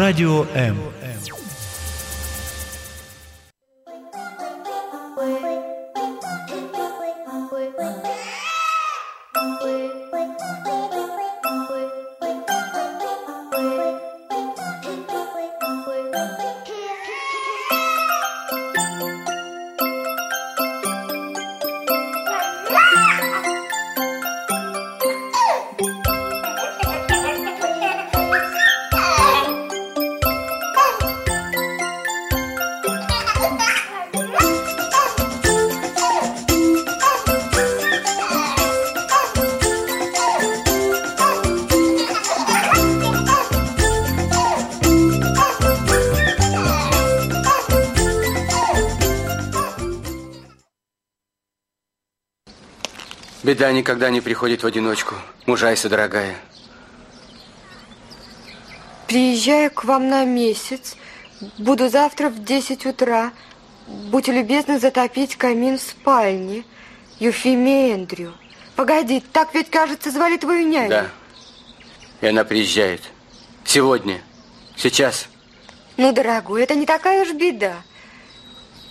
Радио 0.00 0.46
М. 0.54 0.99
Беда 53.60 53.72
никогда 53.72 54.08
не 54.08 54.22
приходит 54.22 54.62
в 54.62 54.66
одиночку. 54.66 55.16
Мужайся, 55.44 55.90
дорогая. 55.90 56.34
Приезжаю 59.06 59.70
к 59.70 59.84
вам 59.84 60.08
на 60.08 60.24
месяц. 60.24 60.96
Буду 61.58 61.90
завтра 61.90 62.30
в 62.30 62.42
10 62.42 62.86
утра. 62.86 63.32
Будьте 63.86 64.32
любезны 64.32 64.78
затопить 64.78 65.36
камин 65.36 65.76
в 65.76 65.82
спальне. 65.82 66.64
Юфимия 67.18 67.92
Эндрю. 67.96 68.32
Погоди, 68.76 69.22
так 69.30 69.52
ведь, 69.52 69.68
кажется, 69.68 70.10
звали 70.10 70.38
твою 70.38 70.66
няню. 70.66 70.88
Да. 70.88 71.06
И 72.22 72.28
она 72.28 72.44
приезжает. 72.44 73.02
Сегодня. 73.66 74.22
Сейчас. 74.74 75.28
Ну, 75.98 76.12
дорогой, 76.12 76.62
это 76.62 76.74
не 76.76 76.86
такая 76.86 77.24
уж 77.24 77.34
беда. 77.34 77.74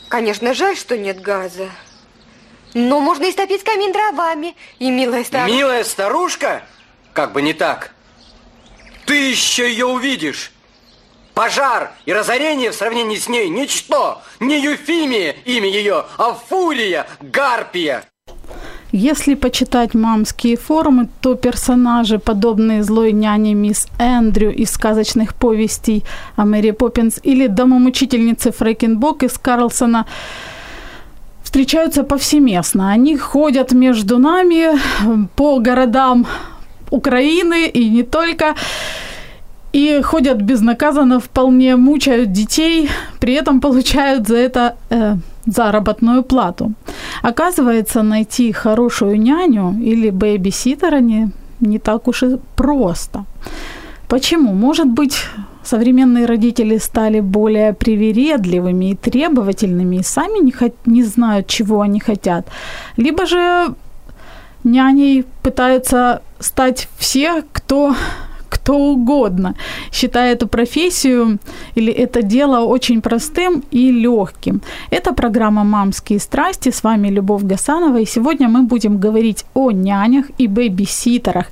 Конечно, 0.10 0.54
жаль, 0.54 0.78
что 0.78 0.96
нет 0.96 1.22
газа. 1.22 1.72
Но 2.74 3.00
можно 3.00 3.30
истопить 3.30 3.64
камин 3.64 3.92
дровами. 3.92 4.56
И 4.80 4.90
милая 4.90 5.24
старушка... 5.24 5.56
Милая 5.56 5.84
старушка? 5.84 6.64
Как 7.14 7.32
бы 7.32 7.42
не 7.42 7.54
так. 7.54 7.92
Ты 9.06 9.30
еще 9.30 9.70
ее 9.70 9.86
увидишь. 9.86 10.52
Пожар 11.34 11.92
и 12.06 12.14
разорение 12.14 12.72
в 12.72 12.76
сравнении 12.76 13.16
с 13.16 13.30
ней 13.30 13.50
ничто. 13.50 14.22
Не 14.40 14.60
Юфимия 14.60 15.36
имя 15.46 15.70
ее, 15.70 16.06
а 16.18 16.34
Фурия, 16.34 17.08
Гарпия. 17.22 18.04
Если 18.92 19.36
почитать 19.36 19.94
мамские 19.94 20.58
форумы, 20.58 21.10
то 21.22 21.36
персонажи, 21.36 22.18
подобные 22.18 22.84
злой 22.84 23.12
няне 23.12 23.54
мисс 23.54 23.88
Эндрю 24.00 24.52
из 24.54 24.72
сказочных 24.72 25.36
повестей 25.36 26.04
о 26.36 26.46
Мэри 26.46 26.72
Поппинс 26.72 27.20
или 27.22 27.46
домомучительнице 27.46 28.52
Фрейкенбок 28.52 29.24
из 29.24 29.38
Карлсона, 29.38 30.08
встречаются 31.50 32.04
повсеместно. 32.04 32.92
Они 32.92 33.18
ходят 33.18 33.74
между 33.74 34.20
нами 34.20 34.80
по 35.36 35.60
городам 35.60 36.28
Украины 36.92 37.68
и 37.68 37.90
не 37.90 38.04
только. 38.04 38.54
И 39.74 40.02
ходят 40.04 40.42
безнаказанно, 40.42 41.20
вполне 41.20 41.76
мучают 41.76 42.32
детей, 42.32 42.90
при 43.20 43.34
этом 43.34 43.62
получают 43.62 44.28
за 44.28 44.36
это 44.36 44.76
э, 44.92 45.16
заработную 45.48 46.24
плату. 46.24 46.74
Оказывается, 47.24 48.04
найти 48.04 48.52
хорошую 48.52 49.20
няню 49.20 49.76
или 49.82 50.12
бэйби-ситера 50.12 51.02
не, 51.02 51.32
не 51.62 51.80
так 51.80 52.08
уж 52.08 52.24
и 52.24 52.38
просто. 52.56 53.26
Почему? 54.10 54.54
Может 54.54 54.88
быть, 54.88 55.24
современные 55.64 56.26
родители 56.26 56.80
стали 56.80 57.20
более 57.20 57.74
привередливыми 57.74 58.92
и 58.92 58.96
требовательными 58.96 59.98
и 59.98 60.04
сами 60.04 60.44
не, 60.44 60.52
хот- 60.52 60.74
не 60.86 61.04
знают, 61.04 61.46
чего 61.48 61.82
они 61.82 62.00
хотят. 62.00 62.48
Либо 62.98 63.28
же 63.28 63.76
няней 64.64 65.26
пытаются 65.44 66.22
стать 66.40 66.90
все, 66.98 67.44
кто 67.54 67.96
кто 68.50 68.78
угодно, 68.78 69.56
считая 69.92 70.34
эту 70.34 70.48
профессию 70.48 71.40
или 71.76 71.94
это 71.94 72.22
дело 72.22 72.66
очень 72.66 73.02
простым 73.02 73.64
и 73.72 73.92
легким. 73.92 74.62
Это 74.92 75.14
программа 75.14 75.64
«Мамские 75.64 76.20
страсти». 76.20 76.70
С 76.70 76.84
вами 76.84 77.10
Любовь 77.10 77.44
Гасанова. 77.44 77.98
И 77.98 78.06
сегодня 78.06 78.48
мы 78.48 78.64
будем 78.64 78.98
говорить 78.98 79.46
о 79.54 79.72
нянях 79.72 80.26
и 80.38 80.48
бэбиситерах, 80.48 81.48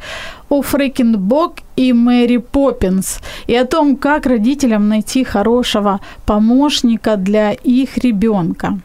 о 0.49 0.61
Фрейкенбок 0.61 1.53
и 1.75 1.93
Мэри 1.93 2.37
Поппинс, 2.37 3.19
и 3.47 3.55
о 3.55 3.65
том, 3.65 3.95
как 3.95 4.25
родителям 4.25 4.89
найти 4.89 5.23
хорошего 5.23 5.99
помощника 6.25 7.15
для 7.17 7.51
их 7.51 7.97
ребенка. 7.97 8.79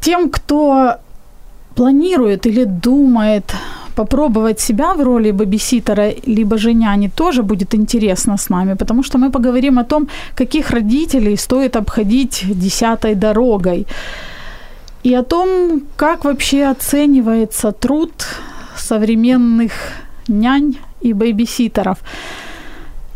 Тем, 0.00 0.30
кто 0.30 0.96
планирует 1.74 2.46
или 2.46 2.64
думает 2.64 3.54
попробовать 3.96 4.60
себя 4.60 4.94
в 4.94 5.00
роли 5.00 5.32
бабиситера 5.32 6.12
либо 6.26 6.58
же 6.58 6.74
няни 6.74 7.08
тоже 7.08 7.42
будет 7.42 7.74
интересно 7.74 8.36
с 8.36 8.50
нами, 8.50 8.76
потому 8.76 9.02
что 9.02 9.18
мы 9.18 9.30
поговорим 9.30 9.78
о 9.78 9.84
том, 9.84 10.08
каких 10.36 10.70
родителей 10.70 11.36
стоит 11.36 11.76
обходить 11.76 12.44
десятой 12.60 13.14
дорогой. 13.14 13.86
И 15.06 15.14
о 15.14 15.22
том, 15.22 15.82
как 15.96 16.24
вообще 16.24 16.70
оценивается 16.70 17.72
труд 17.72 18.12
современных 18.76 19.72
нянь 20.28 20.74
и 21.00 21.14
бэбиситеров. 21.14 21.98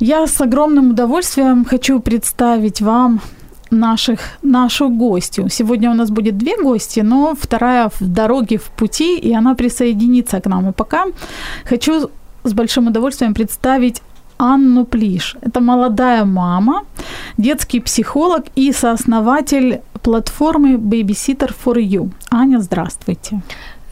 Я 0.00 0.26
с 0.26 0.40
огромным 0.40 0.90
удовольствием 0.90 1.64
хочу 1.64 2.00
представить 2.00 2.80
вам 2.80 3.20
наших, 3.70 4.20
нашу 4.42 4.88
гостью. 4.88 5.48
Сегодня 5.48 5.90
у 5.90 5.94
нас 5.94 6.10
будет 6.10 6.36
две 6.38 6.56
гости, 6.62 7.00
но 7.00 7.34
вторая 7.40 7.88
в 7.88 8.00
дороге 8.00 8.56
в 8.56 8.70
пути, 8.70 9.18
и 9.18 9.34
она 9.34 9.54
присоединится 9.54 10.40
к 10.40 10.46
нам. 10.46 10.68
И 10.68 10.72
пока 10.72 11.04
хочу 11.64 12.10
с 12.44 12.52
большим 12.52 12.88
удовольствием 12.88 13.34
представить 13.34 14.02
Анну 14.38 14.84
Плиш. 14.84 15.36
Это 15.42 15.60
молодая 15.60 16.24
мама, 16.24 16.84
детский 17.38 17.80
психолог 17.80 18.44
и 18.56 18.72
сооснователь 18.72 19.80
платформы 20.02 20.76
Babysitter 20.76 21.52
for 21.64 21.76
You. 21.76 22.10
Аня, 22.30 22.60
здравствуйте. 22.60 23.42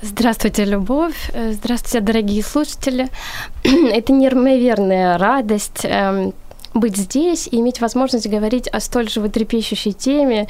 Здравствуйте, 0.01 0.65
Любовь. 0.65 1.31
Э, 1.35 1.53
здравствуйте, 1.53 2.01
дорогие 2.01 2.43
слушатели. 2.43 3.09
Это 3.63 4.13
неимоверная 4.13 5.19
радость 5.19 5.85
эм, 5.85 6.33
быть 6.79 6.97
здесь 6.97 7.49
и 7.51 7.61
иметь 7.61 7.81
возможность 7.81 8.29
говорить 8.29 8.69
о 8.69 8.81
столь 8.81 9.09
животрепещущей 9.09 9.93
теме, 9.93 10.49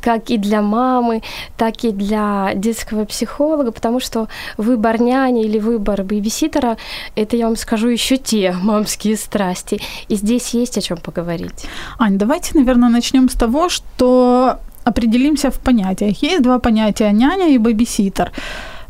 как 0.00 0.30
и 0.30 0.38
для 0.38 0.62
мамы, 0.62 1.22
так 1.56 1.84
и 1.84 1.92
для 1.92 2.52
детского 2.54 3.04
психолога, 3.04 3.72
потому 3.72 4.00
что 4.00 4.28
выбор 4.56 5.00
няни 5.00 5.44
или 5.44 5.58
выбор 5.58 6.02
бейбиситера– 6.02 6.76
это, 7.16 7.36
я 7.36 7.46
вам 7.46 7.56
скажу, 7.56 7.88
еще 7.88 8.16
те 8.16 8.52
мамские 8.62 9.16
страсти. 9.16 9.80
И 10.08 10.16
здесь 10.16 10.54
есть 10.54 10.78
о 10.78 10.80
чем 10.80 10.98
поговорить. 10.98 11.66
Ань, 11.98 12.18
давайте, 12.18 12.58
наверное, 12.58 12.88
начнем 12.88 13.28
с 13.28 13.34
того, 13.34 13.68
что 13.68 14.58
определимся 14.84 15.50
в 15.50 15.58
понятиях. 15.58 16.22
Есть 16.22 16.42
два 16.42 16.58
понятия– 16.58 17.10
няня 17.12 17.48
и 17.48 17.58
бейбиситер. 17.58 18.32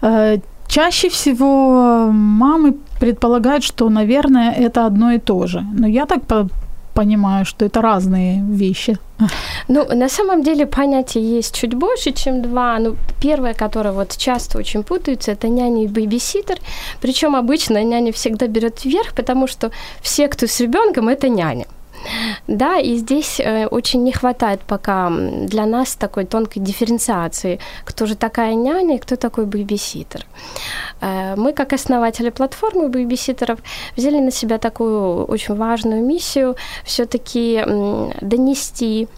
Э, 0.02 0.38
чаще 0.68 1.08
всего 1.08 2.10
мамы 2.12 2.74
предполагают, 3.00 3.64
что, 3.64 3.88
наверное, 3.88 4.52
это 4.52 4.86
одно 4.86 5.12
и 5.12 5.18
то 5.18 5.46
же. 5.46 5.64
Но 5.78 5.86
я 5.86 6.06
так 6.06 6.24
понимаю, 6.96 7.44
что 7.44 7.66
это 7.66 7.80
разные 7.82 8.42
вещи. 8.42 8.98
Ну, 9.68 9.84
на 9.94 10.08
самом 10.08 10.42
деле 10.42 10.66
понятий 10.66 11.20
есть 11.20 11.54
чуть 11.54 11.74
больше, 11.74 12.12
чем 12.12 12.42
два. 12.42 12.78
Ну, 12.78 12.96
первое, 13.22 13.54
которое 13.54 13.92
вот 13.92 14.16
часто 14.16 14.58
очень 14.58 14.82
путаются, 14.82 15.32
это 15.32 15.48
няня 15.48 15.84
и 15.84 15.88
бейбиситер. 15.88 16.58
Причем 17.00 17.36
обычно 17.36 17.84
няня 17.84 18.12
всегда 18.12 18.46
берет 18.46 18.84
вверх, 18.84 19.14
потому 19.14 19.46
что 19.46 19.70
все, 20.02 20.28
кто 20.28 20.46
с 20.46 20.60
ребенком, 20.60 21.08
это 21.08 21.28
няня. 21.28 21.66
Да, 22.46 22.78
и 22.78 22.96
здесь 22.96 23.40
э, 23.40 23.66
очень 23.66 24.02
не 24.02 24.12
хватает 24.12 24.60
пока 24.60 25.10
для 25.10 25.66
нас 25.66 25.96
такой 25.96 26.24
тонкой 26.24 26.60
дифференциации, 26.60 27.58
кто 27.84 28.06
же 28.06 28.14
такая 28.14 28.54
няня 28.54 28.96
и 28.96 28.98
кто 28.98 29.16
такой 29.16 29.46
бейбиситер. 29.46 30.26
Э, 31.00 31.34
мы, 31.36 31.52
как 31.52 31.72
основатели 31.72 32.30
платформы 32.30 32.88
бейбиситеров, 32.88 33.58
взяли 33.96 34.20
на 34.20 34.30
себя 34.30 34.58
такую 34.58 35.24
очень 35.24 35.54
важную 35.56 36.04
миссию 36.04 36.56
все-таки 36.84 37.64
донести 38.20 39.08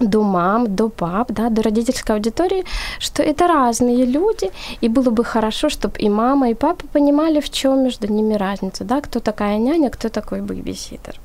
до 0.00 0.22
мам, 0.22 0.74
до 0.76 0.88
пап, 0.88 1.32
да, 1.32 1.48
до 1.48 1.62
родительской 1.62 2.16
аудитории, 2.16 2.64
что 2.98 3.22
это 3.22 3.46
разные 3.46 4.04
люди, 4.04 4.50
и 4.80 4.88
было 4.88 5.10
бы 5.10 5.24
хорошо, 5.24 5.68
чтобы 5.68 5.98
и 5.98 6.08
мама, 6.08 6.50
и 6.50 6.54
папа 6.54 6.86
понимали, 6.92 7.40
в 7.40 7.50
чем 7.50 7.84
между 7.84 8.06
ними 8.06 8.34
разница, 8.34 8.84
да, 8.84 9.00
кто 9.00 9.20
такая 9.20 9.58
няня, 9.58 9.90
кто 9.90 10.08
такой 10.08 10.40
бэйбиситер. 10.40 11.20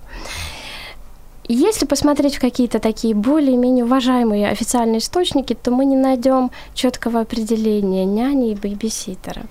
Если 1.48 1.86
посмотреть 1.86 2.36
в 2.36 2.40
какие-то 2.40 2.80
такие 2.80 3.13
более-менее 3.13 3.84
уважаемые 3.84 4.50
официальные 4.50 5.00
источники, 5.00 5.54
то 5.54 5.72
мы 5.72 5.86
не 5.86 5.98
найдем 5.98 6.51
четкого 6.74 7.19
определения 7.19 8.06
няни 8.06 8.51
и 8.51 8.56
бейбиситера. 8.56 9.44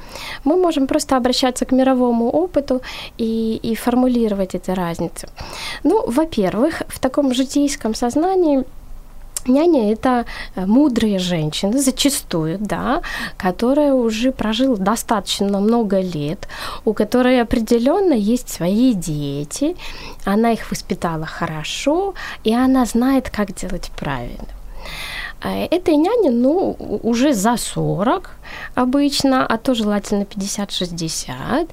Мы 0.44 0.56
можем 0.56 0.87
просто 0.87 1.17
обращаться 1.17 1.65
к 1.67 1.73
мировому 1.73 2.31
опыту 2.31 2.81
и, 3.19 3.61
и 3.62 3.75
формулировать 3.75 4.55
эти 4.55 4.71
разницы. 4.71 5.29
Ну, 5.85 6.05
во-первых, 6.06 6.83
в 6.89 6.99
таком 6.99 7.35
житейском 7.35 7.94
сознании 7.94 8.65
Няня– 9.49 9.93
это 9.94 10.25
э, 10.55 10.67
мудрая 10.67 11.19
женщина, 11.19 11.79
зачастую, 11.79 12.59
да, 12.61 13.03
которая 13.37 13.94
уже 13.94 14.33
прожила 14.33 14.77
достаточно 14.77 15.61
много 15.61 16.00
лет, 16.00 16.49
у 16.85 16.93
которой 16.93 17.41
определенно 17.41 18.15
есть 18.15 18.49
свои 18.49 18.94
дети, 18.94 19.77
она 20.25 20.53
их 20.53 20.71
воспитала 20.71 21.27
хорошо, 21.27 22.15
и 22.44 22.55
она 22.55 22.85
знает, 22.85 23.31
как 23.31 23.55
делать 23.55 23.91
правильно. 23.97 24.49
Э, 25.43 25.67
этой 25.71 25.97
няне, 25.97 26.31
ну, 26.31 26.77
уже 27.03 27.33
за 27.35 27.56
40 27.56 28.31
обычно, 28.75 29.47
а 29.47 29.59
то 29.59 29.75
желательно 29.75 30.23
50-60 30.23 31.69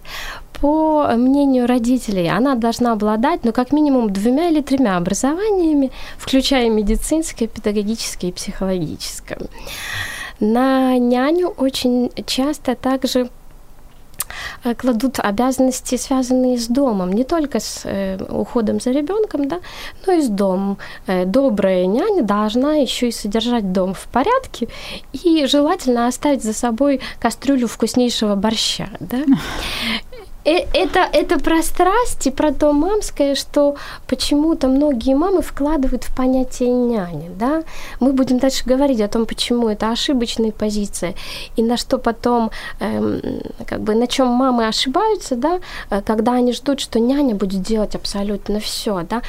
по 0.61 1.07
мнению 1.15 1.67
родителей, 1.67 2.29
она 2.29 2.56
должна 2.56 2.91
обладать, 2.91 3.44
ну, 3.44 3.53
как 3.53 3.71
минимум 3.71 4.11
двумя 4.11 4.50
или 4.50 4.61
тремя 4.61 4.97
образованиями, 4.97 5.91
включая 6.17 6.69
медицинское, 6.69 7.47
педагогическое 7.47 8.31
и 8.31 8.33
психологическое. 8.33 9.38
На 10.39 10.97
няню 10.97 11.50
очень 11.50 12.11
часто 12.25 12.75
также 12.75 13.29
э, 14.63 14.73
кладут 14.73 15.19
обязанности, 15.19 15.97
связанные 15.97 16.57
с 16.57 16.67
домом, 16.67 17.11
не 17.11 17.23
только 17.23 17.59
с 17.59 17.81
э, 17.83 18.17
уходом 18.29 18.79
за 18.79 18.91
ребенком, 18.91 19.47
да, 19.47 19.59
но 20.07 20.13
и 20.13 20.21
с 20.21 20.27
домом. 20.27 20.77
Э, 21.07 21.25
добрая 21.25 21.85
няня 21.85 22.23
должна 22.23 22.75
еще 22.75 23.09
и 23.09 23.11
содержать 23.11 23.71
дом 23.73 23.94
в 23.94 24.07
порядке 24.07 24.69
и 25.11 25.45
желательно 25.45 26.07
оставить 26.07 26.44
за 26.44 26.53
собой 26.53 27.01
кастрюлю 27.19 27.67
вкуснейшего 27.67 28.35
борща. 28.35 28.89
Да? 29.00 29.19
Э, 30.45 30.65
это, 30.74 31.00
это 31.12 31.38
про 31.38 31.62
страсть 31.62 32.27
и 32.27 32.31
про 32.31 32.53
то 32.53 32.71
мамское, 32.71 33.36
что 33.36 33.75
почему-то 34.07 34.68
многие 34.68 35.15
мамы 35.15 35.41
вкладывают 35.41 36.06
в 36.06 36.15
понятие 36.15 36.69
няни, 36.69 37.30
да. 37.30 37.63
Мы 38.00 38.13
будем 38.13 38.39
дальше 38.39 38.63
говорить 38.65 39.01
о 39.01 39.07
том, 39.07 39.25
почему 39.25 39.68
это 39.68 39.91
ошибочная 39.91 40.51
позиция, 40.51 41.13
и 41.57 41.63
на 41.63 41.77
что 41.77 41.97
потом, 41.97 42.51
эм, 42.80 43.21
как 43.65 43.81
бы, 43.81 43.95
на 43.95 44.07
чем 44.07 44.27
мамы 44.27 44.68
ошибаются, 44.68 45.36
да, 45.36 45.59
э, 45.89 46.01
когда 46.01 46.33
они 46.33 46.53
ждут, 46.53 46.80
что 46.80 47.00
няня 47.00 47.35
будет 47.35 47.62
делать 47.62 47.95
абсолютно 47.95 48.59
все, 48.59 49.06
да, 49.09 49.21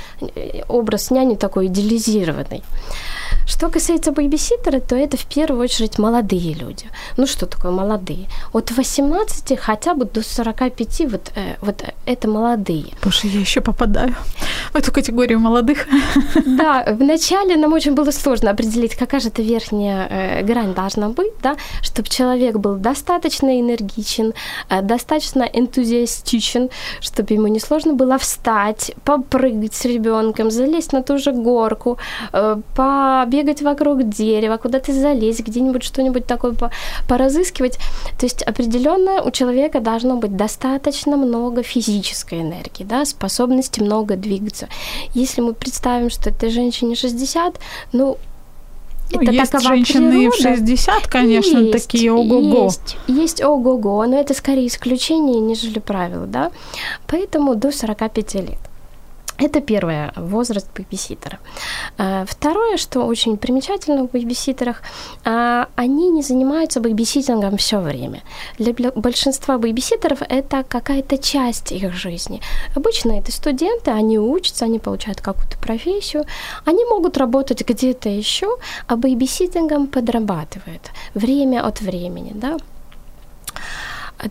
образ 0.68 1.10
няни 1.10 1.34
такой 1.34 1.66
идеализированный. 1.66 2.62
Что 3.46 3.68
касается 3.68 4.12
бейбиситера, 4.12 4.80
то 4.80 4.94
это 4.94 5.16
в 5.16 5.26
первую 5.26 5.64
очередь 5.64 5.98
молодые 5.98 6.54
люди. 6.54 6.86
Ну 7.16 7.26
что 7.26 7.46
такое 7.46 7.72
молодые? 7.72 8.28
От 8.52 8.70
18 8.70 9.58
хотя 9.58 9.94
бы 9.94 10.04
до 10.04 10.22
45 10.22 10.99
вот, 11.06 11.32
э, 11.34 11.56
вот 11.60 11.84
это 12.06 12.28
молодые. 12.28 12.86
Боже, 13.02 13.26
я 13.26 13.40
еще 13.40 13.60
попадаю 13.60 14.14
в 14.72 14.76
эту 14.76 14.92
категорию 14.92 15.38
молодых. 15.38 15.86
Да, 16.46 16.84
вначале 16.86 17.56
нам 17.56 17.72
очень 17.72 17.94
было 17.94 18.10
сложно 18.10 18.50
определить, 18.50 18.94
какая 18.94 19.20
же 19.20 19.28
эта 19.28 19.42
верхняя 19.42 20.06
э, 20.10 20.42
грань 20.42 20.74
должна 20.74 21.08
быть, 21.08 21.32
да, 21.42 21.56
чтобы 21.82 22.08
человек 22.08 22.56
был 22.56 22.76
достаточно 22.76 23.60
энергичен, 23.60 24.32
э, 24.68 24.82
достаточно 24.82 25.42
энтузиастичен, 25.42 26.70
чтобы 27.00 27.34
ему 27.34 27.46
не 27.46 27.60
сложно 27.60 27.94
было 27.94 28.18
встать, 28.18 28.92
попрыгать 29.04 29.74
с 29.74 29.84
ребенком, 29.84 30.50
залезть 30.50 30.92
на 30.92 31.02
ту 31.02 31.18
же 31.18 31.32
горку, 31.32 31.98
побегать 32.76 33.62
вокруг 33.62 34.08
дерева, 34.08 34.56
куда-то 34.56 34.92
залезть, 34.92 35.46
где-нибудь 35.46 35.82
что-нибудь 35.82 36.26
такое 36.26 36.54
поразыскивать. 37.08 37.78
То 38.18 38.26
есть 38.26 38.42
определенно 38.42 39.22
у 39.22 39.30
человека 39.30 39.80
должно 39.80 40.16
быть 40.16 40.36
достаточно 40.36 40.89
много 41.16 41.62
физической 41.62 42.40
энергии, 42.40 42.84
да, 42.84 43.04
способности 43.04 43.80
много 43.80 44.16
двигаться. 44.16 44.68
Если 45.14 45.40
мы 45.40 45.54
представим, 45.54 46.10
что 46.10 46.30
этой 46.30 46.50
женщине 46.50 46.94
60, 46.94 47.58
ну, 47.92 48.18
ну, 49.12 49.22
это 49.22 49.32
есть 49.32 49.60
женщины 49.60 50.10
природа. 50.10 50.36
в 50.36 50.40
60, 50.40 51.06
конечно, 51.08 51.58
есть, 51.58 51.72
такие 51.72 52.12
ого-го. 52.12 52.64
Есть, 52.64 52.96
есть 53.08 53.42
ого-го, 53.42 54.04
но 54.06 54.20
это 54.20 54.34
скорее 54.34 54.66
исключение, 54.66 55.40
нежели 55.40 55.80
правило, 55.80 56.26
да. 56.26 56.52
Поэтому 57.06 57.54
до 57.54 57.72
45 57.72 58.34
лет. 58.34 58.69
Это 59.40 59.62
первое, 59.62 60.12
возраст 60.16 60.68
бэйбиситера. 60.76 61.38
А, 61.96 62.24
второе, 62.26 62.76
что 62.76 63.06
очень 63.06 63.38
примечательно 63.38 64.06
в 64.06 64.10
бэйбиситерах, 64.10 64.82
а, 65.24 65.68
они 65.76 66.10
не 66.10 66.22
занимаются 66.22 66.80
бэйбиситингом 66.80 67.56
все 67.56 67.80
время. 67.80 68.22
Для 68.58 68.90
большинства 68.94 69.56
бэйбиситеров 69.56 70.20
это 70.28 70.62
какая-то 70.62 71.16
часть 71.16 71.72
их 71.72 71.94
жизни. 71.94 72.42
Обычно 72.76 73.12
это 73.12 73.32
студенты, 73.32 73.90
они 73.90 74.18
учатся, 74.18 74.66
они 74.66 74.78
получают 74.78 75.22
какую-то 75.22 75.56
профессию, 75.58 76.24
они 76.66 76.84
могут 76.84 77.16
работать 77.16 77.66
где-то 77.66 78.10
еще, 78.10 78.58
а 78.86 78.96
бэйбиситингом 78.96 79.86
подрабатывают 79.86 80.90
время 81.14 81.66
от 81.66 81.80
времени, 81.80 82.32
да. 82.34 82.58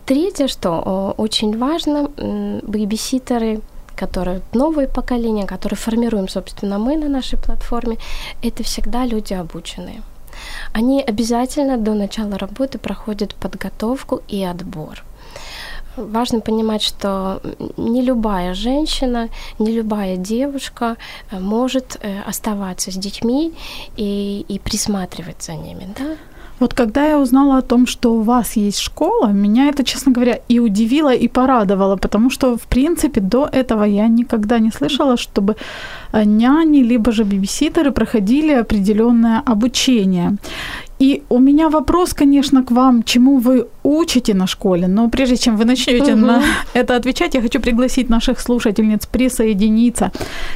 Третье, 0.06 0.46
что 0.46 1.14
очень 1.18 1.58
важно, 1.58 2.10
бэйбиситеры– 2.62 3.60
которые 4.00 4.40
новые 4.54 4.86
поколения, 4.88 5.46
которые 5.46 5.76
формируем, 5.76 6.28
собственно, 6.28 6.78
мы 6.78 6.96
на 6.96 7.08
нашей 7.08 7.38
платформе, 7.38 7.96
это 8.42 8.62
всегда 8.62 9.06
люди 9.06 9.34
обученные. 9.34 10.02
Они 10.72 11.02
обязательно 11.02 11.76
до 11.76 11.94
начала 11.94 12.38
работы 12.38 12.78
проходят 12.78 13.34
подготовку 13.34 14.22
и 14.32 14.42
отбор. 14.42 15.04
Важно 15.96 16.40
понимать, 16.40 16.82
что 16.82 17.42
не 17.76 18.02
любая 18.02 18.54
женщина, 18.54 19.28
не 19.58 19.72
любая 19.72 20.16
девушка 20.16 20.96
э, 21.30 21.40
может 21.40 21.98
э, 22.00 22.22
оставаться 22.30 22.90
с 22.90 22.94
детьми 22.94 23.52
и, 23.96 24.44
и 24.48 24.58
присматривать 24.58 25.42
за 25.42 25.54
ними. 25.54 25.88
Да? 25.98 26.16
Вот 26.60 26.74
когда 26.74 27.06
я 27.06 27.18
узнала 27.18 27.58
о 27.58 27.62
том, 27.62 27.86
что 27.86 28.12
у 28.12 28.20
вас 28.20 28.56
есть 28.56 28.78
школа, 28.78 29.32
меня 29.32 29.68
это, 29.68 29.82
честно 29.82 30.12
говоря, 30.12 30.38
и 30.48 30.60
удивило, 30.60 31.14
и 31.14 31.28
порадовало, 31.28 31.96
потому 31.96 32.30
что, 32.30 32.56
в 32.56 32.62
принципе, 32.62 33.20
до 33.20 33.48
этого 33.52 33.84
я 33.84 34.08
никогда 34.08 34.58
не 34.58 34.70
слышала, 34.70 35.16
чтобы 35.16 35.56
э, 36.12 36.24
няни, 36.24 36.82
либо 36.82 37.12
же 37.12 37.24
бибиситеры 37.24 37.92
проходили 37.92 38.52
определенное 38.52 39.42
обучение. 39.46 40.36
И 41.00 41.22
у 41.30 41.38
меня 41.38 41.68
вопрос, 41.68 42.12
конечно, 42.12 42.62
к 42.62 42.70
вам, 42.70 43.02
чему 43.02 43.38
вы 43.38 43.66
учите 43.82 44.34
на 44.34 44.46
школе, 44.46 44.86
но 44.86 45.08
прежде 45.08 45.36
чем 45.36 45.56
вы 45.56 45.64
начнете 45.64 46.12
угу. 46.12 46.26
на 46.26 46.42
это 46.74 46.96
отвечать, 46.96 47.34
я 47.34 47.40
хочу 47.40 47.60
пригласить 47.60 48.10
наших 48.10 48.40
слушательниц 48.40 49.06
присоединиться 49.06 50.10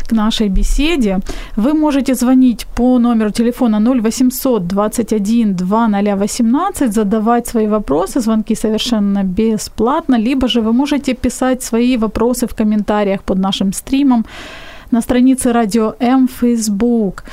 к 0.09 0.13
нашей 0.13 0.49
беседе. 0.49 1.21
Вы 1.57 1.73
можете 1.73 2.15
звонить 2.15 2.67
по 2.77 2.99
номеру 2.99 3.31
телефона 3.31 3.81
0800 3.81 4.67
21 4.67 5.57
2018, 5.57 6.93
задавать 6.93 7.47
свои 7.47 7.67
вопросы, 7.67 8.21
звонки 8.21 8.55
совершенно 8.55 9.25
бесплатно, 9.25 10.19
либо 10.19 10.47
же 10.47 10.61
вы 10.61 10.73
можете 10.73 11.15
писать 11.15 11.63
свои 11.63 11.97
вопросы 11.97 12.47
в 12.47 12.55
комментариях 12.55 13.23
под 13.23 13.39
нашим 13.39 13.73
стримом 13.73 14.25
на 14.91 15.01
странице 15.01 15.53
Радио 15.53 15.95
М 16.01 16.29
Facebook. 16.29 17.25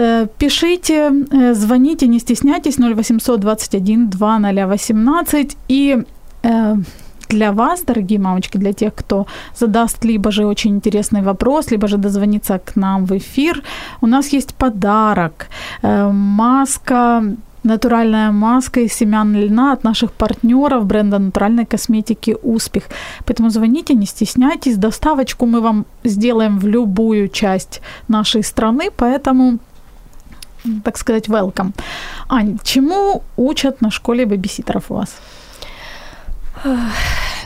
Э, 0.00 0.26
пишите, 0.38 1.12
э, 1.30 1.54
звоните, 1.54 2.08
не 2.08 2.18
стесняйтесь, 2.18 2.78
0800 2.78 3.40
21 3.40 4.08
2018. 4.08 5.56
И 5.68 6.04
э, 6.42 6.76
для 7.28 7.52
вас, 7.52 7.82
дорогие 7.82 8.18
мамочки, 8.18 8.58
для 8.58 8.72
тех, 8.72 8.94
кто 8.94 9.26
задаст 9.54 10.04
либо 10.04 10.30
же 10.30 10.46
очень 10.46 10.70
интересный 10.70 11.22
вопрос, 11.22 11.70
либо 11.70 11.86
же 11.86 11.98
дозвонится 11.98 12.58
к 12.58 12.76
нам 12.76 13.04
в 13.04 13.12
эфир, 13.12 13.62
у 14.00 14.06
нас 14.06 14.32
есть 14.32 14.54
подарок. 14.54 15.48
Маска 15.82 17.22
натуральная 17.62 18.32
маска 18.32 18.80
из 18.80 18.94
семян 18.94 19.36
льна 19.36 19.72
от 19.72 19.84
наших 19.84 20.12
партнеров 20.12 20.86
бренда 20.86 21.18
натуральной 21.18 21.66
косметики 21.66 22.36
«Успех». 22.42 22.84
Поэтому 23.26 23.50
звоните, 23.50 23.94
не 23.94 24.06
стесняйтесь. 24.06 24.76
Доставочку 24.76 25.46
мы 25.46 25.60
вам 25.60 25.84
сделаем 26.04 26.58
в 26.58 26.66
любую 26.66 27.28
часть 27.28 27.82
нашей 28.08 28.42
страны, 28.42 28.90
поэтому 28.96 29.58
так 30.84 30.98
сказать, 30.98 31.28
welcome. 31.28 31.72
Ань, 32.28 32.58
чему 32.62 33.22
учат 33.36 33.80
на 33.80 33.90
школе 33.90 34.26
бэбиситеров 34.26 34.90
у 34.90 34.94
вас? 34.94 35.16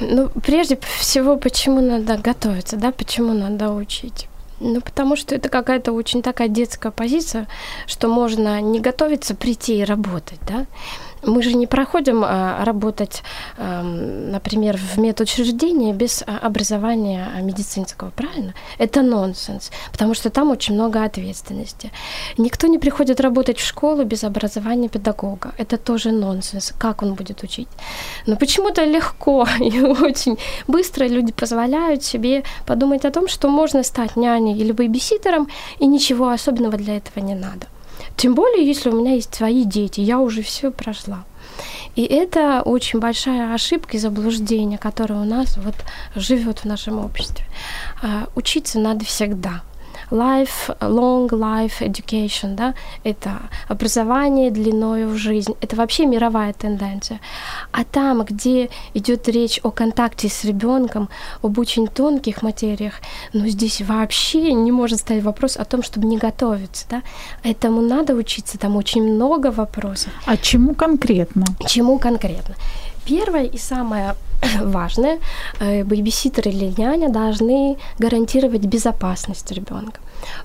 Ну, 0.00 0.28
прежде 0.44 0.78
всего, 0.98 1.36
почему 1.36 1.80
надо 1.80 2.16
готовиться, 2.16 2.76
да, 2.76 2.90
почему 2.90 3.32
надо 3.32 3.70
учить? 3.70 4.28
Ну, 4.60 4.80
потому 4.80 5.16
что 5.16 5.34
это 5.34 5.48
какая-то 5.48 5.92
очень 5.92 6.22
такая 6.22 6.48
детская 6.48 6.90
позиция, 6.90 7.46
что 7.86 8.08
можно 8.08 8.60
не 8.60 8.80
готовиться, 8.80 9.34
прийти 9.34 9.78
и 9.78 9.84
работать, 9.84 10.40
да. 10.46 10.66
Мы 11.26 11.42
же 11.42 11.54
не 11.54 11.66
проходим 11.66 12.22
а, 12.24 12.64
работать, 12.64 13.22
а, 13.56 13.82
например, 13.82 14.76
в 14.76 14.98
медучреждении 14.98 15.92
без 15.92 16.22
а, 16.26 16.38
образования 16.46 17.28
медицинского, 17.40 18.10
правильно? 18.10 18.54
Это 18.78 19.02
нонсенс, 19.02 19.70
потому 19.92 20.14
что 20.14 20.30
там 20.30 20.50
очень 20.50 20.74
много 20.74 21.04
ответственности. 21.04 21.90
Никто 22.38 22.66
не 22.66 22.78
приходит 22.78 23.20
работать 23.20 23.58
в 23.58 23.66
школу 23.66 24.04
без 24.04 24.24
образования 24.24 24.88
педагога. 24.88 25.52
Это 25.58 25.76
тоже 25.78 26.12
нонсенс. 26.12 26.72
Как 26.78 27.02
он 27.02 27.14
будет 27.14 27.42
учить? 27.42 27.68
Но 28.26 28.36
почему-то 28.36 28.84
легко 28.84 29.46
и 29.60 29.80
очень 29.80 30.38
быстро 30.66 31.06
люди 31.06 31.32
позволяют 31.32 32.02
себе 32.04 32.42
подумать 32.66 33.04
о 33.04 33.10
том, 33.10 33.28
что 33.28 33.48
можно 33.48 33.82
стать 33.82 34.16
няней 34.16 34.58
или 34.58 34.72
бейбиситером, 34.72 35.48
и 35.78 35.86
ничего 35.86 36.28
особенного 36.28 36.76
для 36.76 36.96
этого 36.96 37.24
не 37.24 37.34
надо. 37.34 37.66
Тем 38.16 38.34
более, 38.34 38.66
если 38.66 38.90
у 38.90 39.00
меня 39.00 39.14
есть 39.14 39.34
свои 39.34 39.64
дети, 39.64 40.00
я 40.00 40.20
уже 40.20 40.42
все 40.42 40.70
прошла. 40.70 41.24
И 41.94 42.02
это 42.04 42.62
очень 42.62 42.98
большая 42.98 43.54
ошибка 43.54 43.96
и 43.96 44.00
заблуждение, 44.00 44.78
которое 44.78 45.20
у 45.20 45.24
нас 45.24 45.56
вот 45.56 45.74
живет 46.16 46.60
в 46.60 46.64
нашем 46.64 47.04
обществе. 47.04 47.44
А, 48.02 48.28
учиться 48.34 48.78
надо 48.78 49.04
всегда– 49.04 49.62
life, 50.10 50.76
long 50.80 51.28
life 51.28 51.80
education, 51.80 52.54
да, 52.54 52.74
это 53.04 53.42
образование 53.68 54.50
длиною 54.50 55.08
в 55.08 55.16
жизнь, 55.16 55.54
это 55.60 55.76
вообще 55.76 56.06
мировая 56.06 56.52
тенденция. 56.52 57.20
А 57.72 57.84
там, 57.84 58.24
где 58.24 58.70
идет 58.94 59.28
речь 59.28 59.60
о 59.62 59.70
контакте 59.70 60.28
с 60.28 60.44
ребенком, 60.44 61.08
об 61.42 61.58
очень 61.58 61.86
тонких 61.86 62.42
материях, 62.42 62.94
ну 63.32 63.46
здесь 63.48 63.80
вообще 63.80 64.52
не 64.52 64.72
может 64.72 65.00
стоять 65.00 65.24
вопрос 65.24 65.56
о 65.56 65.64
том, 65.64 65.82
чтобы 65.82 66.06
не 66.06 66.18
готовиться, 66.18 66.86
да. 66.90 67.02
Этому 67.42 67.80
надо 67.80 68.14
учиться, 68.14 68.58
там 68.58 68.76
очень 68.76 69.02
много 69.02 69.50
вопросов. 69.50 70.12
А 70.26 70.36
чему 70.36 70.74
конкретно? 70.74 71.44
Чему 71.66 71.98
конкретно? 71.98 72.54
Первое 73.04 73.44
и 73.44 73.58
самое 73.58 74.14
важное, 74.62 75.18
э, 75.60 75.84
бейбиситер 75.84 76.48
или 76.48 76.72
няня 76.80 77.08
должны 77.08 77.76
гарантировать 77.98 78.64
безопасность 78.66 79.52
ребенка. 79.52 80.00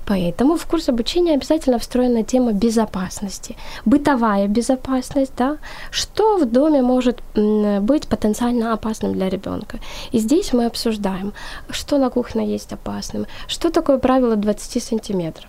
Поэтому 0.06 0.56
в 0.56 0.66
курс 0.66 0.88
обучения 0.88 1.34
обязательно 1.34 1.78
встроена 1.78 2.22
тема 2.22 2.52
безопасности, 2.52 3.56
бытовая 3.86 4.46
безопасность, 4.46 5.32
да, 5.38 5.56
что 5.90 6.36
в 6.36 6.44
доме 6.44 6.82
может 6.82 7.22
быть 7.34 8.06
потенциально 8.06 8.72
опасным 8.72 9.12
для 9.12 9.28
ребенка. 9.28 9.78
И 10.12 10.18
здесь 10.18 10.52
мы 10.52 10.66
обсуждаем, 10.66 11.32
что 11.70 11.98
на 11.98 12.10
кухне 12.10 12.46
есть 12.46 12.72
опасным, 12.72 13.26
что 13.48 13.70
такое 13.70 13.98
правило 13.98 14.36
20 14.36 14.82
сантиметров. 14.82 15.48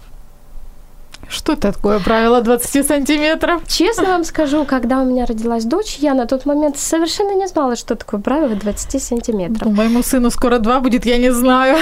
Что 1.32 1.56
такое 1.56 2.00
правило 2.00 2.42
20 2.42 2.86
сантиметров? 2.86 3.62
Честно 3.66 4.04
вам 4.04 4.26
скажу, 4.26 4.66
когда 4.66 5.02
у 5.02 5.06
меня 5.06 5.26
родилась 5.26 5.64
дочь, 5.64 5.96
я 6.00 6.14
на 6.14 6.28
тот 6.28 6.46
момент 6.46 6.78
совершенно 6.78 7.34
не 7.34 7.48
знала, 7.48 7.78
что 7.78 7.96
такое 7.96 8.20
правило 8.20 8.54
20 8.54 9.02
сантиметров. 9.02 9.66
Ну, 9.66 9.72
моему 9.72 10.04
сыну 10.04 10.30
скоро 10.30 10.60
два 10.60 10.82
будет, 10.82 11.06
я 11.06 11.18
не 11.18 11.32
знаю. 11.32 11.78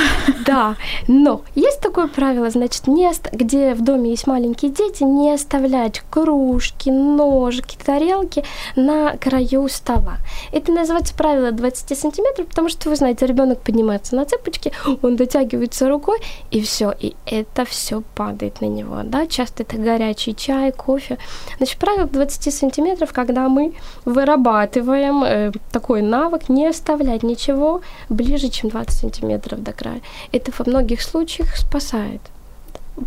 Да, 0.46 0.75
но 1.08 1.41
есть 1.56 1.79
такое 1.82 2.08
правило, 2.08 2.50
значит, 2.50 2.88
не 2.88 3.10
где 3.32 3.74
в 3.74 3.82
доме 3.82 4.12
есть 4.12 4.27
маленькие 4.27 4.72
дети, 4.72 5.03
не 5.03 5.34
оставлять 5.34 6.01
кружки, 6.10 6.89
ножики, 6.89 7.77
тарелки 7.84 8.44
на 8.75 9.18
краю 9.18 9.68
стола. 9.68 10.18
Это 10.51 10.72
называется 10.72 11.13
правило 11.15 11.51
20 11.51 11.98
сантиметров, 11.98 12.48
потому 12.48 12.70
что, 12.70 12.89
вы 12.89 12.96
знаете, 12.96 13.25
ребенок 13.25 13.62
поднимается 13.62 14.15
на 14.15 14.25
цепочки, 14.25 14.72
он 15.01 15.15
дотягивается 15.15 15.89
рукой, 15.89 16.20
и 16.51 16.62
все, 16.62 16.94
и 17.00 17.15
это 17.25 17.65
все 17.65 18.03
падает 18.15 18.62
на 18.62 18.65
него, 18.65 19.01
да, 19.03 19.25
часто 19.39 19.63
это 19.63 19.77
горячий 19.77 20.36
чай, 20.36 20.72
кофе. 20.72 21.17
Значит, 21.58 21.77
правило 21.77 22.05
20 22.05 22.53
сантиметров, 22.53 23.13
когда 23.13 23.48
мы 23.48 23.74
вырабатываем 24.05 25.24
э, 25.24 25.51
такой 25.72 26.01
навык 26.01 26.50
не 26.50 26.67
оставлять 26.67 27.24
ничего 27.24 27.81
ближе, 28.10 28.50
чем 28.50 28.69
20 28.69 29.00
сантиметров 29.00 29.63
до 29.63 29.72
края. 29.72 30.01
Это 30.34 30.51
во 30.58 30.65
многих 30.69 31.01
случаях 31.01 31.55
спасает 31.55 32.22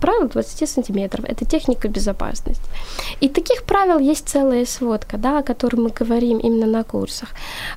правил 0.01 0.29
20 0.29 0.69
сантиметров. 0.69 1.25
Это 1.29 1.45
техника 1.45 1.89
безопасности. 1.89 2.65
И 3.21 3.29
таких 3.29 3.63
правил 3.63 3.99
есть 3.99 4.29
целая 4.29 4.67
сводка, 4.67 5.17
да, 5.17 5.39
о 5.39 5.43
которой 5.43 5.77
мы 5.77 5.91
говорим 5.91 6.39
именно 6.39 6.67
на 6.67 6.85
курсах. 6.85 7.29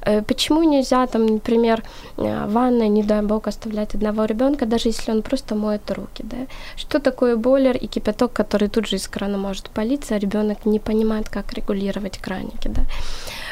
Э, 0.02 0.22
почему 0.22 0.64
нельзя, 0.64 1.08
там, 1.08 1.26
например, 1.26 1.84
э, 2.18 2.46
в 2.48 2.52
ванной, 2.54 2.90
не 2.90 3.04
дай 3.04 3.22
бог, 3.22 3.48
оставлять 3.48 3.96
одного 3.96 4.26
ребенка, 4.26 4.66
даже 4.66 4.90
если 4.90 5.12
он 5.12 5.22
просто 5.22 5.56
моет 5.56 5.92
руки, 5.92 6.24
да? 6.24 6.38
Что 6.76 7.00
такое 7.00 7.36
бойлер 7.36 7.78
и 7.78 7.88
кипяток, 7.88 8.34
который 8.34 8.70
тут 8.70 8.88
же 8.88 8.96
из 8.96 9.08
крана 9.08 9.38
может 9.38 9.70
палиться, 9.70 10.16
а 10.16 10.20
ребенок 10.20 10.66
не 10.66 10.80
понимает, 10.80 11.30
как 11.30 11.54
регулировать 11.54 12.18
краники, 12.18 12.68
да? 12.68 12.82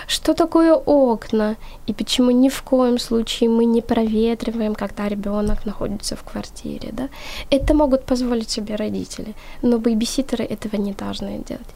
Что 0.07 0.33
такое 0.33 0.73
окна 0.73 1.55
и 1.87 1.93
почему 1.93 2.31
ни 2.31 2.49
в 2.49 2.61
коем 2.63 2.99
случае 2.99 3.49
мы 3.49 3.65
не 3.65 3.81
проветриваем, 3.81 4.75
когда 4.75 5.07
ребенок 5.07 5.65
находится 5.65 6.15
в 6.15 6.23
квартире, 6.23 6.89
да? 6.91 7.09
Это 7.49 7.73
могут 7.73 8.05
позволить 8.05 8.49
себе 8.49 8.75
родители, 8.75 9.33
но 9.61 9.77
бейбиситеры 9.77 10.43
этого 10.43 10.75
не 10.81 10.93
должны 10.93 11.43
делать. 11.47 11.67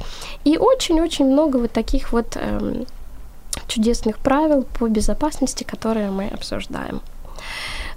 И 0.45 0.57
очень-очень 0.57 1.25
много 1.25 1.57
вот 1.57 1.71
таких 1.71 2.11
вот 2.11 2.35
эм, 2.35 2.85
чудесных 3.67 4.17
правил 4.19 4.63
по 4.79 4.87
безопасности, 4.87 5.63
которые 5.63 6.11
мы 6.11 6.27
обсуждаем. 6.27 7.01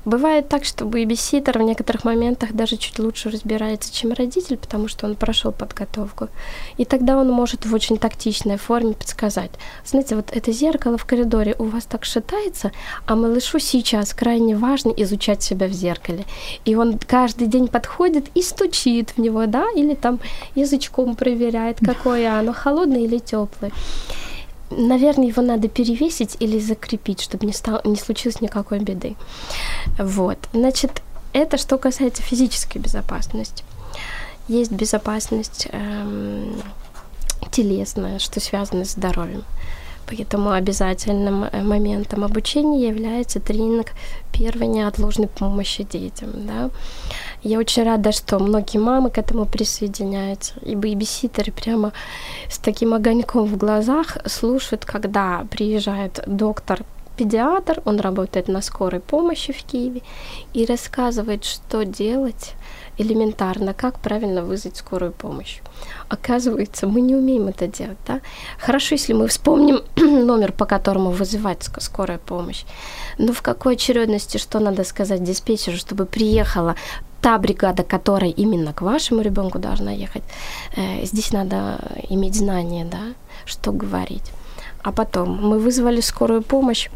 Бывает 0.04 0.49
так, 0.49 0.64
что 0.64 0.87
бейбиситер 0.87 1.59
в 1.59 1.62
некоторых 1.62 2.04
моментах 2.04 2.52
даже 2.52 2.76
чуть 2.76 2.99
лучше 2.99 3.28
разбирается, 3.28 3.92
чем 3.92 4.12
родитель, 4.12 4.57
потому 4.57 4.88
что 4.88 5.07
он 5.07 5.14
прошел 5.14 5.52
подготовку. 5.52 6.28
И 6.78 6.87
тогда 6.87 7.19
он 7.19 7.30
может 7.30 7.66
в 7.66 7.75
очень 7.75 7.99
тактичной 7.99 8.57
форме 8.57 8.95
подсказать. 8.95 9.50
Знаете, 9.85 10.16
вот 10.16 10.30
это 10.33 10.52
зеркало 10.52 10.97
в 10.97 11.04
коридоре 11.04 11.54
у 11.59 11.64
вас 11.64 11.85
так 11.85 12.07
шатается, 12.07 12.73
а 13.04 13.14
малышу 13.14 13.59
сейчас 13.59 14.14
крайне 14.14 14.57
важно 14.57 14.90
изучать 14.90 15.42
себя 15.42 15.66
в 15.66 15.73
зеркале. 15.73 16.25
И 16.64 16.75
он 16.75 16.99
каждый 16.99 17.47
день 17.47 17.69
подходит 17.69 18.28
и 18.35 18.42
стучит 18.42 19.11
в 19.11 19.19
него, 19.19 19.45
да, 19.47 19.66
или 19.76 19.95
там 19.95 20.19
язычком 20.54 21.14
проверяет, 21.14 21.78
какое 21.85 22.38
оно, 22.38 22.54
холодное 22.54 23.00
или 23.00 23.19
теплое. 23.19 23.71
Наверное, 24.71 25.27
его 25.27 25.43
надо 25.43 25.69
перевесить 25.69 26.37
или 26.41 26.59
закрепить, 26.59 27.21
чтобы 27.21 27.47
не, 27.47 27.53
стал, 27.53 27.81
не 27.85 27.97
случилось 27.97 28.41
никакой 28.41 28.79
беды. 28.79 29.17
Вот. 29.99 30.39
Значит, 30.53 31.03
это 31.33 31.59
что 31.59 31.77
касается 31.79 32.23
физической 32.23 32.79
безопасности. 32.79 33.65
Есть 34.49 34.73
безопасность 34.73 35.69
эм, 35.71 36.61
телесная, 37.50 38.19
что 38.19 38.41
связано 38.41 38.85
с 38.85 38.93
здоровьем. 38.93 39.45
Поэтому 40.07 40.50
обязательным 40.50 41.45
э, 41.45 41.62
моментом 41.62 42.25
обучения 42.25 42.89
является 42.89 43.39
тренинг 43.39 43.93
первой 44.33 44.67
неотложной 44.67 45.29
помощи 45.29 45.85
детям. 45.85 46.31
Да? 46.47 46.71
Я 47.43 47.59
очень 47.59 47.85
рада, 47.85 48.13
что 48.13 48.39
многие 48.39 48.79
мамы 48.79 49.11
к 49.11 49.19
этому 49.19 49.47
присоединяются. 49.47 50.55
И 50.61 50.75
бейбиситеры 50.75 51.53
прямо 51.53 51.93
с 52.51 52.59
таким 52.59 52.93
огоньком 52.93 53.47
в 53.47 53.57
глазах 53.57 54.19
слушают, 54.27 54.85
когда 54.85 55.47
приезжает 55.51 56.23
доктор 56.27 56.85
педиатр, 57.17 57.83
он 57.85 58.01
работает 58.01 58.49
на 58.49 58.63
скорой 58.63 59.01
помощи 59.01 59.53
в 59.53 59.63
Киеве 59.63 60.01
и 60.55 60.65
рассказывает, 60.65 61.45
что 61.45 61.85
делать 61.85 62.55
элементарно, 62.97 63.75
как 63.75 63.99
правильно 64.01 64.43
вызвать 64.43 64.77
скорую 64.77 65.13
помощь. 65.13 65.61
Оказывается, 66.09 66.87
мы 66.87 67.01
не 67.01 67.15
умеем 67.15 67.49
это 67.49 67.67
делать. 67.67 67.99
Да? 68.07 68.21
Хорошо, 68.59 68.95
если 68.95 69.13
мы 69.13 69.29
вспомним 69.29 69.83
номер, 69.97 70.53
по 70.53 70.65
которому 70.65 71.11
вызывать 71.11 71.69
скорая 71.79 72.19
помощь. 72.19 72.65
Но 73.19 73.33
в 73.33 73.43
какой 73.43 73.75
очередности, 73.75 74.39
что 74.39 74.59
надо 74.59 74.85
сказать 74.85 75.23
диспетчеру, 75.23 75.77
чтобы 75.77 76.07
приехала 76.07 76.75
та 77.21 77.39
бригада, 77.39 77.83
которая 77.83 78.31
именно 78.31 78.73
к 78.73 78.83
вашему 78.83 79.23
ребенку 79.23 79.59
должна 79.59 79.93
ехать, 79.93 80.23
э, 80.77 81.05
здесь 81.05 81.33
надо 81.33 81.79
иметь 82.11 82.35
знание, 82.35 82.85
да, 82.85 83.15
что 83.45 83.73
говорить. 83.73 84.33
А 84.83 84.93
потом 84.93 85.39
мы 85.43 85.59
вызвали 85.59 86.00
скорую 86.00 86.43
помощь, 86.43 86.89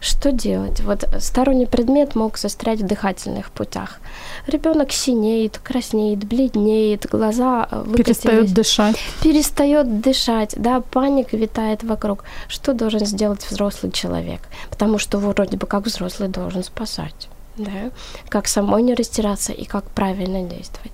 что 0.00 0.32
делать? 0.32 0.80
Вот 0.80 1.04
сторонний 1.20 1.66
предмет 1.66 2.14
мог 2.14 2.38
застрять 2.38 2.80
в 2.80 2.86
дыхательных 2.86 3.50
путях. 3.50 4.00
Ребенок 4.46 4.92
синеет, 4.92 5.58
краснеет, 5.58 6.24
бледнеет, 6.24 7.06
глаза 7.10 7.68
э, 7.70 7.84
Перестает 7.96 8.52
дышать. 8.52 8.96
Перестает 9.22 10.00
дышать, 10.00 10.54
да, 10.56 10.80
паника 10.80 11.36
витает 11.36 11.84
вокруг. 11.84 12.24
Что 12.48 12.72
должен 12.72 13.04
сделать 13.06 13.46
взрослый 13.48 13.92
человек? 13.92 14.40
Потому 14.70 14.98
что 14.98 15.18
вроде 15.18 15.56
бы 15.56 15.66
как 15.66 15.86
взрослый 15.86 16.28
должен 16.28 16.64
спасать, 16.64 17.28
да, 17.56 17.90
как 18.28 18.48
самой 18.48 18.82
не 18.82 18.94
растираться 18.94 19.52
и 19.52 19.64
как 19.64 19.84
правильно 19.90 20.42
действовать. 20.42 20.92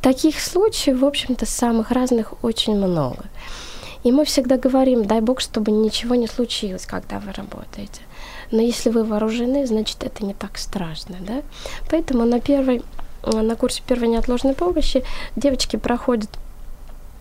Таких 0.00 0.40
случаев, 0.40 1.00
в 1.00 1.04
общем-то, 1.04 1.46
самых 1.46 1.90
разных 1.90 2.42
очень 2.42 2.76
много. 2.76 3.24
И 4.02 4.10
мы 4.10 4.24
всегда 4.24 4.56
говорим, 4.56 5.04
дай 5.04 5.20
бог, 5.20 5.40
чтобы 5.40 5.70
ничего 5.70 6.16
не 6.16 6.26
случилось, 6.26 6.86
когда 6.86 7.20
вы 7.20 7.32
работаете. 7.32 8.00
Но 8.50 8.60
если 8.60 8.90
вы 8.90 9.04
вооружены, 9.04 9.64
значит, 9.66 10.02
это 10.02 10.24
не 10.24 10.34
так 10.34 10.58
страшно, 10.58 11.16
да? 11.20 11.42
Поэтому 11.88 12.24
на 12.24 12.40
первой 12.40 12.82
на 13.24 13.54
курсе 13.54 13.82
первой 13.86 14.08
неотложной 14.08 14.54
помощи 14.54 15.04
девочки 15.36 15.76
проходят 15.76 16.28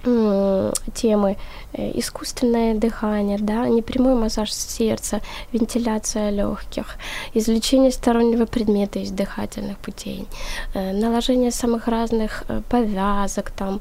темы 0.04 1.38
э, 1.74 2.00
искусственное 2.00 2.76
дыхание, 2.76 3.38
да, 3.38 3.68
непрямой 3.68 4.16
массаж 4.16 4.52
сердца, 4.52 5.22
вентиляция 5.54 6.32
легких, 6.32 6.98
извлечение 7.34 7.92
стороннего 7.92 8.46
предмета 8.46 9.00
из 9.00 9.12
дыхательных 9.12 9.78
путей, 9.78 10.28
э, 10.74 10.94
наложение 10.94 11.52
самых 11.52 11.88
разных 11.88 12.44
э, 12.48 12.62
повязок, 12.70 13.52
там, 13.52 13.80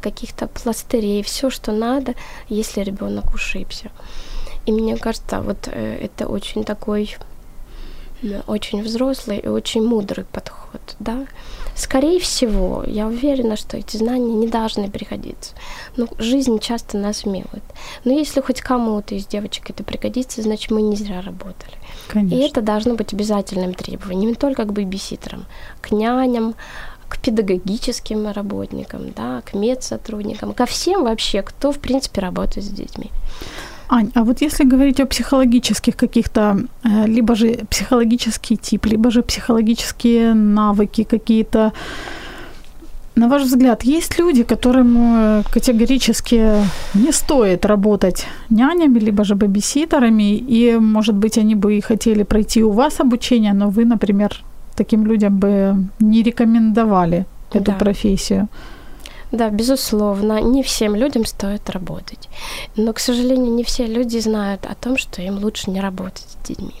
каких-то 0.00 0.46
пластырей, 0.46 1.22
все, 1.22 1.50
что 1.50 1.72
надо, 1.72 2.14
если 2.48 2.80
ребенок 2.80 3.34
ушибся. 3.34 3.90
И 4.66 4.72
мне 4.72 4.96
кажется, 4.96 5.40
вот 5.40 5.68
это 5.68 6.26
очень 6.26 6.64
такой 6.64 7.16
очень 8.46 8.82
взрослый 8.82 9.38
и 9.38 9.48
очень 9.48 9.82
мудрый 9.82 10.24
подход, 10.24 10.80
да. 10.98 11.26
Скорее 11.80 12.20
всего, 12.20 12.84
я 12.86 13.06
уверена, 13.06 13.56
что 13.56 13.78
эти 13.78 13.96
знания 13.96 14.34
не 14.34 14.48
должны 14.48 14.90
пригодиться. 14.90 15.54
Но 15.96 16.08
жизнь 16.18 16.58
часто 16.58 16.98
нас 16.98 17.24
милует. 17.24 17.64
Но 18.04 18.12
если 18.12 18.42
хоть 18.42 18.60
кому-то 18.60 19.14
из 19.14 19.26
девочек 19.26 19.70
это 19.70 19.82
пригодится, 19.82 20.42
значит, 20.42 20.70
мы 20.70 20.82
не 20.82 20.94
зря 20.94 21.22
работали. 21.22 21.72
Конечно. 22.08 22.34
И 22.34 22.46
это 22.46 22.60
должно 22.60 22.96
быть 22.96 23.14
обязательным 23.14 23.72
требованием, 23.72 24.28
не 24.28 24.34
только 24.34 24.64
к 24.64 24.74
бэбиситерам, 24.74 25.46
к 25.80 25.90
няням, 25.90 26.54
к 27.08 27.18
педагогическим 27.18 28.30
работникам, 28.30 29.12
да, 29.12 29.40
к 29.40 29.54
медсотрудникам, 29.54 30.52
ко 30.52 30.66
всем 30.66 31.04
вообще, 31.04 31.40
кто, 31.40 31.72
в 31.72 31.78
принципе, 31.78 32.20
работает 32.20 32.66
с 32.66 32.68
детьми. 32.68 33.10
Ань, 33.92 34.10
а 34.14 34.22
вот 34.22 34.42
если 34.42 34.64
говорить 34.64 35.00
о 35.00 35.06
психологических 35.06 35.96
каких-то, 35.96 36.56
э, 36.84 37.06
либо 37.06 37.34
же 37.34 37.58
психологический 37.68 38.56
тип, 38.56 38.86
либо 38.86 39.10
же 39.10 39.22
психологические 39.22 40.34
навыки 40.34 41.02
какие-то, 41.02 41.72
на 43.16 43.28
ваш 43.28 43.42
взгляд, 43.42 43.82
есть 43.82 44.18
люди, 44.18 44.44
которым 44.44 44.96
э, 44.96 45.42
категорически 45.52 46.64
не 46.94 47.12
стоит 47.12 47.66
работать 47.66 48.26
нянями, 48.50 49.00
либо 49.00 49.24
же 49.24 49.34
бэбиситерами, 49.34 50.36
и, 50.36 50.78
может 50.78 51.16
быть, 51.16 51.38
они 51.38 51.56
бы 51.56 51.76
и 51.76 51.80
хотели 51.80 52.22
пройти 52.22 52.62
у 52.62 52.70
вас 52.70 53.00
обучение, 53.00 53.52
но 53.54 53.70
вы, 53.70 53.84
например, 53.84 54.30
таким 54.76 55.04
людям 55.04 55.38
бы 55.38 55.74
не 55.98 56.22
рекомендовали 56.22 57.24
эту 57.52 57.72
да. 57.72 57.78
профессию? 57.78 58.48
Да, 59.32 59.48
безусловно, 59.48 60.40
не 60.40 60.62
всем 60.62 60.96
людям 60.96 61.24
стоит 61.24 61.70
работать. 61.70 62.28
Но, 62.76 62.92
к 62.92 62.98
сожалению, 62.98 63.52
не 63.52 63.62
все 63.62 63.86
люди 63.86 64.18
знают 64.18 64.66
о 64.66 64.74
том, 64.74 64.96
что 64.96 65.22
им 65.22 65.38
лучше 65.38 65.70
не 65.70 65.80
работать 65.80 66.26
с 66.28 66.48
детьми. 66.48 66.74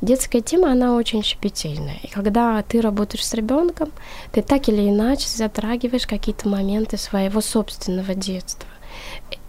Детская 0.00 0.40
тема, 0.40 0.70
она 0.70 0.94
очень 0.94 1.22
щепетильная. 1.22 1.98
И 2.02 2.06
когда 2.06 2.62
ты 2.62 2.80
работаешь 2.80 3.26
с 3.26 3.34
ребенком, 3.34 3.90
ты 4.32 4.40
так 4.40 4.68
или 4.68 4.88
иначе 4.88 5.28
затрагиваешь 5.28 6.06
какие-то 6.06 6.48
моменты 6.48 6.96
своего 6.96 7.40
собственного 7.40 8.14
детства. 8.14 8.68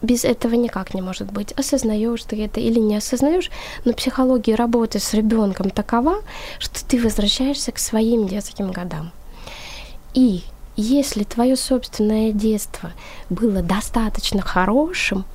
Без 0.01 0.25
этого 0.25 0.55
никак 0.55 0.93
не 0.93 1.01
может 1.01 1.31
быть. 1.31 1.51
Осознаешь 1.53 2.24
ты 2.24 2.43
это 2.43 2.60
или 2.60 2.79
не 2.79 2.95
осознаешь, 2.98 3.51
но 3.86 3.93
психология 3.93 4.55
работы 4.55 5.00
с 5.00 5.13
ребенком 5.13 5.69
такова, 5.69 6.21
что 6.60 6.83
ты 6.86 7.01
возвращаешься 7.01 7.71
к 7.71 7.79
своим 7.79 8.27
детским 8.27 8.71
годам. 8.71 9.12
И 10.13 10.41
если 10.75 11.24
твое 11.24 11.56
собственное 11.56 12.32
детство 12.32 12.92
было 13.30 13.62
достаточно 13.62 14.42
хорошим, 14.42 15.25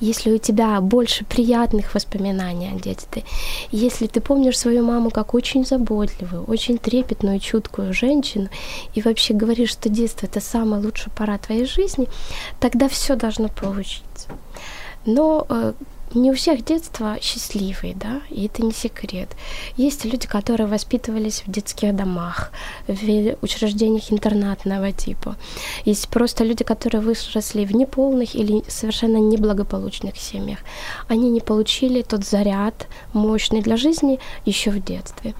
если 0.00 0.32
у 0.32 0.38
тебя 0.38 0.80
больше 0.80 1.24
приятных 1.24 1.94
воспоминаний 1.94 2.68
о 2.68 2.78
детстве, 2.78 3.24
если 3.70 4.06
ты 4.06 4.20
помнишь 4.20 4.58
свою 4.58 4.84
маму 4.84 5.10
как 5.10 5.34
очень 5.34 5.64
заботливую, 5.64 6.44
очень 6.44 6.78
трепетную, 6.78 7.40
чуткую 7.40 7.94
женщину, 7.94 8.48
и 8.94 9.02
вообще 9.02 9.34
говоришь, 9.34 9.70
что 9.70 9.88
детство 9.88 10.26
это 10.26 10.40
самая 10.40 10.80
лучшая 10.80 11.14
пора 11.14 11.38
твоей 11.38 11.64
жизни, 11.64 12.08
тогда 12.60 12.88
все 12.88 13.16
должно 13.16 13.48
получиться. 13.48 14.28
Но 15.04 15.46
э, 15.48 15.72
не 16.14 16.30
у 16.30 16.34
всех 16.34 16.64
детство 16.64 17.16
счастливое, 17.20 17.94
да, 17.94 18.22
и 18.30 18.46
это 18.46 18.62
не 18.62 18.72
секрет. 18.72 19.28
Есть 19.76 20.04
люди, 20.04 20.26
которые 20.26 20.66
воспитывались 20.66 21.42
в 21.46 21.50
детских 21.50 21.94
домах, 21.94 22.52
в 22.86 23.36
учреждениях 23.42 24.12
интернатного 24.12 24.92
типа. 24.92 25.36
Есть 25.84 26.08
просто 26.08 26.44
люди, 26.44 26.64
которые 26.64 27.00
выросли 27.00 27.64
в 27.64 27.74
неполных 27.74 28.34
или 28.34 28.62
совершенно 28.68 29.18
неблагополучных 29.18 30.16
семьях. 30.16 30.58
Они 31.08 31.30
не 31.30 31.40
получили 31.40 32.02
тот 32.02 32.24
заряд 32.24 32.88
мощный 33.12 33.62
для 33.62 33.76
жизни 33.76 34.18
еще 34.44 34.70
в 34.70 34.84
детстве. 34.84 35.34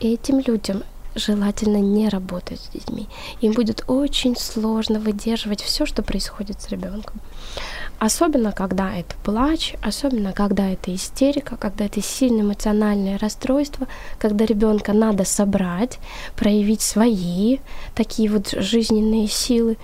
И 0.00 0.14
этим 0.14 0.40
людям 0.40 0.82
желательно 1.14 1.78
не 1.78 2.08
работать 2.08 2.60
с 2.60 2.68
детьми. 2.68 3.08
Им 3.40 3.52
будет 3.52 3.84
очень 3.88 4.36
сложно 4.36 5.00
выдерживать 5.00 5.62
все, 5.62 5.86
что 5.86 6.02
происходит 6.02 6.60
с 6.62 6.68
ребенком. 6.68 7.20
Особенно, 7.98 8.52
когда 8.52 8.94
это 8.94 9.16
плач, 9.24 9.74
особенно, 9.82 10.32
когда 10.32 10.70
это 10.70 10.94
истерика, 10.94 11.56
когда 11.56 11.86
это 11.86 12.00
сильное 12.00 12.42
эмоциональное 12.42 13.18
расстройство, 13.18 13.88
когда 14.18 14.44
ребенка 14.46 14.92
надо 14.92 15.24
собрать, 15.24 15.98
проявить 16.36 16.80
свои 16.80 17.58
такие 17.96 18.30
вот 18.30 18.50
жизненные 18.50 19.26
силы, 19.26 19.76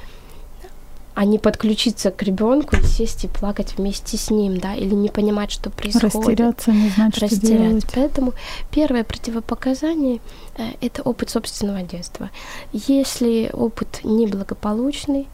а 1.14 1.24
не 1.24 1.38
подключиться 1.38 2.10
к 2.10 2.22
ребенку 2.22 2.76
и 2.76 2.82
сесть 2.82 3.24
и 3.24 3.28
плакать 3.28 3.74
вместе 3.78 4.16
с 4.16 4.30
ним, 4.30 4.58
да, 4.58 4.74
или 4.74 4.94
не 4.94 5.08
понимать, 5.08 5.50
что 5.50 5.70
происходит. 5.70 6.14
Растеряться, 6.14 6.72
не 6.72 6.88
знать, 6.90 7.16
что 7.16 7.36
делать. 7.40 7.86
Поэтому 7.94 8.32
первое 8.70 9.04
противопоказание 9.04 10.20
э,– 10.56 10.72
это 10.80 11.02
опыт 11.02 11.30
собственного 11.30 11.82
детства. 11.82 12.30
Если 12.72 13.48
опыт 13.52 14.00
неблагополучный, 14.02 15.28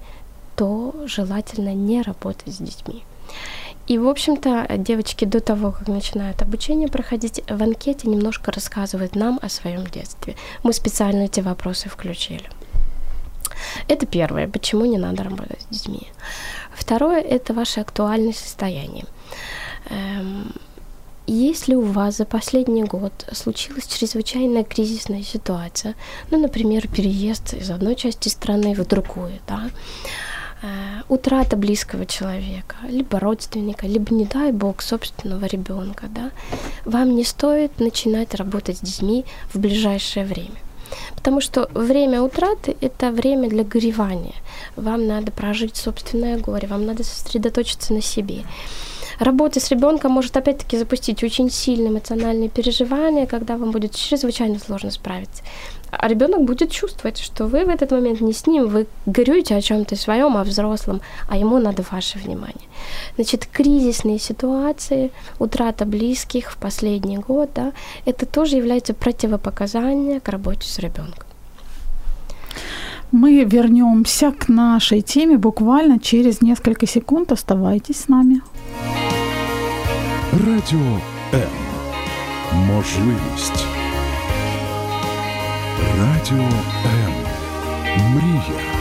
то 0.61 0.95
желательно 1.07 1.73
не 1.73 2.03
работать 2.03 2.53
с 2.53 2.59
детьми. 2.59 3.03
И, 3.87 3.97
в 3.97 4.07
общем-то, 4.07 4.67
девочки 4.77 5.25
до 5.25 5.41
того, 5.41 5.73
как 5.73 5.89
начинают 5.89 6.43
обучение 6.43 6.87
проходить, 6.87 7.43
в 7.49 7.63
анкете 7.63 8.09
немножко 8.09 8.53
рассказывают 8.53 9.17
нам 9.17 9.39
о 9.41 9.49
своем 9.49 9.87
детстве. 9.87 10.37
Мы 10.63 10.75
специально 10.75 11.23
эти 11.23 11.41
вопросы 11.41 11.89
включили. 11.89 12.45
Это 13.89 14.05
первое, 14.05 14.49
почему 14.49 14.85
не 14.85 14.99
надо 14.99 15.23
работать 15.23 15.63
с 15.63 15.67
детьми. 15.75 16.09
Второе– 16.75 17.21
это 17.23 17.55
ваше 17.55 17.81
актуальное 17.81 18.35
состояние. 18.35 19.07
Эм, 19.89 20.53
если 21.27 21.75
у 21.75 21.83
вас 21.83 22.19
за 22.19 22.27
последний 22.27 22.85
год 22.85 23.13
случилась 23.33 23.87
чрезвычайная 23.87 24.65
кризисная 24.65 25.23
ситуация, 25.23 25.95
ну, 26.31 26.39
например, 26.39 26.87
переезд 26.87 27.55
из 27.55 27.71
одной 27.71 27.95
части 27.95 28.29
страны 28.29 28.75
в 28.75 28.87
другую, 28.87 29.39
да, 29.47 29.71
утрата 31.09 31.57
близкого 31.57 32.07
человека, 32.07 32.77
либо 32.89 33.19
родственника, 33.19 33.87
либо, 33.87 34.15
не 34.15 34.25
дай 34.25 34.53
бог, 34.53 34.83
собственного 34.83 35.47
ребенка, 35.47 36.07
да, 36.09 36.31
вам 36.85 37.15
не 37.15 37.25
стоит 37.25 37.81
начинать 37.81 38.35
работать 38.35 38.79
с 38.79 38.81
детьми 38.81 39.25
в 39.53 39.59
ближайшее 39.59 40.27
время. 40.27 40.57
Потому 41.15 41.41
что 41.41 41.69
время 41.75 42.21
утраты– 42.23 42.77
это 42.81 43.11
время 43.11 43.49
для 43.49 43.65
горевания. 43.65 44.35
Вам 44.77 45.07
надо 45.07 45.31
прожить 45.31 45.77
собственное 45.77 46.39
горе, 46.39 46.67
вам 46.67 46.85
надо 46.85 47.05
сосредоточиться 47.05 47.93
на 47.95 48.03
себе. 48.03 48.45
Работа 49.19 49.61
с 49.61 49.71
ребенком 49.71 50.13
может 50.13 50.37
опять-таки 50.37 50.79
запустить 50.79 51.23
очень 51.23 51.51
сильные 51.51 51.91
эмоциональные 51.91 52.49
переживания, 52.49 53.27
когда 53.27 53.59
вам 53.59 53.71
будет 53.71 53.95
чрезвычайно 53.95 54.59
сложно 54.59 54.91
справиться. 54.91 55.43
А 55.91 56.09
ребенок 56.09 56.45
будет 56.45 56.71
чувствовать, 56.71 57.19
что 57.19 57.47
вы 57.47 57.65
в 57.65 57.69
этот 57.69 57.91
момент 57.91 58.21
не 58.21 58.33
с 58.33 58.47
ним, 58.47 58.69
вы 58.69 58.87
горюете 59.07 59.57
о 59.57 59.61
чем-то 59.61 59.97
своем, 59.97 60.37
о 60.37 60.43
взрослом, 60.43 61.01
а 61.29 61.37
ему 61.37 61.59
надо 61.59 61.85
ваше 61.91 62.19
внимание. 62.19 62.69
Значит, 63.17 63.47
кризисные 63.47 64.19
ситуации, 64.19 65.11
утрата 65.39 65.85
близких 65.85 66.51
в 66.53 66.57
последний 66.57 67.19
год, 67.19 67.51
да, 67.55 67.73
это 68.07 68.27
тоже 68.27 68.57
является 68.57 68.95
противопоказанием 68.95 70.21
к 70.21 70.29
работе 70.29 70.69
с 70.69 70.79
ребенком. 70.79 71.27
Мы 73.13 73.45
вернемся 73.45 74.31
к 74.31 74.49
нашей 74.49 75.01
теме 75.03 75.37
буквально 75.37 75.99
через 75.99 76.43
несколько 76.43 76.87
секунд. 76.87 77.33
Оставайтесь 77.33 77.97
с 77.97 78.09
нами. 78.09 78.41
Радіо 80.33 81.01
М. 81.35 81.49
Можливість. 82.53 83.80
Радіо 85.99 86.49
М. 86.85 87.15
Мрія. 88.15 88.80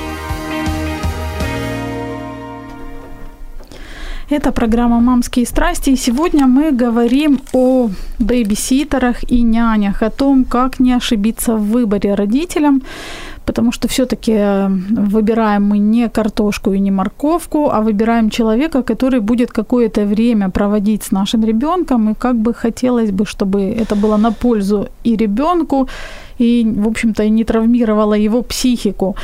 Это 4.32 4.52
программа 4.52 5.00
«Мамские 5.00 5.48
страсти», 5.48 5.90
и 5.90 5.96
сегодня 5.96 6.46
мы 6.46 6.72
говорим 6.72 7.40
о 7.52 7.90
бэйбиситерах 8.20 9.24
и 9.32 9.42
нянях, 9.42 10.04
о 10.04 10.10
том, 10.12 10.46
как 10.46 10.80
не 10.80 10.94
ошибиться 10.94 11.56
в 11.56 11.72
выборе 11.72 12.14
родителям, 12.14 12.84
потому 13.46 13.72
что 13.72 13.88
все-таки 13.88 14.34
э, 14.36 14.70
выбираем 14.92 15.64
мы 15.64 15.80
не 15.80 16.10
картошку 16.10 16.74
и 16.74 16.80
не 16.80 16.92
морковку, 16.92 17.72
а 17.72 17.82
выбираем 17.82 18.30
человека, 18.30 18.84
который 18.84 19.20
будет 19.20 19.52
какое-то 19.52 20.06
время 20.06 20.50
проводить 20.50 21.04
с 21.04 21.12
нашим 21.12 21.44
ребенком, 21.44 22.10
и 22.10 22.14
как 22.14 22.36
бы 22.36 22.54
хотелось 22.54 23.10
бы, 23.10 23.26
чтобы 23.26 23.62
это 23.62 23.96
было 23.96 24.18
на 24.18 24.32
пользу 24.32 24.90
и 25.04 25.16
ребенку, 25.16 25.90
и, 26.38 26.64
в 26.78 26.88
общем-то, 26.88 27.24
и 27.24 27.32
не 27.32 27.44
травмировало 27.44 28.14
его 28.14 28.44
психику. 28.44 29.16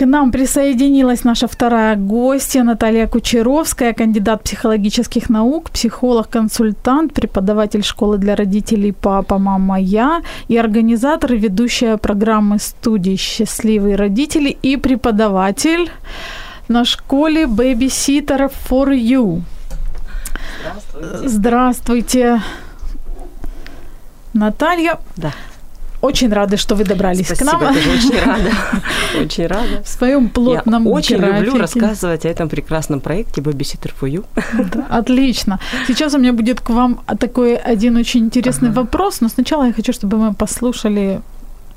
К 0.00 0.06
нам 0.06 0.32
присоединилась 0.32 1.24
наша 1.24 1.46
вторая 1.46 1.94
гостья 1.94 2.62
Наталья 2.62 3.06
Кучеровская, 3.06 3.92
кандидат 3.92 4.42
психологических 4.42 5.28
наук, 5.28 5.70
психолог-консультант, 5.70 7.12
преподаватель 7.12 7.84
школы 7.84 8.16
для 8.16 8.34
родителей 8.34 8.92
«Папа, 8.92 9.36
мама, 9.36 9.78
я» 9.78 10.22
и 10.48 10.56
организатор 10.56 11.34
и 11.34 11.36
ведущая 11.36 11.98
программы 11.98 12.58
студии 12.58 13.16
«Счастливые 13.16 13.96
родители» 13.96 14.56
и 14.62 14.78
преподаватель 14.78 15.90
на 16.68 16.86
школе 16.86 17.44
Babysitter 17.44 18.50
for 18.70 18.88
You. 18.88 19.42
Здравствуйте. 20.62 21.28
Здравствуйте. 21.28 22.42
Наталья. 24.32 24.98
Да. 25.16 25.32
Очень 26.00 26.32
рады, 26.32 26.56
что 26.56 26.74
вы 26.74 26.84
добрались 26.84 27.26
Спасибо, 27.26 27.50
к 27.50 27.52
нам. 27.60 27.74
Я 27.74 27.92
очень 27.92 28.18
рада. 28.24 28.50
Очень 29.20 29.46
рада. 29.46 29.82
В 29.84 29.88
своем 29.88 30.28
плотном 30.30 30.84
Я 30.84 30.90
очень 30.90 31.18
графике. 31.18 31.44
люблю 31.44 31.60
рассказывать 31.60 32.24
о 32.24 32.28
этом 32.28 32.48
прекрасном 32.48 33.00
проекте 33.00 33.40
Babysitter 33.42 33.92
for 34.00 34.08
You. 34.08 34.24
Да, 34.72 34.86
отлично. 34.88 35.58
Сейчас 35.86 36.14
у 36.14 36.18
меня 36.18 36.32
будет 36.32 36.60
к 36.60 36.70
вам 36.70 37.00
такой 37.18 37.56
один 37.56 37.96
очень 37.96 38.24
интересный 38.24 38.70
Ага. 38.70 38.80
вопрос, 38.80 39.20
но 39.20 39.28
сначала 39.28 39.64
я 39.66 39.72
хочу, 39.74 39.92
чтобы 39.92 40.16
мы 40.16 40.32
послушали 40.34 41.20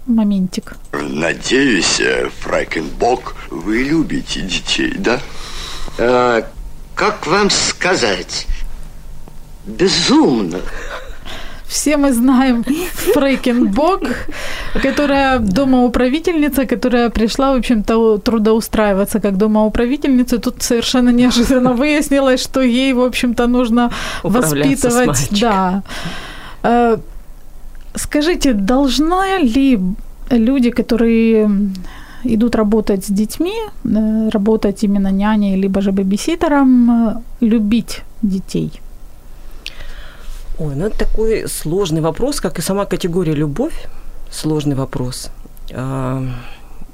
моментик. 0.05 0.73
Надеюсь, 0.93 1.99
э, 1.99 2.29
Фрайкенбок, 2.41 3.35
вы 3.51 3.83
любите 3.83 4.41
детей, 4.41 4.93
да? 4.97 5.19
Э, 5.97 6.43
как 6.95 7.27
вам 7.27 7.49
сказать? 7.49 8.47
Безумно. 9.65 10.59
Все 11.73 11.97
мы 11.97 12.13
знаем 12.13 12.63
Фрейкенбок, 13.13 14.01
которая 14.83 15.39
домоуправительница, 15.39 16.65
которая 16.65 17.09
пришла, 17.09 17.53
в 17.53 17.57
общем-то, 17.57 18.17
трудоустраиваться 18.17 19.19
как 19.19 19.37
домоуправительница. 19.37 20.37
Тут 20.37 20.61
совершенно 20.61 21.09
неожиданно 21.09 21.73
выяснилось, 21.79 22.43
что 22.43 22.61
ей, 22.61 22.93
в 22.93 23.01
общем-то, 23.01 23.47
нужно 23.47 23.89
воспитывать. 24.23 25.29
Да. 25.41 25.81
Э, 26.63 26.97
Скажите, 27.95 28.53
должна 28.53 29.39
ли 29.39 29.79
люди, 30.31 30.69
которые 30.69 31.49
идут 32.23 32.55
работать 32.55 33.05
с 33.05 33.11
детьми, 33.11 33.53
э, 33.85 34.29
работать 34.29 34.83
именно 34.83 35.11
няней, 35.11 35.61
либо 35.61 35.81
же 35.81 35.91
бэбиситером, 35.91 36.91
э, 36.91 37.15
любить 37.41 38.01
детей? 38.21 38.82
Ой, 40.59 40.75
ну 40.75 40.85
это 40.85 40.97
такой 40.97 41.47
сложный 41.47 42.01
вопрос, 42.01 42.39
как 42.39 42.59
и 42.59 42.61
сама 42.61 42.85
категория 42.85 43.33
любовь. 43.33 43.87
Сложный 44.29 44.75
вопрос. 44.75 45.31
А, 45.71 46.23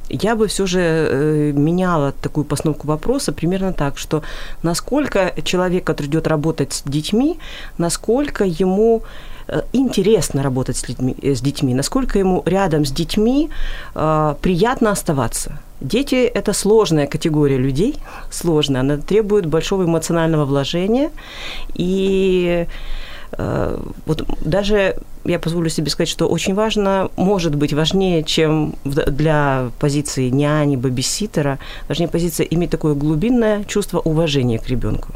Я 0.10 0.36
бы 0.36 0.48
все 0.48 0.65
же 0.65 0.80
э, 0.80 1.52
меняла 1.54 2.12
такую 2.12 2.45
постановку 2.45 2.88
вопроса 2.88 3.32
примерно 3.32 3.74
так, 3.74 3.98
что 3.98 4.24
насколько 4.63 5.34
человек, 5.43 5.84
который 5.84 6.08
идет 6.08 6.28
работать 6.28 6.74
с 6.74 6.84
детьми, 6.84 7.38
насколько 7.78 8.45
ему 8.45 9.02
э, 9.48 9.62
интересно 9.74 10.41
работать 10.41 10.78
с, 10.78 10.88
людьми, 10.89 11.15
э, 11.22 11.36
с 11.36 11.41
детьми, 11.41 11.74
насколько 11.74 12.17
ему 12.17 12.43
рядом 12.45 12.86
с 12.86 12.91
детьми 12.91 13.50
э, 13.93 14.36
приятно 14.41 14.91
оставаться. 14.91 15.60
Дети– 15.82 16.15
это 16.36 16.54
сложная 16.54 17.08
категория 17.08 17.58
людей, 17.58 17.95
сложная, 18.32 18.82
она 18.82 18.98
требует 18.98 19.45
большого 19.45 19.84
эмоционального 19.84 20.45
вложения, 20.45 21.12
и 21.76 22.67
вот 23.38 24.24
даже 24.42 24.96
я 25.26 25.39
позволю 25.39 25.70
себе 25.70 25.89
сказать, 25.89 26.10
что 26.10 26.28
очень 26.28 26.54
важно, 26.54 27.10
может 27.15 27.56
быть, 27.56 27.74
важнее, 27.74 28.24
чем 28.24 28.76
для 28.84 29.70
позиции 29.80 30.30
няни, 30.30 30.76
бабиситера, 30.76 31.60
важнее 31.88 32.08
позиция 32.08 32.46
иметь 32.46 32.72
такое 32.72 32.96
глубинное 32.96 33.63
чувство 33.65 34.00
уважения 34.00 34.58
к 34.60 34.68
ребенку. 34.68 35.13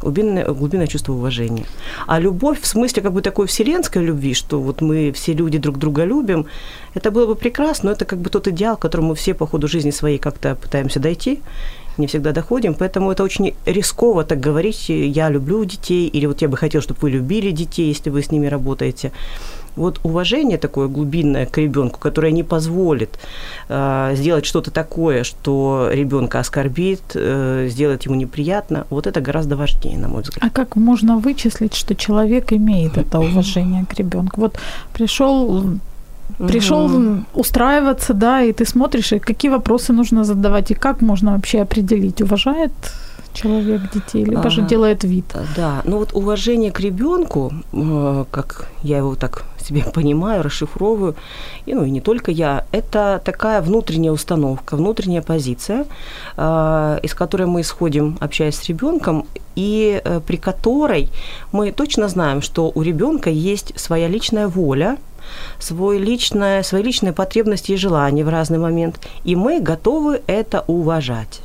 Глубинное, 0.00 0.44
глубинное 0.44 0.86
чувство 0.86 1.14
уважения. 1.14 1.64
А 2.06 2.20
любовь 2.20 2.60
в 2.60 2.66
смысле 2.66 3.02
как 3.02 3.12
бы 3.12 3.22
такой 3.22 3.46
вселенской 3.46 4.04
любви, 4.04 4.34
что 4.34 4.60
вот 4.60 4.82
мы 4.82 5.12
все 5.12 5.32
люди 5.32 5.56
друг 5.56 5.78
друга 5.78 6.04
любим, 6.04 6.46
это 6.92 7.10
было 7.10 7.26
бы 7.26 7.34
прекрасно, 7.36 7.88
но 7.88 7.92
это 7.92 8.04
как 8.04 8.18
бы 8.18 8.28
тот 8.28 8.46
идеал, 8.48 8.76
к 8.76 8.80
которому 8.80 9.14
все 9.14 9.32
по 9.32 9.46
ходу 9.46 9.66
жизни 9.66 9.90
своей 9.90 10.18
как-то 10.18 10.56
пытаемся 10.56 11.00
дойти, 11.00 11.40
не 11.98 12.06
всегда 12.06 12.32
доходим, 12.32 12.74
поэтому 12.74 13.10
это 13.10 13.22
очень 13.22 13.54
рисково 13.66 14.24
так 14.24 14.40
говорить, 14.40 14.88
я 14.88 15.30
люблю 15.30 15.64
детей, 15.64 16.08
или 16.08 16.26
вот 16.26 16.42
я 16.42 16.48
бы 16.48 16.56
хотел, 16.56 16.80
чтобы 16.80 17.00
вы 17.02 17.10
любили 17.10 17.50
детей, 17.50 17.88
если 17.88 18.10
вы 18.10 18.22
с 18.22 18.30
ними 18.30 18.46
работаете. 18.46 19.12
Вот 19.76 20.00
уважение 20.04 20.56
такое 20.56 20.86
глубинное 20.86 21.46
к 21.46 21.58
ребенку, 21.58 21.98
которое 21.98 22.30
не 22.30 22.44
позволит 22.44 23.18
э, 23.68 24.12
сделать 24.14 24.46
что-то 24.46 24.70
такое, 24.70 25.24
что 25.24 25.88
ребенка 25.92 26.38
оскорбит, 26.38 27.02
э, 27.14 27.66
сделать 27.68 28.04
ему 28.04 28.14
неприятно, 28.14 28.86
вот 28.90 29.06
это 29.08 29.20
гораздо 29.20 29.56
важнее, 29.56 29.98
на 29.98 30.08
мой 30.08 30.22
взгляд. 30.22 30.44
А 30.44 30.50
как 30.50 30.76
можно 30.76 31.18
вычислить, 31.18 31.74
что 31.74 31.96
человек 31.96 32.52
имеет 32.52 32.96
это 32.96 33.18
уважение 33.18 33.84
к 33.84 33.94
ребенку? 33.94 34.40
Вот 34.40 34.58
пришел 34.92 35.78
пришел 36.38 36.90
устраиваться, 37.34 38.14
да, 38.14 38.42
и 38.42 38.52
ты 38.52 38.64
смотришь, 38.64 39.12
и 39.12 39.18
какие 39.18 39.50
вопросы 39.50 39.92
нужно 39.92 40.24
задавать, 40.24 40.70
и 40.70 40.74
как 40.74 41.02
можно 41.02 41.32
вообще 41.32 41.62
определить, 41.62 42.22
уважает 42.22 42.72
человек 43.34 43.92
детей, 43.92 44.24
либо 44.24 44.48
же 44.50 44.62
делает 44.62 45.04
вид. 45.04 45.24
Да, 45.56 45.82
ну 45.84 45.98
вот 45.98 46.14
уважение 46.14 46.70
к 46.70 46.80
ребенку, 46.80 47.52
э, 47.72 48.24
как 48.30 48.68
я 48.82 48.98
его 48.98 49.14
так 49.16 49.44
себе 49.58 49.84
понимаю, 49.94 50.42
расшифровываю, 50.42 51.14
и, 51.66 51.74
ну 51.74 51.84
и 51.84 51.90
не 51.90 52.00
только 52.00 52.30
я, 52.30 52.64
это 52.72 53.20
такая 53.24 53.60
внутренняя 53.60 54.12
установка, 54.12 54.76
внутренняя 54.76 55.22
позиция, 55.22 55.86
э, 56.36 57.00
из 57.02 57.14
которой 57.14 57.46
мы 57.46 57.60
исходим, 57.60 58.16
общаясь 58.20 58.56
с 58.56 58.68
ребенком, 58.68 59.26
и 59.56 60.00
э, 60.04 60.20
при 60.26 60.36
которой 60.36 61.08
мы 61.52 61.72
точно 61.72 62.08
знаем, 62.08 62.40
что 62.42 62.72
у 62.74 62.82
ребенка 62.82 63.30
есть 63.30 63.78
своя 63.78 64.08
личная 64.08 64.48
воля, 64.48 64.96
свой 65.58 65.98
личное, 65.98 66.62
свои 66.62 66.82
личные 66.82 67.12
потребности 67.12 67.72
и 67.72 67.76
желания 67.76 68.24
в 68.24 68.28
разный 68.28 68.58
момент, 68.58 69.00
и 69.24 69.36
мы 69.36 69.60
готовы 69.60 70.22
это 70.26 70.64
уважать. 70.66 71.40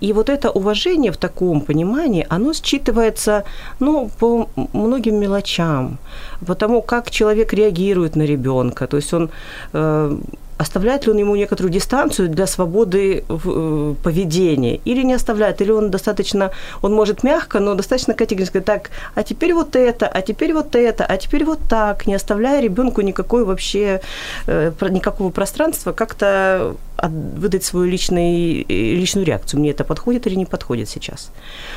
И 0.00 0.12
вот 0.12 0.28
это 0.28 0.50
уважение 0.50 1.10
в 1.10 1.16
таком 1.16 1.60
понимании, 1.60 2.26
оно 2.28 2.52
считывается 2.52 3.44
ну, 3.80 4.10
по 4.18 4.48
многим 4.72 5.16
мелочам, 5.16 5.98
по 6.46 6.54
тому, 6.54 6.82
как 6.82 7.10
человек 7.10 7.52
реагирует 7.52 8.16
на 8.16 8.26
ребенка. 8.26 8.86
То 8.86 8.96
есть 8.96 9.14
он 9.14 9.30
э, 9.72 10.18
оставляет 10.58 11.06
ли 11.06 11.12
он 11.12 11.18
ему 11.18 11.36
некоторую 11.36 11.72
дистанцию 11.72 12.28
для 12.28 12.46
свободы 12.46 13.24
э, 13.28 13.94
поведения, 14.02 14.80
или 14.84 15.02
не 15.02 15.14
оставляет, 15.14 15.60
или 15.60 15.70
он 15.70 15.90
достаточно, 15.90 16.50
он 16.82 16.94
может 16.94 17.22
мягко, 17.22 17.60
но 17.60 17.74
достаточно 17.74 18.14
категорично 18.14 18.46
сказать, 18.46 18.64
так, 18.64 18.90
а 19.14 19.22
теперь 19.22 19.52
вот 19.52 19.76
это, 19.76 20.06
а 20.08 20.22
теперь 20.22 20.52
вот 20.52 20.74
это, 20.74 21.04
а 21.04 21.16
теперь 21.16 21.44
вот 21.44 21.58
так, 21.68 22.06
не 22.06 22.14
оставляя 22.14 22.62
ребенку 22.62 23.02
никакой 23.02 23.44
вообще, 23.44 24.00
э, 24.46 24.72
никакого 24.90 25.30
пространства, 25.30 25.92
как-то 25.92 26.76
выдать 27.02 27.64
свою 27.64 27.86
личный, 27.86 28.62
э, 28.62 28.94
личную 28.94 29.26
реакцию, 29.26 29.60
мне 29.60 29.70
это 29.70 29.84
подходит 29.84 30.26
или 30.26 30.36
не 30.36 30.46
подходит 30.46 30.88
сейчас. 30.88 31.30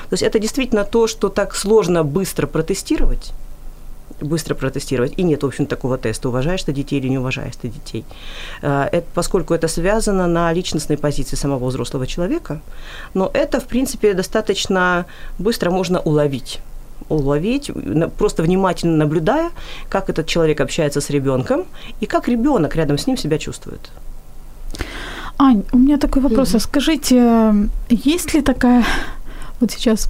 То 0.10 0.14
есть 0.14 0.24
это 0.24 0.40
действительно 0.40 0.84
то, 0.84 1.08
что 1.08 1.30
так 1.30 1.56
сложно 1.56 2.04
быстро 2.04 2.48
протестировать, 2.48 3.34
быстро 4.22 4.56
протестировать. 4.56 5.14
И 5.18 5.24
нет, 5.24 5.44
в 5.44 5.46
общем, 5.46 5.66
такого 5.66 5.98
теста, 5.98 6.30
уважаешь 6.30 6.64
ты 6.64 6.74
детей 6.74 7.00
или 7.00 7.10
не 7.10 7.18
уважаешь 7.18 7.56
ты 7.56 7.68
детей. 7.68 8.06
Э, 8.62 8.90
Это, 8.92 9.06
поскольку 9.14 9.54
это 9.54 9.68
связано 9.68 10.28
на 10.28 10.54
личностной 10.54 10.98
позиции 10.98 11.38
самого 11.38 11.68
взрослого 11.68 12.08
человека, 12.08 12.60
но 13.14 13.30
это, 13.34 13.60
в 13.60 13.66
принципе, 13.66 14.14
достаточно 14.14 15.06
быстро 15.40 15.72
можно 15.72 16.00
уловить 16.00 16.60
уловить, 17.10 17.72
просто 18.18 18.44
внимательно 18.44 18.98
наблюдая, 18.98 19.50
как 19.90 20.10
этот 20.10 20.28
человек 20.28 20.62
общается 20.62 21.02
с 21.02 21.10
ребенком 21.10 21.66
и 22.02 22.06
как 22.06 22.28
ребенок 22.28 22.76
рядом 22.76 22.98
с 22.98 23.08
ним 23.08 23.18
себя 23.18 23.38
чувствует. 23.38 23.90
Ань, 25.38 25.64
у 25.72 25.78
меня 25.78 25.98
такой 25.98 26.22
вопрос. 26.22 26.56
А 26.56 26.60
скажите, 26.60 27.54
есть 27.90 28.34
ли 28.34 28.42
такая... 28.42 28.84
Вот 29.60 29.72
сейчас 29.72 30.10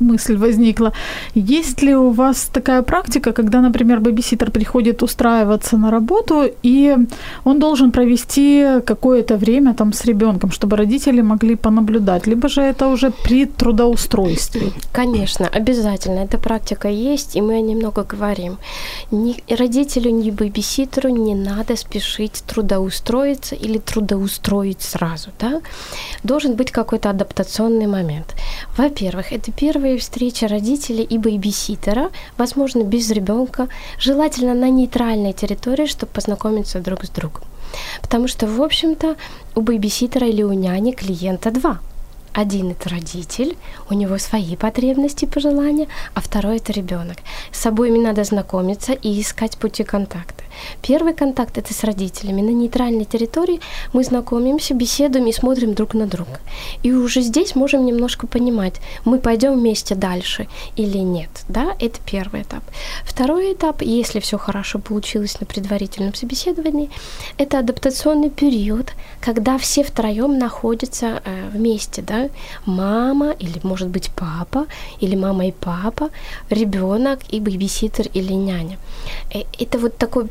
мысль 0.00 0.36
возникла. 0.36 0.92
Есть 1.34 1.82
ли 1.82 1.94
у 1.94 2.10
вас 2.10 2.48
такая 2.52 2.82
практика, 2.82 3.32
когда, 3.32 3.60
например, 3.60 4.00
бэбиситер 4.00 4.50
приходит 4.50 5.02
устраиваться 5.02 5.76
на 5.76 5.90
работу, 5.90 6.44
и 6.62 6.96
он 7.44 7.58
должен 7.58 7.92
провести 7.92 8.80
какое-то 8.84 9.36
время 9.36 9.74
там 9.74 9.92
с 9.92 10.04
ребенком, 10.04 10.50
чтобы 10.50 10.76
родители 10.76 11.20
могли 11.20 11.56
понаблюдать, 11.56 12.26
либо 12.26 12.48
же 12.48 12.62
это 12.62 12.88
уже 12.88 13.10
при 13.10 13.46
трудоустройстве? 13.46 14.72
Конечно, 14.92 15.46
обязательно. 15.46 16.20
Эта 16.20 16.38
практика 16.38 16.88
есть, 16.88 17.36
и 17.36 17.40
мы 17.40 17.54
о 17.54 17.60
ней 17.60 17.74
много 17.74 18.02
говорим. 18.02 18.58
Ни 19.10 19.36
родителю, 19.48 20.10
ни 20.10 20.30
бэбиситеру 20.30 21.08
не 21.08 21.34
надо 21.34 21.76
спешить 21.76 22.42
трудоустроиться 22.46 23.54
или 23.54 23.78
трудоустроить 23.78 24.82
сразу. 24.82 25.30
Да? 25.38 25.60
Должен 26.22 26.54
быть 26.54 26.70
какой-то 26.70 27.10
адаптационный 27.10 27.86
момент. 27.86 28.34
Во-первых, 28.76 29.32
это 29.32 29.52
первая 29.90 29.98
встреча 29.98 30.46
родителей 30.46 31.02
и 31.02 31.18
бэбиситера, 31.18 32.10
возможно, 32.38 32.84
без 32.84 33.10
ребенка, 33.10 33.68
желательно 33.98 34.54
на 34.54 34.70
нейтральной 34.70 35.32
территории, 35.32 35.86
чтобы 35.86 36.12
познакомиться 36.12 36.78
друг 36.80 37.04
с 37.04 37.08
другом. 37.08 37.42
Потому 38.00 38.28
что, 38.28 38.46
в 38.46 38.62
общем-то, 38.62 39.16
у 39.56 39.60
бэбиситера 39.60 40.28
или 40.28 40.44
у 40.44 40.52
няни 40.52 40.92
клиента 40.92 41.50
два– 41.50 41.80
один 42.32 42.70
это 42.70 42.88
родитель, 42.88 43.56
у 43.88 43.94
него 43.94 44.18
свои 44.18 44.56
потребности 44.56 45.24
пожелания, 45.24 45.88
а 46.14 46.20
второй 46.20 46.56
это 46.56 46.72
ребенок. 46.72 47.18
С 47.52 47.66
обоими 47.66 47.98
надо 47.98 48.24
знакомиться 48.24 48.92
и 48.92 49.20
искать 49.20 49.56
пути 49.56 49.84
контакта. 49.84 50.44
Первый 50.82 51.14
контакт 51.14 51.58
это 51.58 51.72
с 51.72 51.84
родителями. 51.84 52.42
На 52.42 52.50
нейтральной 52.50 53.04
территории 53.04 53.60
мы 53.92 54.04
знакомимся, 54.04 54.74
беседуем 54.74 55.26
и 55.26 55.32
смотрим 55.32 55.74
друг 55.74 55.94
на 55.94 56.06
друга. 56.06 56.40
И 56.82 56.92
уже 56.92 57.20
здесь 57.20 57.54
можем 57.54 57.84
немножко 57.84 58.26
понимать, 58.26 58.74
мы 59.04 59.18
пойдем 59.18 59.54
вместе 59.54 59.94
дальше 59.94 60.48
или 60.76 60.98
нет. 60.98 61.30
Да, 61.48 61.74
это 61.78 61.98
первый 62.04 62.42
этап. 62.42 62.62
Второй 63.04 63.54
этап, 63.54 63.82
если 63.82 64.20
все 64.20 64.38
хорошо 64.38 64.78
получилось 64.78 65.40
на 65.40 65.46
предварительном 65.46 66.14
собеседовании, 66.14 66.90
это 67.38 67.58
адаптационный 67.58 68.30
период, 68.30 68.92
когда 69.20 69.58
все 69.58 69.82
втроем 69.82 70.38
находятся 70.38 71.22
э, 71.24 71.48
вместе, 71.52 72.02
да, 72.02 72.19
мама 72.66 73.32
или, 73.40 73.60
может 73.62 73.88
быть, 73.88 74.10
папа, 74.16 74.66
или 75.00 75.16
мама 75.16 75.46
и 75.46 75.52
папа, 75.52 76.10
ребенок 76.50 77.20
и 77.34 77.40
бэбиситер 77.40 78.06
или 78.16 78.32
няня. 78.32 78.78
Э, 79.34 79.42
это 79.58 79.78
вот 79.78 79.96
такой 79.96 80.26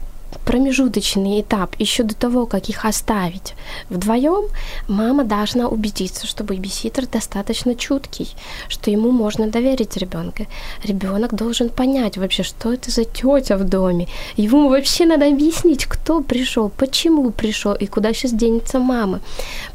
промежуточный 0.46 1.42
этап, 1.42 1.76
еще 1.80 2.04
до 2.04 2.16
того, 2.16 2.46
как 2.46 2.70
их 2.70 2.86
оставить 2.86 3.54
вдвоем, 3.90 4.48
мама 4.88 5.24
должна 5.24 5.68
убедиться, 5.68 6.28
что 6.28 6.44
бейбиситер 6.44 7.08
достаточно 7.08 7.76
чуткий, 7.76 8.36
что 8.68 8.92
ему 8.92 9.12
можно 9.12 9.48
доверить 9.48 9.98
ребенка. 9.98 10.46
Ребенок 10.84 11.34
должен 11.34 11.70
понять 11.70 12.18
вообще, 12.18 12.44
что 12.44 12.74
это 12.74 12.92
за 12.92 13.06
тетя 13.06 13.58
в 13.58 13.64
доме. 13.64 14.08
Ему 14.38 14.70
вообще 14.70 15.06
надо 15.06 15.28
объяснить, 15.28 15.86
кто 15.86 16.22
пришел, 16.22 16.70
почему 16.70 17.32
пришел 17.32 17.74
и 17.74 17.88
куда 17.88 18.14
сейчас 18.14 18.32
денется 18.32 18.80
мама. 18.80 19.22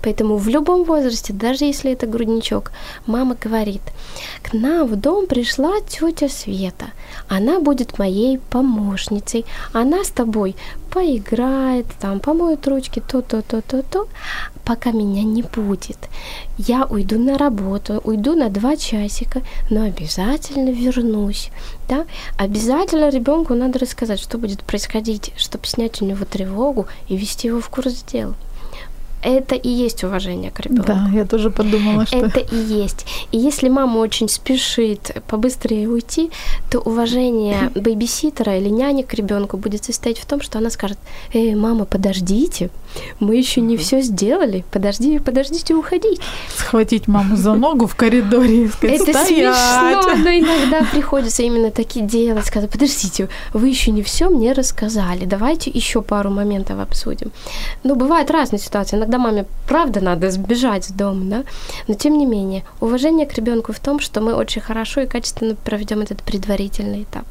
Поэтому 0.02 0.36
в 0.36 0.48
любом 0.48 0.84
возрасте, 0.84 1.32
даже 1.32 1.64
если 1.64 1.92
это 1.92 2.06
грудничок, 2.06 2.72
мама 3.06 3.36
говорит, 3.40 3.82
к 4.42 4.52
нам 4.52 4.86
в 4.86 4.96
дом 4.96 5.26
пришла 5.26 5.80
тетя 5.88 6.28
Света. 6.28 6.86
Она 7.28 7.60
будет 7.60 7.98
моей 7.98 8.38
помощницей. 8.38 9.44
Она 9.72 10.04
с 10.04 10.10
тобой 10.10 10.43
тобой 10.44 10.56
поиграет, 10.90 11.86
там, 12.00 12.20
помоет 12.20 12.68
ручки, 12.68 13.00
то-то, 13.00 13.42
то-то, 13.42 13.82
то, 13.82 14.06
пока 14.64 14.92
меня 14.92 15.24
не 15.24 15.42
будет. 15.42 15.98
Я 16.56 16.84
уйду 16.84 17.18
на 17.18 17.36
работу, 17.36 18.00
уйду 18.04 18.36
на 18.36 18.48
два 18.48 18.76
часика, 18.76 19.42
но 19.70 19.82
обязательно 19.82 20.70
вернусь. 20.70 21.50
Да? 21.88 22.06
Обязательно 22.38 23.10
ребенку 23.10 23.54
надо 23.54 23.80
рассказать, 23.80 24.20
что 24.20 24.38
будет 24.38 24.62
происходить, 24.62 25.32
чтобы 25.36 25.66
снять 25.66 26.00
у 26.00 26.04
него 26.04 26.24
тревогу 26.24 26.86
и 27.08 27.16
ввести 27.16 27.48
его 27.48 27.60
в 27.60 27.68
курс 27.68 28.04
дела 28.04 28.36
это 29.24 29.54
и 29.54 29.68
есть 29.68 30.04
уважение 30.04 30.50
к 30.50 30.60
ребенку. 30.60 30.86
Да, 30.86 31.08
я 31.12 31.24
тоже 31.24 31.50
подумала, 31.50 32.06
что... 32.06 32.16
Это 32.16 32.40
и 32.40 32.56
есть. 32.56 33.06
И 33.32 33.38
если 33.38 33.68
мама 33.68 33.98
очень 33.98 34.28
спешит 34.28 35.16
побыстрее 35.28 35.88
уйти, 35.88 36.30
то 36.70 36.80
уважение 36.80 37.70
бейбиситера 37.74 38.58
или 38.58 38.68
няни 38.68 39.02
к 39.02 39.14
ребенку 39.14 39.56
будет 39.56 39.84
состоять 39.84 40.18
в 40.18 40.26
том, 40.26 40.40
что 40.42 40.58
она 40.58 40.70
скажет, 40.70 40.98
«Эй, 41.32 41.54
мама, 41.54 41.86
подождите, 41.86 42.70
мы 43.18 43.36
еще 43.36 43.60
не 43.60 43.76
все 43.76 44.02
сделали, 44.02 44.64
подожди, 44.70 45.18
подождите 45.18 45.74
уходить». 45.74 46.20
Схватить 46.56 47.08
маму 47.08 47.36
за 47.36 47.54
ногу 47.54 47.86
в 47.86 47.94
коридоре 47.94 48.64
и 48.64 48.68
сказать, 48.68 49.00
Это 49.00 49.24
смешно, 49.24 50.16
но 50.16 50.30
иногда 50.30 50.84
приходится 50.92 51.42
именно 51.42 51.70
такие 51.70 52.04
делать, 52.04 52.46
сказать, 52.46 52.70
подождите, 52.70 53.28
вы 53.52 53.68
еще 53.68 53.90
не 53.90 54.02
все 54.02 54.28
мне 54.28 54.52
рассказали, 54.52 55.24
давайте 55.24 55.70
еще 55.70 56.02
пару 56.02 56.30
моментов 56.30 56.78
обсудим. 56.78 57.32
Ну, 57.82 57.94
бывают 57.94 58.30
разные 58.30 58.60
ситуации. 58.60 58.96
Иногда 58.96 59.13
маме 59.18 59.46
правда 59.66 60.00
надо 60.00 60.30
сбежать 60.30 60.84
с 60.84 60.90
дома, 60.90 61.24
да, 61.24 61.44
но 61.88 61.94
тем 61.94 62.18
не 62.18 62.26
менее, 62.26 62.64
уважение 62.80 63.26
к 63.26 63.34
ребенку 63.34 63.72
в 63.72 63.78
том, 63.78 64.00
что 64.00 64.20
мы 64.20 64.34
очень 64.34 64.60
хорошо 64.60 65.02
и 65.02 65.06
качественно 65.06 65.54
проведем 65.54 66.00
этот 66.00 66.22
предварительный 66.22 67.02
этап. 67.02 67.26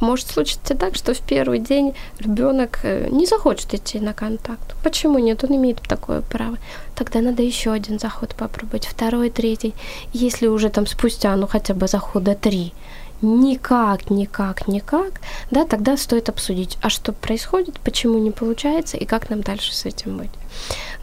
Может 0.00 0.28
случиться 0.28 0.74
так, 0.74 0.94
что 0.96 1.14
в 1.14 1.20
первый 1.20 1.58
день 1.58 1.94
ребенок 2.18 2.80
э, 2.82 3.08
не 3.10 3.26
захочет 3.26 3.74
идти 3.74 4.00
на 4.00 4.12
контакт. 4.12 4.74
Почему 4.82 5.18
нет? 5.18 5.44
Он 5.44 5.56
имеет 5.56 5.80
такое 5.82 6.22
право. 6.22 6.56
Тогда 6.94 7.20
надо 7.20 7.42
еще 7.42 7.72
один 7.72 7.98
заход 7.98 8.34
попробовать, 8.34 8.86
второй, 8.86 9.30
третий. 9.30 9.74
Если 10.12 10.46
уже 10.46 10.68
там 10.70 10.86
спустя, 10.86 11.36
ну 11.36 11.46
хотя 11.46 11.74
бы 11.74 11.86
захода 11.86 12.34
три, 12.34 12.72
никак, 13.22 14.10
никак, 14.10 14.68
никак, 14.68 15.20
да, 15.50 15.64
тогда 15.64 15.96
стоит 15.96 16.28
обсудить, 16.28 16.78
а 16.82 16.88
что 16.88 17.12
происходит, 17.12 17.80
почему 17.84 18.18
не 18.18 18.30
получается 18.30 18.96
и 18.96 19.04
как 19.04 19.30
нам 19.30 19.40
дальше 19.40 19.72
с 19.72 19.86
этим 19.86 20.16
быть. 20.18 20.30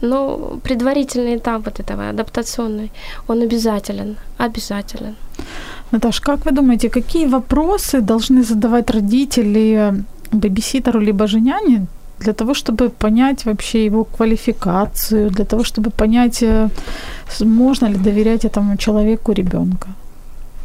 Но 0.00 0.58
предварительный 0.62 1.36
этап 1.36 1.64
вот 1.64 1.80
этого 1.80 2.08
адаптационный, 2.10 2.90
он 3.28 3.42
обязателен, 3.42 4.16
обязателен. 4.38 5.16
Наташ, 5.92 6.20
как 6.20 6.44
вы 6.44 6.52
думаете, 6.52 6.90
какие 6.90 7.26
вопросы 7.26 8.00
должны 8.00 8.42
задавать 8.42 8.90
родители 8.90 10.04
бэбиситеру 10.32 11.00
либо 11.00 11.26
женяне 11.26 11.86
для 12.20 12.32
того, 12.32 12.54
чтобы 12.54 12.88
понять 12.88 13.44
вообще 13.46 13.84
его 13.84 14.04
квалификацию, 14.04 15.30
для 15.30 15.44
того, 15.44 15.62
чтобы 15.64 15.90
понять, 15.90 16.42
э, 16.42 16.68
можно 17.40 17.86
ли 17.86 17.96
доверять 17.96 18.44
этому 18.44 18.76
человеку 18.76 19.32
ребенка? 19.32 19.88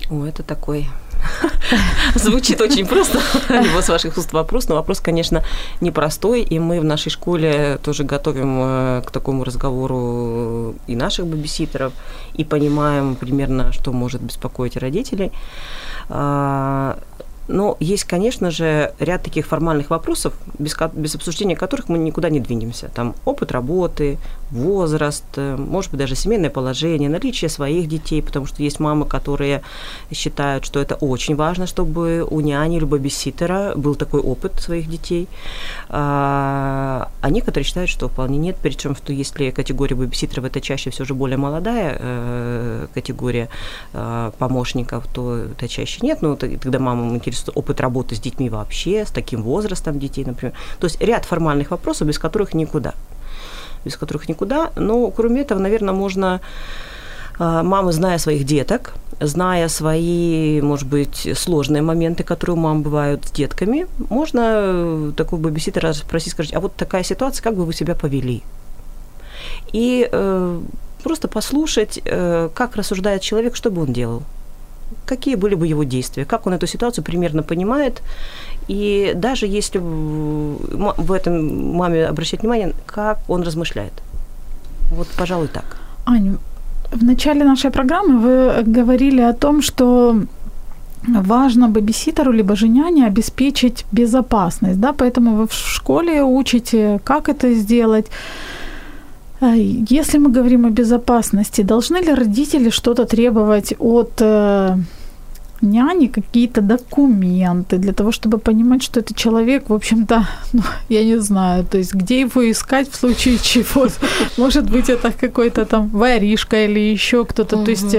О, 0.09 0.25
это 0.25 0.43
такой 0.43 0.87
Звучит 2.15 2.61
очень 2.61 2.85
просто, 2.85 3.19
его 3.49 3.81
с 3.81 3.89
ваших 3.89 4.17
уст 4.17 4.33
вопрос, 4.33 4.69
но 4.69 4.75
вопрос, 4.75 4.99
конечно, 4.99 5.43
непростой, 5.81 6.41
и 6.41 6.59
мы 6.59 6.79
в 6.79 6.83
нашей 6.83 7.09
школе 7.09 7.77
тоже 7.83 8.03
готовим 8.03 8.59
э, 8.61 9.01
к 9.05 9.11
такому 9.11 9.43
разговору 9.43 10.75
и 10.87 10.95
наших 10.95 11.25
бабиситеров, 11.27 11.93
и 12.33 12.43
понимаем 12.43 13.15
примерно, 13.15 13.71
что 13.71 13.91
может 13.91 14.21
беспокоить 14.21 14.77
родителей. 14.77 15.31
Но 17.53 17.77
есть, 17.79 18.05
конечно 18.05 18.49
же, 18.49 18.93
ряд 18.97 19.21
таких 19.21 19.45
формальных 19.45 19.91
вопросов, 19.91 20.33
без, 20.57 20.75
без 20.93 21.13
обсуждения 21.13 21.55
которых 21.55 21.87
мы 21.87 21.99
никуда 21.99 22.29
не 22.29 22.39
двинемся. 22.39 22.89
Там 22.95 23.13
опыт 23.25 23.51
работы, 23.51 24.17
возраст, 24.49 25.23
э, 25.35 25.55
может 25.55 25.91
быть, 25.91 25.99
даже 25.99 26.15
семейное 26.15 26.49
положение, 26.49 27.09
наличие 27.09 27.49
своих 27.49 27.87
детей, 27.87 28.23
потому 28.23 28.47
что 28.47 28.63
есть 28.63 28.79
мамы, 28.79 29.05
которые 29.05 29.61
считают, 30.11 30.65
что 30.65 30.79
это 30.79 30.95
очень 30.95 31.35
важно, 31.35 31.67
чтобы 31.67 32.25
у 32.27 32.39
няни 32.39 32.77
или 32.77 32.85
бабиситера 32.85 33.73
был 33.75 33.93
такой 33.93 34.21
опыт 34.21 34.59
своих 34.59 34.89
детей. 34.89 35.27
А, 35.89 37.09
а 37.21 37.29
некоторые 37.29 37.65
считают, 37.65 37.89
что 37.91 38.09
вполне 38.09 38.39
нет, 38.39 38.55
причем, 38.63 38.95
что 38.95 39.13
если 39.13 39.51
категория 39.51 39.95
бабиситеров 39.95 40.45
это 40.45 40.59
чаще 40.59 40.89
все 40.89 41.05
же 41.05 41.13
более 41.13 41.37
молодая 41.37 41.97
э, 41.99 42.87
категория 42.95 43.47
э, 43.93 44.31
помощников, 44.39 45.05
то 45.13 45.37
это 45.37 45.67
чаще 45.67 45.99
нет. 46.01 46.23
Ну, 46.23 46.35
тогда 46.35 46.79
мамам 46.79 47.13
интересует 47.13 47.42
опыт 47.51 47.81
работы 47.81 48.15
с 48.15 48.19
детьми 48.19 48.49
вообще, 48.49 49.05
с 49.05 49.11
таким 49.11 49.43
возрастом 49.43 49.99
детей, 49.99 50.25
например. 50.25 50.53
То 50.79 50.85
есть 50.85 51.01
ряд 51.01 51.25
формальных 51.25 51.71
вопросов, 51.71 52.07
без 52.07 52.19
которых 52.19 52.53
никуда 52.53 52.93
без 53.85 53.97
которых 53.97 54.29
никуда. 54.29 54.71
Но 54.75 55.11
кроме 55.11 55.41
этого, 55.41 55.59
наверное, 55.59 55.93
можно 55.93 56.39
а, 57.39 57.63
мамы, 57.63 57.91
зная 57.91 58.17
своих 58.17 58.45
деток, 58.45 58.93
зная 59.19 59.67
свои, 59.67 60.61
может 60.61 60.87
быть, 60.87 61.29
сложные 61.35 61.81
моменты, 61.81 62.23
которые 62.23 62.55
у 62.55 62.59
мам 62.59 62.81
бывают 62.83 63.25
с 63.25 63.31
детками, 63.31 63.87
можно 64.09 64.41
э, 64.41 65.11
такого 65.15 65.41
бабиситера 65.41 65.93
спросить, 65.93 66.33
скажите, 66.33 66.57
а 66.57 66.59
вот 66.59 66.75
такая 66.75 67.03
ситуация, 67.03 67.43
как 67.43 67.55
бы 67.55 67.65
вы 67.65 67.73
себя 67.73 67.95
повели? 67.95 68.43
И 69.71 70.07
э, 70.11 70.61
просто 71.03 71.27
послушать, 71.27 72.01
э, 72.05 72.49
как 72.53 72.75
рассуждает 72.75 73.21
человек, 73.21 73.55
что 73.55 73.71
бы 73.71 73.81
он 73.81 73.93
делал 73.93 74.23
какие 75.05 75.35
были 75.35 75.55
бы 75.55 75.67
его 75.67 75.83
действия, 75.83 76.25
как 76.25 76.47
он 76.47 76.53
эту 76.53 76.67
ситуацию 76.67 77.03
примерно 77.03 77.43
понимает. 77.43 78.01
И 78.67 79.13
даже 79.15 79.47
если 79.47 79.79
в 79.79 81.11
этом 81.11 81.75
маме 81.75 82.07
обращать 82.07 82.41
внимание, 82.41 82.73
как 82.85 83.17
он 83.27 83.43
размышляет. 83.43 83.93
Вот, 84.91 85.07
пожалуй, 85.17 85.47
так. 85.47 85.65
Аня, 86.05 86.37
В 86.91 87.03
начале 87.03 87.43
нашей 87.43 87.71
программы 87.71 88.19
вы 88.19 88.63
говорили 88.63 89.21
о 89.21 89.33
том, 89.33 89.61
что 89.61 90.15
важно 91.07 91.67
бэбиситеру 91.67 92.31
либо 92.31 92.55
же 92.55 92.67
няне 92.67 93.07
обеспечить 93.07 93.85
безопасность, 93.91 94.79
да, 94.79 94.93
поэтому 94.93 95.35
вы 95.35 95.47
в 95.47 95.53
школе 95.53 96.23
учите, 96.23 96.99
как 97.03 97.29
это 97.29 97.53
сделать. 97.53 98.05
А 99.43 99.55
если 99.55 100.19
мы 100.19 100.29
говорим 100.29 100.65
о 100.65 100.69
безопасности, 100.69 101.63
должны 101.63 101.97
ли 101.97 102.13
родители 102.13 102.69
что-то 102.69 103.05
требовать 103.05 103.73
от 103.79 104.21
э, 104.21 104.77
няни 105.61 106.07
какие-то 106.07 106.61
документы 106.61 107.77
для 107.77 107.91
того, 107.91 108.11
чтобы 108.11 108.37
понимать, 108.37 108.83
что 108.83 109.01
это 109.01 109.13
человек, 109.13 109.69
в 109.69 109.73
общем-то, 109.73 110.25
ну, 110.53 110.61
я 110.89 111.03
не 111.03 111.19
знаю, 111.19 111.65
то 111.65 111.77
есть 111.77 111.93
где 111.93 112.21
его 112.21 112.49
искать 112.49 112.89
в 112.89 112.95
случае 112.95 113.37
чего. 113.37 113.87
Может 114.37 114.71
быть, 114.71 114.89
это 114.89 115.11
какой-то 115.11 115.65
там 115.65 115.89
воришка 115.89 116.65
или 116.65 116.79
еще 116.79 117.25
кто-то. 117.25 117.57
То 117.57 117.71
есть 117.71 117.93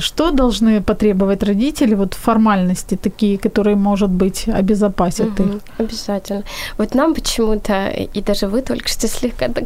что 0.00 0.30
должны 0.30 0.80
потребовать 0.80 1.42
родители, 1.42 1.94
вот 1.94 2.14
формальности 2.14 2.96
такие, 2.96 3.38
которые, 3.38 3.76
может 3.76 4.10
быть, 4.10 4.48
обезопасят 4.48 5.40
их? 5.40 5.60
Обязательно. 5.78 6.44
Вот 6.78 6.94
нам 6.94 7.14
почему-то, 7.14 7.88
и 7.88 8.22
даже 8.22 8.46
вы 8.46 8.62
только 8.62 8.88
что 8.88 9.08
слегка 9.08 9.48
так, 9.48 9.64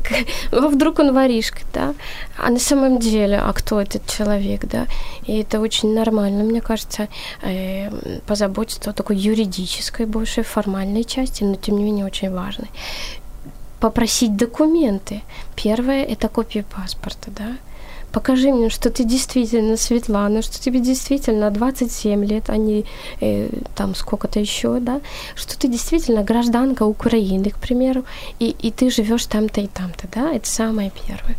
вдруг 0.72 0.98
он 0.98 1.12
воришка, 1.12 1.58
да? 1.74 1.94
А 2.38 2.50
на 2.50 2.58
самом 2.58 2.98
деле, 2.98 3.38
а 3.38 3.52
кто 3.52 3.80
этот 3.80 4.06
человек, 4.06 4.66
да? 4.66 4.86
И 5.26 5.38
это 5.38 5.60
очень 5.60 5.94
нормально, 5.94 6.44
мне 6.44 6.60
кажется, 6.60 7.08
э, 7.42 7.90
позаботиться 8.26 8.90
о 8.90 8.92
такой 8.92 9.16
юридической, 9.16 10.06
больше 10.06 10.42
формальной 10.42 11.04
части, 11.04 11.44
но 11.44 11.54
тем 11.54 11.76
не 11.78 11.84
менее 11.84 12.06
очень 12.06 12.32
важной. 12.32 12.70
Попросить 13.80 14.36
документы. 14.36 15.22
Первое– 15.54 16.04
это 16.12 16.28
копия 16.28 16.64
паспорта, 16.64 17.30
да, 17.30 17.56
покажи 18.16 18.50
мне, 18.50 18.70
что 18.70 18.88
ты 18.88 19.04
действительно 19.04 19.76
Светлана, 19.76 20.40
что 20.40 20.58
тебе 20.58 20.80
действительно 20.80 21.50
27 21.50 22.24
лет, 22.24 22.44
а 22.48 22.56
не 22.56 22.86
э, 23.20 23.50
там 23.74 23.94
сколько-то 23.94 24.40
еще, 24.40 24.80
да, 24.80 25.02
что 25.34 25.58
ты 25.58 25.68
действительно 25.68 26.22
гражданка 26.22 26.84
Украины, 26.84 27.50
к 27.50 27.58
примеру, 27.58 28.04
и, 28.38 28.56
и 28.62 28.70
ты 28.70 28.90
живешь 28.90 29.26
там-то 29.26 29.60
и 29.60 29.66
там-то, 29.66 30.08
да, 30.14 30.32
это 30.32 30.48
самое 30.48 30.90
первое. 31.06 31.36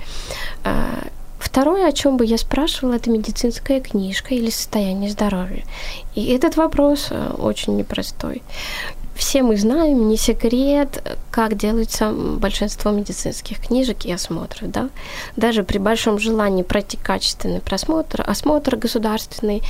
А, 0.63 1.07
Второе, 1.39 1.87
о 1.87 1.91
чем 1.91 2.17
бы 2.17 2.25
я 2.25 2.37
спрашивала, 2.37 2.95
это 2.95 3.09
медицинская 3.11 3.79
книжка 3.79 4.35
или 4.35 4.49
состояние 4.49 5.09
здоровья. 5.09 5.63
И 6.15 6.25
этот 6.25 6.57
вопрос 6.57 7.07
э, 7.11 7.33
очень 7.37 7.75
непростой 7.77 8.41
все 9.17 9.43
мы 9.43 9.57
знаем, 9.57 10.07
не 10.07 10.17
секрет, 10.17 11.17
как 11.31 11.55
делается 11.55 12.11
большинство 12.11 12.91
медицинских 12.91 13.59
книжек 13.59 14.05
и 14.05 14.11
осмотров. 14.11 14.71
Да? 14.71 14.89
Даже 15.35 15.63
при 15.63 15.77
большом 15.77 16.19
желании 16.19 16.63
пройти 16.63 16.97
качественный 16.97 17.59
просмотр, 17.59 18.23
осмотр 18.25 18.75
государственный, 18.75 19.63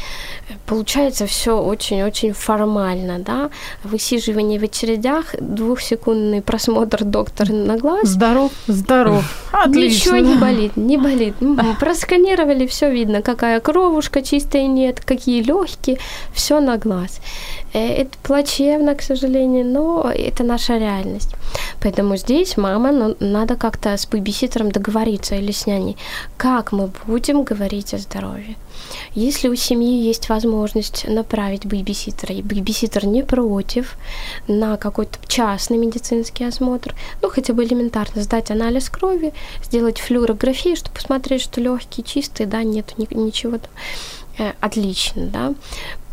получается 0.66 1.26
все 1.26 1.60
очень-очень 1.60 2.34
формально. 2.34 3.20
Да? 3.20 3.50
Высиживание 3.84 4.60
в 4.60 4.64
очередях, 4.64 5.36
двухсекундный 5.40 6.42
просмотр 6.42 7.04
доктора 7.04 7.54
на 7.54 7.78
глаз. 7.78 8.08
Здоров, 8.08 8.52
здоров. 8.68 9.24
Отлично. 9.52 10.18
Ничего 10.18 10.34
не 10.34 10.36
болит, 10.36 10.78
не 10.78 10.98
болит. 10.98 11.36
Просканировали, 11.80 12.68
все 12.68 12.92
видно, 12.92 13.22
какая 13.22 13.60
кровушка 13.60 14.22
чистая 14.22 14.68
нет, 14.68 15.00
какие 15.00 15.42
легкие, 15.42 15.98
все 16.34 16.60
на 16.60 16.78
глаз. 16.78 17.20
Э, 17.78 18.02
это 18.02 18.18
плачевно, 18.24 18.96
к 18.96 19.04
сожалению, 19.04 19.66
но 19.66 20.12
это 20.12 20.44
наша 20.44 20.78
реальность. 20.78 21.36
Поэтому 21.80 22.18
здесь 22.18 22.58
мама, 22.58 22.92
ну, 22.92 23.16
надо 23.20 23.56
как-то 23.56 23.96
с 23.96 24.08
бэбиситером 24.08 24.72
договориться 24.72 25.36
или 25.36 25.52
с 25.52 25.68
няней, 25.68 25.96
как 26.38 26.72
мы 26.72 26.90
будем 27.06 27.44
говорить 27.44 27.94
о 27.94 28.00
здоровье. 28.00 28.56
Если 29.14 29.48
у 29.48 29.56
семьи 29.56 30.08
есть 30.08 30.30
возможность 30.30 31.08
направить 31.08 31.68
бэбиситера, 31.68 32.34
и 32.34 32.42
бэбиситер 32.42 33.06
не 33.06 33.24
против 33.24 33.96
на 34.48 34.78
какой-то 34.78 35.20
частный 35.28 35.78
медицинский 35.78 36.46
осмотр, 36.46 36.96
ну, 37.22 37.30
хотя 37.30 37.54
бы 37.54 37.64
элементарно 37.64 38.24
сдать 38.24 38.50
анализ 38.50 38.90
крови, 38.90 39.34
сделать 39.64 40.00
флюорографию, 40.00 40.76
чтобы 40.76 40.96
посмотреть, 40.96 41.42
что 41.44 41.62
легкие 41.62 42.04
чистые, 42.04 42.48
да, 42.48 42.64
нет 42.64 42.96
ничего 42.98 43.60
там 43.60 43.70
э, 44.40 44.54
отлично, 44.62 45.28
да. 45.28 45.54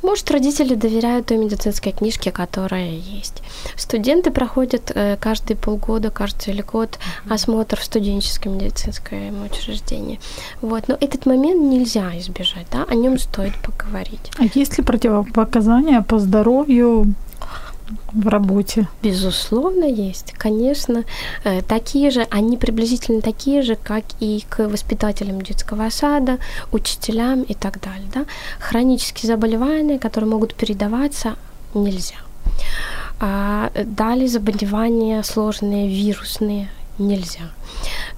Может, 0.04 0.30
родители 0.30 0.74
доверяют 0.74 1.26
той 1.26 1.38
медицинской 1.38 1.92
книжке, 1.92 2.30
которая 2.30 2.90
есть. 2.90 3.42
Студенты 3.74 4.30
проходят 4.30 4.92
э, 4.94 5.16
каждые 5.18 5.56
полгода, 5.56 6.10
каждый 6.10 6.60
год 6.60 6.98
осмотр 7.30 7.80
в 7.80 7.84
студенческом 7.84 8.58
медицинском 8.58 9.44
учреждении. 9.46 10.20
Вот. 10.60 10.88
Но 10.88 10.98
этот 11.00 11.24
момент 11.24 11.62
нельзя 11.62 12.10
избежать, 12.18 12.66
да, 12.70 12.84
о 12.84 12.94
нем 12.94 13.18
стоит 13.18 13.54
поговорить. 13.62 14.30
А 14.38 14.44
есть 14.54 14.76
ли 14.76 14.84
противопоказания 14.84 16.02
по 16.02 16.18
здоровью 16.18 17.14
в 18.12 18.28
работе? 18.28 18.88
Безусловно, 19.02 19.84
есть. 19.84 20.32
Конечно, 20.32 21.04
э, 21.44 21.62
такие 21.62 22.10
же, 22.10 22.26
они 22.30 22.56
приблизительно 22.56 23.20
такие 23.20 23.62
же, 23.62 23.76
как 23.76 24.04
и 24.20 24.44
к 24.48 24.68
воспитателям 24.68 25.42
детского 25.42 25.90
сада, 25.90 26.38
учителям 26.72 27.42
и 27.42 27.54
так 27.54 27.80
далее. 27.80 28.08
Да? 28.14 28.24
Хронические 28.58 29.28
заболевания, 29.28 29.98
которые 29.98 30.30
могут 30.30 30.54
передаваться, 30.54 31.36
нельзя. 31.74 32.16
А, 33.20 33.70
далее 33.84 34.28
заболевания 34.28 35.22
сложные, 35.22 35.88
вирусные, 35.88 36.68
нельзя. 36.98 37.50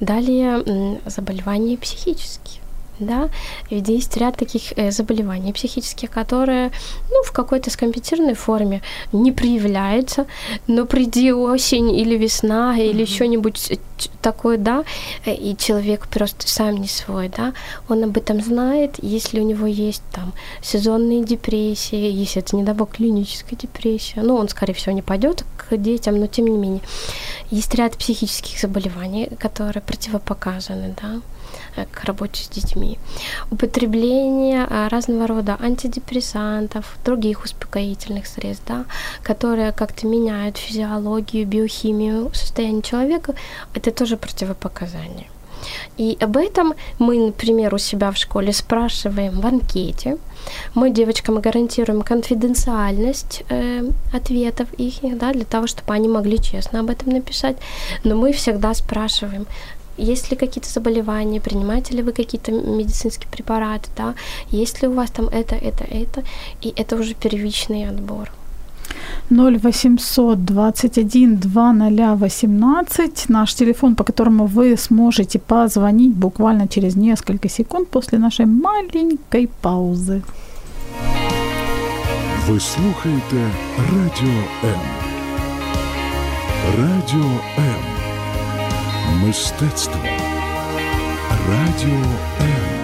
Далее 0.00 1.00
заболевания 1.06 1.76
психические 1.76 2.60
да, 2.98 3.28
ведь 3.70 3.88
есть 3.88 4.16
ряд 4.16 4.36
таких 4.36 4.72
э, 4.76 4.90
заболеваний 4.90 5.52
психических, 5.52 6.10
которые, 6.10 6.70
ну, 7.10 7.22
в 7.22 7.32
какой-то 7.32 7.70
скомпенсированной 7.70 8.34
форме 8.34 8.82
не 9.12 9.32
проявляются, 9.32 10.26
но 10.66 10.86
приди 10.86 11.32
осень 11.32 11.90
или 11.94 12.16
весна 12.16 12.76
или 12.78 13.04
mm-hmm. 13.04 13.14
что-нибудь 13.14 13.78
такое, 14.22 14.58
да, 14.58 14.84
э, 15.24 15.34
и 15.34 15.56
человек 15.56 16.08
просто 16.08 16.48
сам 16.48 16.76
не 16.76 16.88
свой, 16.88 17.28
да, 17.28 17.52
он 17.88 18.04
об 18.04 18.16
этом 18.16 18.40
знает, 18.40 18.96
если 19.02 19.40
у 19.40 19.44
него 19.44 19.66
есть 19.66 20.02
там 20.12 20.32
сезонные 20.62 21.24
депрессии, 21.24 21.96
если 21.96 22.42
это, 22.42 22.56
не 22.56 22.62
дай 22.62 22.74
бог, 22.74 22.90
клиническая 22.90 23.58
депрессия, 23.58 24.22
ну, 24.22 24.36
он, 24.36 24.48
скорее 24.48 24.74
всего, 24.74 24.92
не 24.92 25.02
пойдет 25.02 25.44
к 25.56 25.76
детям, 25.76 26.18
но 26.18 26.26
тем 26.26 26.46
не 26.46 26.58
менее, 26.58 26.82
есть 27.50 27.74
ряд 27.74 27.96
психических 27.96 28.60
заболеваний, 28.60 29.30
которые 29.38 29.82
противопоказаны, 29.82 30.94
да, 31.00 31.20
к 31.84 32.04
работе 32.04 32.42
с 32.42 32.48
детьми. 32.48 32.98
Употребление 33.50 34.66
а, 34.68 34.88
разного 34.88 35.26
рода 35.26 35.56
антидепрессантов, 35.60 36.96
других 37.04 37.44
успокоительных 37.44 38.26
средств, 38.26 38.64
да, 38.66 38.84
которые 39.22 39.72
как-то 39.72 40.06
меняют 40.06 40.56
физиологию, 40.56 41.46
биохимию 41.46 42.30
состояния 42.34 42.82
человека, 42.82 43.34
это 43.74 43.90
тоже 43.90 44.16
противопоказание. 44.16 45.28
И 45.96 46.16
об 46.20 46.36
этом 46.36 46.74
мы, 46.98 47.18
например, 47.18 47.74
у 47.74 47.78
себя 47.78 48.10
в 48.10 48.16
школе 48.16 48.52
спрашиваем 48.52 49.40
в 49.40 49.46
анкете. 49.46 50.18
Мы 50.74 50.90
девочкам 50.90 51.40
гарантируем 51.40 52.02
конфиденциальность 52.02 53.42
э, 53.48 53.90
ответов 54.12 54.68
их, 54.78 55.18
да, 55.18 55.32
для 55.32 55.44
того, 55.44 55.66
чтобы 55.66 55.94
они 55.94 56.08
могли 56.08 56.38
честно 56.40 56.80
об 56.80 56.90
этом 56.90 57.12
написать. 57.12 57.56
Но 58.04 58.14
мы 58.14 58.32
всегда 58.32 58.74
спрашиваем, 58.74 59.46
есть 59.97 60.31
ли 60.31 60.37
какие-то 60.37 60.69
заболевания, 60.69 61.41
принимаете 61.41 61.95
ли 61.95 62.01
вы 62.01 62.11
какие-то 62.11 62.51
медицинские 62.51 63.27
препараты, 63.31 63.89
да, 63.97 64.13
есть 64.51 64.81
ли 64.81 64.87
у 64.87 64.93
вас 64.93 65.11
там 65.11 65.25
это, 65.25 65.55
это, 65.55 65.83
это, 65.83 66.23
и 66.61 66.73
это 66.75 66.95
уже 66.95 67.13
первичный 67.13 67.87
отбор. 67.87 68.31
0800 69.29 70.45
21 70.45 71.37
2018 71.37 73.29
наш 73.29 73.53
телефон, 73.53 73.95
по 73.95 74.03
которому 74.03 74.45
вы 74.45 74.77
сможете 74.77 75.39
позвонить 75.39 76.13
буквально 76.13 76.67
через 76.67 76.95
несколько 76.95 77.49
секунд 77.49 77.87
после 77.87 78.19
нашей 78.19 78.45
маленькой 78.45 79.49
паузы. 79.61 80.21
Ви 82.47 82.59
слухаєте 82.59 83.51
Радіо 83.77 84.43
М. 84.63 84.79
Радіо 86.77 87.29
М. 87.57 87.94
Мистецтво. 89.12 90.00
Радіо 91.48 92.04
М. 92.40 92.76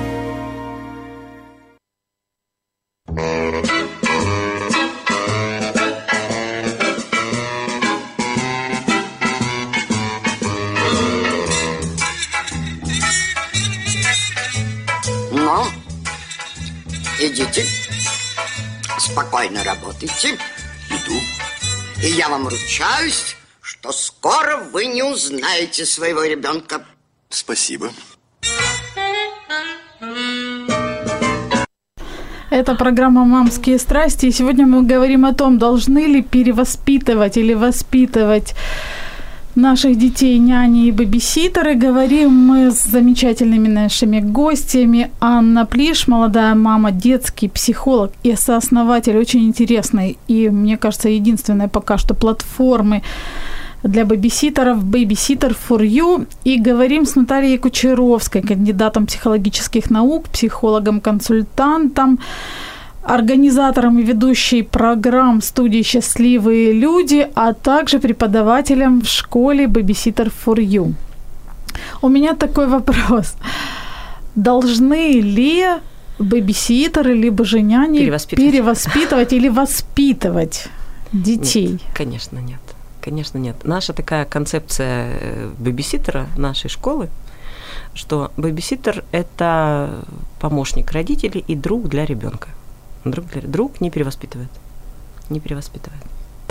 Ну, 15.33 15.67
идите. 17.21 17.65
Спокойно 18.99 19.65
работайте. 19.65 20.39
Иду. 20.91 21.21
И 22.03 22.09
я 22.11 22.29
вам 22.29 22.49
ручаюсь, 22.49 23.37
что 23.73 23.93
скоро 23.93 24.59
вы 24.73 24.87
не 24.87 25.03
узнаете 25.03 25.87
своего 25.87 26.25
ребенка. 26.25 26.85
Спасибо. 27.31 27.91
Это 32.51 32.75
программа 32.75 33.25
«Мамские 33.25 33.79
страсти». 33.79 34.27
И 34.27 34.33
сегодня 34.33 34.67
мы 34.67 34.83
говорим 34.83 35.25
о 35.25 35.33
том, 35.33 35.59
должны 35.59 36.01
ли 36.07 36.23
перевоспитывать 36.23 37.39
или 37.39 37.55
воспитывать 37.55 38.55
наших 39.55 39.97
детей 39.97 40.39
няни 40.39 40.89
и 40.89 40.93
бабиситеры. 40.93 41.75
Говорим 41.75 42.31
мы 42.31 42.71
с 42.71 42.85
замечательными 42.85 43.69
нашими 43.69 44.21
гостями. 44.21 45.11
Анна 45.19 45.65
Плиш, 45.65 46.09
молодая 46.09 46.55
мама, 46.55 46.91
детский 46.91 47.49
психолог 47.49 48.13
и 48.23 48.37
сооснователь 48.37 49.17
очень 49.17 49.45
интересной 49.45 50.19
и, 50.29 50.51
мне 50.51 50.77
кажется, 50.77 51.09
единственной 51.09 51.69
пока 51.69 51.97
что 51.97 52.15
платформы 52.15 53.03
для 53.83 54.05
бабиситеров 54.05 54.85
Babysitter 54.85 55.57
for 55.69 55.81
You. 55.81 56.27
И 56.45 56.59
говорим 56.59 57.05
с 57.05 57.17
Натальей 57.17 57.59
Кучеровской, 57.59 58.43
кандидатом 58.43 59.07
психологических 59.07 59.91
наук, 59.91 60.29
психологом-консультантом, 60.29 62.19
организатором 63.03 63.99
и 63.99 64.03
ведущей 64.03 64.63
программ 64.63 65.43
студии 65.43 65.83
«Счастливые 65.83 66.73
люди», 66.73 67.29
а 67.35 67.53
также 67.53 67.99
преподавателем 67.99 69.01
в 69.01 69.09
школе 69.09 69.67
Babysitter 69.67 70.33
for 70.47 70.57
You. 70.57 70.95
У 72.01 72.09
меня 72.09 72.35
такой 72.35 72.69
вопрос. 72.69 73.35
Должны 74.35 75.21
ли 75.21 75.65
бэбиситеры 76.19 77.15
либо 77.15 77.45
же 77.45 77.61
няни 77.61 77.99
Перевоспитывать. 77.99 78.53
перевоспитывать 78.53 79.33
или 79.33 79.49
воспитывать 79.49 80.69
детей? 81.13 81.69
Нет, 81.69 81.81
конечно, 81.95 82.39
нет. 82.39 82.61
Конечно, 83.03 83.39
нет. 83.39 83.57
Наша 83.65 83.93
такая 83.93 84.25
концепция 84.25 85.17
э, 85.21 85.51
бэбиситера 85.59 86.29
нашей 86.37 86.71
школы, 86.71 87.09
что 87.95 88.31
бэбиситер– 88.37 89.05
это 89.13 90.05
помощник 90.39 90.93
родителей 90.93 91.45
и 91.49 91.57
друг 91.57 91.89
для 91.89 92.07
ребенка. 92.07 92.49
Друг, 93.05 93.27
для, 93.27 93.43
друг 93.43 93.81
не 93.81 93.91
перевоспитывает. 93.91 94.51
Не 95.31 95.41
перевоспитывает. 95.41 96.03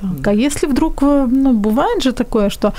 Так, 0.02 0.28
а 0.28 0.34
если 0.34 0.68
вдруг, 0.68 1.04
э, 1.04 1.28
ну, 1.32 1.54
бывает 1.54 2.04
же 2.04 2.12
такое, 2.12 2.49
что 2.49 2.74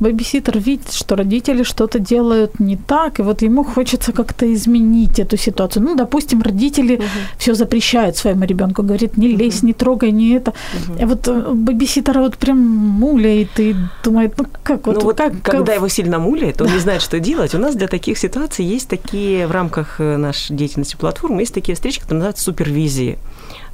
бэбиситер 0.00 0.58
видит, 0.58 0.92
что 0.92 1.16
родители 1.16 1.62
что-то 1.62 1.98
делают 1.98 2.60
не 2.60 2.76
так, 2.76 3.18
и 3.18 3.22
вот 3.22 3.42
ему 3.42 3.64
хочется 3.64 4.12
как-то 4.12 4.52
изменить 4.54 5.18
эту 5.18 5.36
ситуацию. 5.36 5.82
Ну, 5.84 5.94
допустим, 5.94 6.42
родители 6.42 6.96
Мгм. 6.96 7.04
все 7.38 7.54
запрещают 7.54 8.16
своему 8.16 8.44
ребенку, 8.44 8.82
говорит, 8.82 9.16
не 9.16 9.28
лезь, 9.28 9.62
не 9.62 9.72
трогай, 9.72 10.12
не 10.12 10.30
это. 10.36 10.52
Мгм. 10.88 10.98
И 11.02 11.04
вот 11.06 11.28
э, 11.28 11.52
бэбиситер 11.54 12.18
вот 12.18 12.36
прям 12.36 12.58
муляет 12.58 13.58
и 13.60 13.74
думает, 14.04 14.34
ну 14.38 14.46
как 14.62 14.86
вот, 14.86 14.96
ну 14.96 15.02
вот 15.02 15.16
как, 15.16 15.32
когда 15.42 15.64
как- 15.66 15.76
его 15.76 15.88
сильно 15.88 16.18
муляет, 16.18 16.60
он 16.60 16.72
не 16.72 16.78
знает, 16.78 17.02
что 17.02 17.18
делать. 17.20 17.54
У 17.54 17.58
нас 17.58 17.74
для 17.74 17.88
таких 17.88 18.18
ситуаций 18.18 18.64
есть 18.64 18.88
такие 18.88 19.46
в 19.46 19.50
рамках 19.50 20.00
э, 20.00 20.16
нашей 20.16 20.56
деятельности 20.56 20.96
платформы, 20.96 21.40
есть 21.42 21.54
такие 21.54 21.74
встречи, 21.74 22.00
которые 22.00 22.18
называются 22.18 22.44
супервизии. 22.44 23.18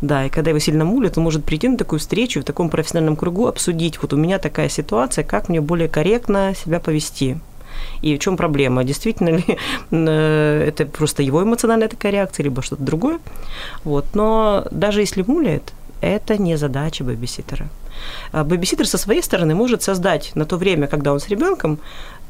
Да, 0.03 0.27
и 0.27 0.29
когда 0.29 0.51
его 0.51 0.59
сильно 0.59 0.85
мулят, 0.85 1.17
он 1.17 1.25
может 1.25 1.45
прийти 1.45 1.69
на 1.69 1.79
такую 1.79 2.01
встречу 2.01 2.41
в 2.41 2.45
таком 2.45 2.69
профессиональном 2.69 3.17
кругу, 3.17 3.47
обсудить, 3.47 4.03
вот 4.03 4.13
у 4.13 4.17
меня 4.17 4.39
такая 4.39 4.69
ситуация, 4.69 5.25
как 5.25 5.49
мне 5.49 5.61
более 5.61 5.89
корректно 5.89 6.55
себя 6.57 6.81
повести. 6.81 7.39
И 8.03 8.17
в 8.17 8.19
чем 8.19 8.37
проблема? 8.37 8.83
Действительно 8.83 9.29
ли 9.31 9.45
э, 9.91 10.65
это 10.69 10.87
просто 10.87 11.23
его 11.23 11.43
эмоциональная 11.43 11.89
такая 11.89 12.13
реакция, 12.13 12.45
либо 12.45 12.63
что-то 12.63 12.83
другое? 12.83 13.21
Вот. 13.85 14.07
Но 14.15 14.67
даже 14.73 15.01
если 15.01 15.23
муляет, 15.23 15.73
это 16.01 16.37
не 16.37 16.57
задача 16.57 17.05
бэбиситера. 17.05 17.69
Бэбиситер 18.33 18.89
со 18.89 18.99
своей 18.99 19.23
стороны 19.23 19.55
может 19.55 19.83
создать 19.85 20.33
на 20.35 20.45
то 20.45 20.57
время, 20.57 20.89
когда 20.89 21.13
он 21.13 21.21
с 21.21 21.29
ребенком, 21.29 21.79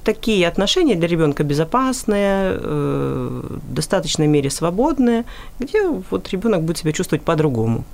такие 0.05 0.49
отношения 0.49 0.95
для 0.95 1.09
ребенка 1.09 1.45
безопасные, 1.45 2.57
э, 2.57 3.43
в 3.69 3.75
достаточной 3.75 4.27
мере 4.27 4.51
свободные, 4.51 5.25
где 5.59 5.89
вот 6.11 6.29
ребенок 6.33 6.63
будет 6.63 6.79
себя 6.79 6.93
чувствовать 6.93 7.25
по-другому. 7.25 7.85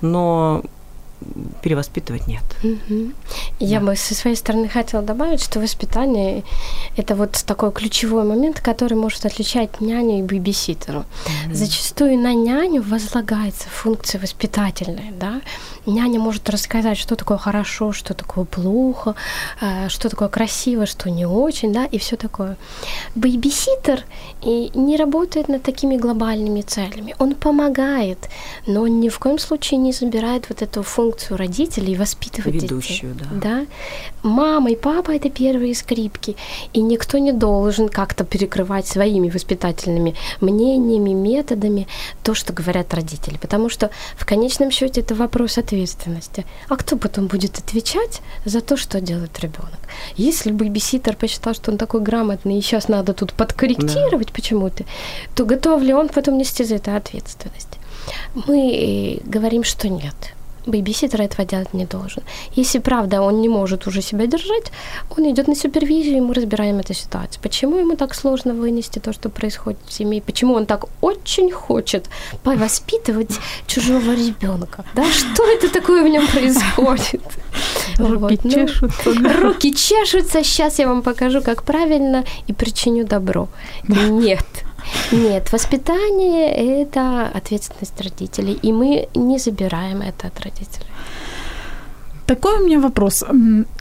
Но 0.00 0.62
перевоспитывать 1.62 2.26
нет. 2.26 2.42
Мгм. 2.62 3.14
Я 3.58 3.80
бы 3.80 3.96
со 3.96 4.14
своей 4.14 4.36
стороны 4.36 4.68
хотела 4.68 5.02
добавить, 5.02 5.42
что 5.42 5.60
воспитание– 5.60 6.42
это 6.96 7.14
вот 7.14 7.32
такой 7.46 7.72
ключевой 7.72 8.24
момент, 8.24 8.60
который 8.60 8.94
может 8.94 9.26
отличать 9.26 9.80
няню 9.80 10.20
и 10.20 10.22
бэбиситеру. 10.22 11.04
Зачастую 11.52 12.18
на 12.18 12.34
няню 12.34 12.82
возлагается 12.82 13.68
функция 13.68 14.20
воспитательная, 14.20 15.12
да. 15.12 15.40
Няня 15.86 16.20
может 16.20 16.48
рассказать, 16.50 16.98
что 16.98 17.16
такое 17.16 17.38
хорошо, 17.38 17.92
что 17.92 18.14
такое 18.14 18.44
плохо, 18.44 19.14
э, 19.60 19.88
что 19.88 20.08
такое 20.08 20.28
красиво, 20.28 20.86
что 20.86 21.10
не 21.10 21.26
очень, 21.26 21.72
да, 21.72 21.84
и 21.84 21.98
все 21.98 22.16
такое. 22.16 22.56
Бэйбиситер 23.14 24.04
и 24.42 24.70
не 24.74 24.96
работает 24.96 25.48
над 25.48 25.62
такими 25.62 25.96
глобальными 25.96 26.62
целями. 26.62 27.14
Он 27.18 27.34
помогает, 27.34 28.28
но 28.66 28.82
он 28.82 29.00
ни 29.00 29.08
в 29.08 29.18
коем 29.18 29.38
случае 29.38 29.78
не 29.78 29.92
забирает 29.92 30.48
вот 30.48 30.62
эту 30.62 30.82
функцию 30.82 31.09
родителей 31.30 31.94
и 31.94 31.96
воспитывать 31.96 32.52
детей. 32.52 32.68
Ведущую, 32.68 33.14
да. 33.14 33.26
Да. 33.32 33.66
Мама 34.22 34.70
и 34.70 34.76
папа 34.76 35.10
это 35.10 35.30
первые 35.30 35.74
скрипки, 35.74 36.36
и 36.72 36.80
никто 36.80 37.18
не 37.18 37.32
должен 37.32 37.88
как-то 37.88 38.24
перекрывать 38.24 38.86
своими 38.86 39.30
воспитательными 39.30 40.14
мнениями, 40.40 41.10
методами 41.10 41.86
то, 42.22 42.34
что 42.34 42.52
говорят 42.52 42.94
родители, 42.94 43.36
потому 43.38 43.68
что 43.68 43.90
в 44.16 44.24
конечном 44.24 44.70
счете 44.70 45.00
это 45.00 45.14
вопрос 45.14 45.58
ответственности. 45.58 46.44
А 46.68 46.76
кто 46.76 46.96
потом 46.96 47.26
будет 47.26 47.58
отвечать 47.58 48.20
за 48.44 48.60
то, 48.60 48.76
что 48.76 49.00
делает 49.00 49.38
ребенок? 49.40 49.78
Если 50.16 50.52
бэбиситер 50.52 51.16
посчитал, 51.16 51.54
что 51.54 51.70
он 51.70 51.78
такой 51.78 52.00
грамотный, 52.00 52.58
и 52.58 52.62
сейчас 52.62 52.88
надо 52.88 53.12
тут 53.12 53.32
подкорректировать 53.32 54.32
почему-то, 54.32 54.84
то 55.34 55.44
готов 55.44 55.82
ли 55.82 55.94
он 55.94 56.08
потом 56.08 56.38
нести 56.38 56.64
за 56.64 56.76
это 56.76 56.96
ответственность? 56.96 57.78
Мы 58.34 59.20
э, 59.24 59.28
говорим, 59.28 59.64
что 59.64 59.88
нет. 59.88 60.14
Бэйбиситер 60.66 61.22
этого 61.22 61.44
делать 61.44 61.74
не 61.74 61.86
должен. 61.86 62.22
Если 62.52 62.78
правда 62.78 63.22
он 63.22 63.40
не 63.40 63.48
может 63.48 63.86
уже 63.86 64.02
себя 64.02 64.26
держать, 64.26 64.72
он 65.16 65.30
идет 65.30 65.48
на 65.48 65.54
супервизию, 65.54 66.18
и 66.18 66.20
мы 66.20 66.34
разбираем 66.34 66.78
эту 66.78 66.94
ситуацию. 66.94 67.42
Почему 67.42 67.76
ему 67.76 67.96
так 67.96 68.14
сложно 68.14 68.54
вынести 68.54 68.98
то, 68.98 69.12
что 69.12 69.28
происходит 69.28 69.80
в 69.86 69.92
семье? 69.92 70.20
Почему 70.22 70.54
он 70.54 70.66
так 70.66 70.84
очень 71.00 71.50
хочет 71.50 72.08
повоспитывать 72.42 73.38
чужого 73.66 74.12
ребенка? 74.12 74.84
Да, 74.94 75.04
что 75.12 75.44
это 75.44 75.68
такое 75.70 76.04
в 76.04 76.08
нем 76.08 76.26
происходит? 76.26 77.22
Руки 77.98 78.18
Вот, 78.18 78.44
ну, 78.44 78.50
чешутся. 78.50 79.12
Руки 79.40 79.74
чешутся. 79.74 80.44
Сейчас 80.44 80.78
я 80.78 80.88
вам 80.88 81.02
покажу, 81.02 81.42
как 81.42 81.62
правильно, 81.62 82.24
и 82.46 82.52
причиню 82.52 83.06
добро. 83.06 83.48
Нет. 83.88 84.46
Нет, 85.12 85.52
воспитание– 85.52 86.82
это 86.82 87.30
ответственность 87.34 88.00
родителей, 88.00 88.58
и 88.62 88.72
мы 88.72 89.08
не 89.14 89.38
забираем 89.38 90.02
это 90.02 90.28
от 90.28 90.40
родителей. 90.40 90.86
Такой 92.26 92.60
у 92.60 92.64
меня 92.64 92.78
вопрос. 92.78 93.24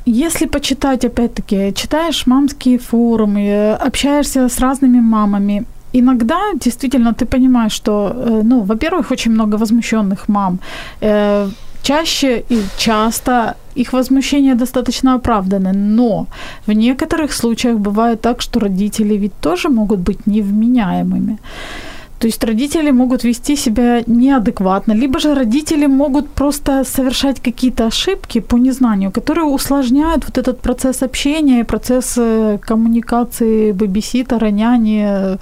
Если 0.06 0.48
почитать, 0.48 1.06
опять-таки, 1.06 1.74
читаешь 1.74 2.28
мамские 2.28 2.78
форумы, 2.78 3.78
общаешься 3.88 4.50
с 4.50 4.60
разными 4.60 5.02
мамами, 5.02 5.66
иногда 5.94 6.40
действительно 6.56 7.14
ты 7.14 7.26
понимаешь, 7.26 7.74
что, 7.74 8.12
э, 8.16 8.42
ну, 8.44 8.62
во-первых, 8.62 9.12
очень 9.12 9.32
много 9.32 9.58
возмущенных 9.58 10.28
мам. 10.28 10.60
Э, 11.02 11.50
Чаще 11.82 12.44
и 12.50 12.62
часто 12.78 13.56
их 13.80 13.94
возмущения 13.94 14.56
достаточно 14.56 15.16
оправданы, 15.16 15.74
но 15.74 16.26
в 16.68 16.72
некоторых 16.72 17.34
случаях 17.34 17.78
бывает 17.78 18.22
так, 18.22 18.42
что 18.42 18.60
родители 18.60 19.18
ведь 19.18 19.34
тоже 19.42 19.70
могут 19.70 20.00
быть 20.00 20.28
невменяемыми. 20.28 21.38
То 22.20 22.28
есть 22.28 22.44
родители 22.44 22.92
могут 22.92 23.24
вести 23.24 23.56
себя 23.56 24.04
неадекватно, 24.08 24.94
либо 24.94 25.20
же 25.20 25.34
родители 25.36 25.88
могут 25.88 26.28
просто 26.28 26.84
совершать 26.84 27.40
какие-то 27.40 27.86
ошибки 27.86 28.42
по 28.42 28.58
незнанию, 28.58 29.12
которые 29.12 29.46
усложняют 29.46 30.26
вот 30.26 30.38
этот 30.38 30.60
процесс 30.62 31.04
общения 31.04 31.64
процесс 31.64 32.18
э, 32.18 32.58
коммуникации 32.58 33.72
бэбиситера, 33.72 34.52
няни 34.52 35.06
э, 35.08 35.38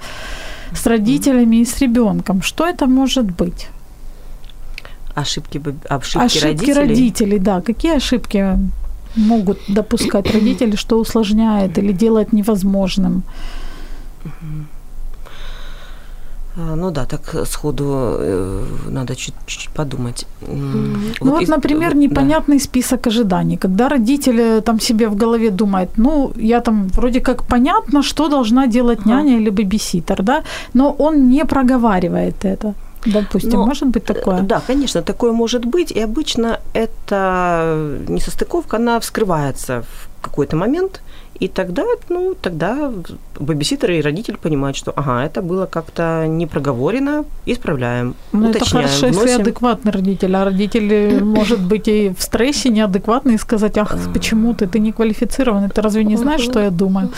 с 0.72 0.86
родителями 0.86 1.56
и 1.56 1.64
с 1.64 1.80
ребенком. 1.80 2.42
Что 2.42 2.64
это 2.64 2.86
может 2.86 3.24
быть? 3.24 3.68
Ошибки, 5.20 5.60
ошибки, 5.88 6.26
ошибки 6.26 6.44
родителей. 6.44 6.74
родителей, 6.88 7.38
да. 7.38 7.60
Какие 7.60 7.96
ошибки 7.96 8.58
могут 9.16 9.58
допускать 9.68 10.32
родители, 10.34 10.76
что 10.76 10.98
усложняет 11.00 11.78
или 11.78 11.92
делает 11.92 12.32
невозможным? 12.32 13.22
А, 16.56 16.74
Ну 16.76 16.90
да, 16.90 17.04
так 17.04 17.46
сходу 17.46 17.84
э, 18.20 18.64
надо 18.90 19.14
чуть- 19.14 19.34
чуть 19.46 19.68
подумать. 19.74 20.26
М, 20.48 21.12
Ну 21.20 21.30
вот, 21.30 21.42
из- 21.42 21.48
например, 21.48 21.92
да. 21.92 21.98
непонятный 21.98 22.58
список 22.60 23.06
ожиданий, 23.06 23.56
когда 23.56 23.88
родитель 23.88 24.40
э, 24.40 24.60
там 24.60 24.80
себе 24.80 25.06
в 25.08 25.14
голове 25.16 25.50
думает, 25.50 25.88
ну, 25.98 26.32
я 26.36 26.60
там 26.60 26.88
вроде 26.94 27.20
как 27.20 27.42
понятно, 27.42 28.02
что 28.02 28.28
должна 28.28 28.66
делать 28.66 28.98
Ага. 29.00 29.10
няня 29.10 29.36
или 29.40 29.50
бэбиситер, 29.50 30.22
да, 30.22 30.42
но 30.74 30.94
он 30.98 31.28
не 31.30 31.44
проговаривает 31.44 32.44
это. 32.44 32.74
Допустим, 33.06 33.50
Но, 33.60 33.66
может 33.66 33.88
быть 33.88 34.04
такое? 34.04 34.38
э, 34.38 34.42
Да, 34.42 34.60
конечно, 34.66 35.02
такое 35.02 35.32
может 35.32 35.64
быть. 35.64 35.92
И 35.92 36.00
обычно 36.00 36.60
эта 36.74 38.02
несостыковка, 38.08 38.76
она 38.76 38.98
вскрывается 39.00 39.82
в 39.82 40.08
какой-то 40.22 40.56
момент, 40.56 41.00
и 41.40 41.46
тогда, 41.46 41.84
ну, 42.08 42.34
тогда 42.34 42.90
бэбиситер 43.38 43.92
и 43.92 44.02
родитель 44.02 44.36
понимают, 44.36 44.76
что, 44.76 44.92
ага, 44.96 45.24
это 45.24 45.40
было 45.40 45.66
как-то 45.66 46.26
не 46.26 46.46
проговорено, 46.48 47.24
исправляем, 47.46 48.14
Ну, 48.32 48.50
это 48.50 48.64
хорошо, 48.64 49.06
если 49.06 49.20
вносим. 49.20 49.40
адекватный 49.42 49.92
родитель, 49.92 50.34
а 50.34 50.44
родитель 50.44 50.92
э, 50.92 51.20
может 51.24 51.60
быть 51.60 51.86
и 51.88 52.12
в 52.18 52.22
стрессе 52.22 52.70
неадекватный 52.70 53.34
и 53.34 53.38
сказать, 53.38 53.78
ах, 53.78 53.96
почему 54.12 54.52
ты, 54.54 54.66
ты 54.66 54.80
не 54.80 54.90
квалифицированный, 54.92 55.68
ты 55.68 55.80
разве 55.80 56.02
не 56.04 56.16
знаешь, 56.16 56.42
что 56.42 56.58
я 56.60 56.70
думаю? 56.70 57.10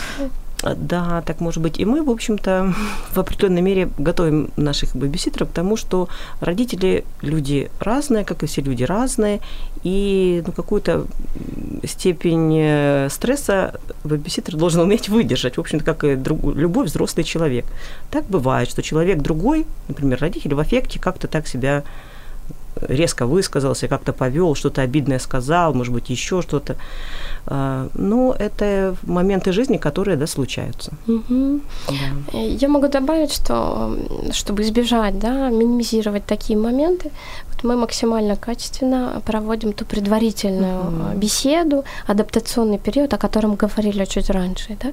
Да, 0.63 1.21
так 1.25 1.39
может 1.39 1.61
быть. 1.61 1.79
И 1.79 1.85
мы, 1.85 2.03
в 2.03 2.09
общем-то, 2.09 2.73
в 3.11 3.17
определенной 3.17 3.61
мере 3.61 3.89
готовим 3.97 4.51
наших 4.57 4.95
бэбиситеров 4.95 5.49
к 5.49 5.53
тому, 5.53 5.77
что 5.77 6.07
родители 6.39 7.03
люди 7.21 7.71
разные, 7.79 8.23
как 8.25 8.43
и 8.43 8.45
все 8.45 8.61
люди 8.61 8.83
разные, 8.83 9.39
и 9.83 10.43
ну, 10.45 10.51
какую-то 10.51 11.05
степень 11.83 12.57
э, 12.59 13.07
стресса 13.09 13.79
бэбиситер 14.03 14.55
должен 14.55 14.81
уметь 14.81 15.09
выдержать, 15.09 15.57
в 15.57 15.59
общем-то, 15.59 15.83
как 15.83 16.03
и 16.03 16.15
друг- 16.15 16.55
любой 16.55 16.85
взрослый 16.85 17.23
человек. 17.23 17.65
Так 18.11 18.25
бывает, 18.25 18.69
что 18.69 18.83
человек 18.83 19.21
другой, 19.21 19.65
например, 19.87 20.19
родитель 20.19 20.53
в 20.53 20.59
аффекте 20.59 20.99
как-то 20.99 21.27
так 21.27 21.47
себя 21.47 21.83
резко 22.87 23.25
высказался, 23.25 23.87
как-то 23.87 24.13
повел, 24.13 24.55
что-то 24.55 24.81
обидное 24.81 25.19
сказал, 25.19 25.73
может 25.73 25.93
быть, 25.93 26.09
еще 26.09 26.41
что-то. 26.41 26.75
А, 27.45 27.87
Но 27.95 28.35
это 28.37 28.95
моменты 29.03 29.51
жизни, 29.51 29.77
которые, 29.77 30.17
да, 30.17 30.27
случаются. 30.27 30.91
Мгм. 31.07 31.61
Да. 31.87 32.37
Э, 32.37 32.47
Я 32.61 32.67
могу 32.67 32.87
добавить, 32.87 33.33
что 33.33 33.97
чтобы 34.31 34.61
избежать, 34.61 35.19
да, 35.19 35.49
минимизировать 35.49 36.25
такие 36.25 36.57
моменты, 36.59 37.11
вот 37.53 37.63
мы 37.63 37.75
максимально 37.75 38.35
качественно 38.35 39.21
проводим 39.25 39.73
ту 39.73 39.85
предварительную 39.85 41.13
э, 41.13 41.17
беседу, 41.17 41.83
адаптационный 42.07 42.77
период, 42.77 43.13
о 43.13 43.17
котором 43.17 43.55
говорили 43.55 44.05
чуть 44.05 44.29
раньше. 44.29 44.77
Да. 44.83 44.91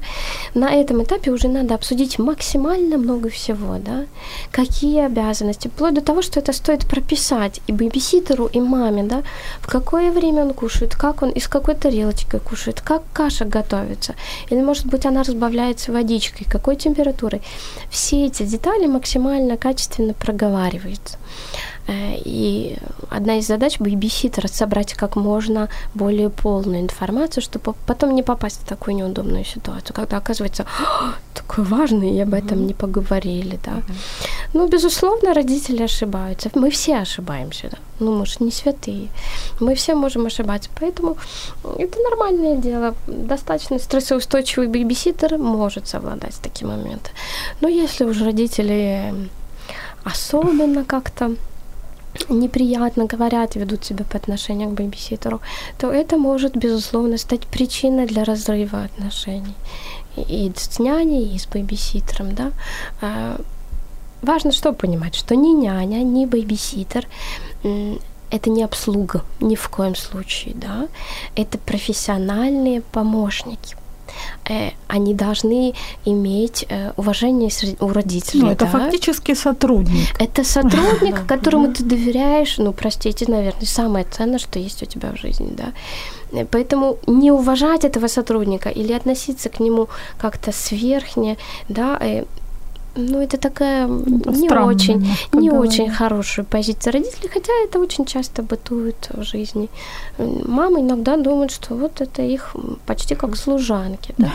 На 0.55 0.71
этом 0.71 1.03
этапе 1.03 1.31
уже 1.31 1.49
надо 1.49 1.75
обсудить 1.75 2.19
максимально 2.19 2.97
много 2.99 3.29
всего, 3.29 3.77
да, 3.79 4.05
какие 4.51 5.07
обязанности, 5.07 5.69
вплоть 5.69 5.95
до 5.95 6.01
того, 6.01 6.23
что 6.23 6.41
это 6.41 6.53
стоит 6.53 6.87
прописать 6.87 7.61
и 7.69 7.73
бэбиситеру, 7.79 8.47
и 8.57 8.61
маме, 8.61 9.03
да, 9.03 9.23
в 9.61 9.67
какое 9.67 10.11
время 10.11 10.43
он 10.43 10.55
кушает, 10.55 10.95
как 10.95 11.23
он, 11.23 11.31
из 11.31 11.49
какой 11.49 11.75
тарелочки 11.75 12.39
кушает, 12.39 12.81
как 12.81 13.03
каша 13.13 13.45
готовится, 13.45 14.15
или, 14.51 14.61
может 14.61 14.87
быть, 14.87 15.07
она 15.07 15.23
разбавляется 15.23 15.93
водичкой, 15.93 16.47
какой 16.51 16.77
температурой. 16.77 17.41
Все 17.91 18.27
эти 18.27 18.43
детали 18.43 18.87
максимально 18.87 19.57
качественно 19.57 20.15
проговариваются. 20.15 21.17
Э, 21.89 22.17
И 22.25 22.77
одна 23.11 23.39
из 23.39 23.47
задач 23.47 23.81
бэйбиситера– 23.81 24.49
собрать 24.53 24.95
как 24.95 25.17
можно 25.17 25.69
более 25.95 26.29
полную 26.29 26.81
информацию, 26.81 27.43
чтобы 27.43 27.75
потом 27.87 28.15
не 28.15 28.23
попасть 28.23 28.61
в 28.61 28.69
такую 28.69 28.97
неудобную 28.97 29.45
ситуацию, 29.45 29.95
когда 29.97 30.19
оказывается, 30.19 30.65
«А, 30.79 31.15
такое 31.35 31.65
важное, 31.65 32.13
и 32.13 32.21
об 32.21 32.35
этом 32.35 32.67
не 32.67 32.75
поговорили, 32.75 33.59
да. 33.65 33.83
Ну, 34.55 34.69
безусловно, 34.69 35.35
родители 35.35 35.83
ошибаются. 35.85 36.51
Мы 36.55 36.71
все 36.71 36.99
ошибаемся, 36.99 37.69
да. 37.71 37.79
Ну, 38.01 38.19
мы 38.19 38.27
же 38.27 38.37
не 38.41 38.51
святые. 38.51 39.09
Мы 39.61 39.75
все 39.75 39.95
можем 39.95 40.27
ошибаться. 40.27 40.71
Поэтому 40.81 41.17
это 41.79 41.99
нормальное 42.11 42.57
дело. 42.57 42.95
Достаточно 43.07 43.79
стрессоустойчивый 43.79 44.69
бэйбиситер 44.69 45.39
может 45.39 45.89
совладать 45.89 46.35
с 46.35 46.39
таким 46.39 46.69
моментом. 46.69 47.13
Но 47.61 47.69
если 47.69 48.05
уже 48.05 48.25
родители 48.25 49.15
особенно 50.05 50.85
как-то 50.85 51.31
неприятно 52.29 53.07
говорят, 53.07 53.57
ведут 53.57 53.85
себя 53.85 54.05
по 54.05 54.17
отношению 54.17 54.71
к 54.71 54.73
бэйбиситеру, 54.73 55.41
то 55.79 55.91
это 55.91 56.17
может, 56.17 56.57
безусловно, 56.57 57.19
стать 57.19 57.47
причиной 57.47 58.07
для 58.07 58.25
разрыва 58.25 58.85
отношений 58.85 59.55
и 60.17 60.53
с 60.57 60.79
няней, 60.79 61.35
и 61.35 61.39
с 61.39 61.47
бэйбиситером, 61.47 62.35
да. 62.35 62.53
А, 63.01 63.41
Важно 64.21 64.51
что 64.51 64.73
понимать, 64.73 65.15
что 65.15 65.37
ни 65.37 65.51
няня, 65.51 66.03
ни 66.03 66.27
бэйбиситер 66.27 67.07
это 68.31 68.51
не 68.51 68.63
обслуга 68.63 69.23
ни 69.41 69.55
в 69.55 69.69
коем 69.69 69.95
случае, 69.95 70.55
да. 70.55 70.89
Это 71.35 71.57
профессиональные 71.59 72.83
помощники. 72.83 73.77
Э, 74.49 74.71
Они 74.89 75.15
должны 75.15 75.75
иметь 76.05 76.67
э, 76.69 76.93
уважение 76.97 77.51
у 77.81 77.93
родителей. 77.93 78.43
Ну, 78.43 78.51
это 78.51 78.65
да. 78.65 78.71
фактически 78.71 79.35
сотрудник. 79.35 80.09
Это 80.21 80.45
сотрудник, 80.45 81.27
которому 81.29 81.73
ты 81.73 81.85
доверяешь, 81.85 82.59
ну, 82.59 82.73
простите, 82.73 83.27
наверное, 83.29 83.67
самое 83.67 84.05
ценное, 84.05 84.39
что 84.39 84.59
есть 84.59 84.83
у 84.83 84.87
тебя 84.87 85.11
в 85.13 85.17
жизни, 85.17 85.51
да. 85.57 85.73
Э, 86.33 86.47
Поэтому 86.51 86.99
не 87.07 87.33
уважать 87.33 87.85
этого 87.85 88.09
сотрудника 88.09 88.69
или 88.69 88.93
относиться 88.93 89.49
к 89.49 89.61
нему 89.61 89.89
как-то 90.19 90.53
сверхне, 90.53 91.37
да, 91.69 91.99
ну, 92.99 93.23
это 93.23 93.39
такая 93.39 93.87
Это 93.87 94.31
не 94.31 94.51
очень, 94.51 94.95
немножко 94.95 95.39
не 95.39 95.49
говорить. 95.51 95.73
очень 95.73 95.91
хорошая 95.91 96.45
позиция 96.45 96.93
родителей, 96.93 97.29
хотя 97.33 97.53
это 97.65 97.79
очень 97.79 98.05
часто 98.05 98.43
бытует 98.43 99.09
в 99.15 99.23
жизни. 99.23 99.69
Мамы 100.19 100.81
иногда 100.81 101.17
думают, 101.17 101.53
что 101.53 101.75
вот 101.75 102.01
это 102.01 102.23
их 102.23 102.57
почти 102.87 103.15
как 103.15 103.37
служанки, 103.37 104.15
да. 104.19 104.31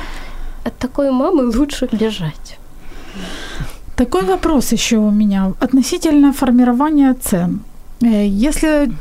От 0.64 0.78
такой 0.78 1.12
мамы 1.12 1.46
лучше 1.58 1.90
бежать. 1.92 2.58
Такой 3.96 4.22
вопрос 4.22 4.72
еще 4.72 4.98
у 4.98 5.12
меня 5.12 5.54
относительно 5.60 6.32
формирования 6.34 7.14
цен. 7.14 7.60
Э, 8.04 8.28
Если 8.28 8.92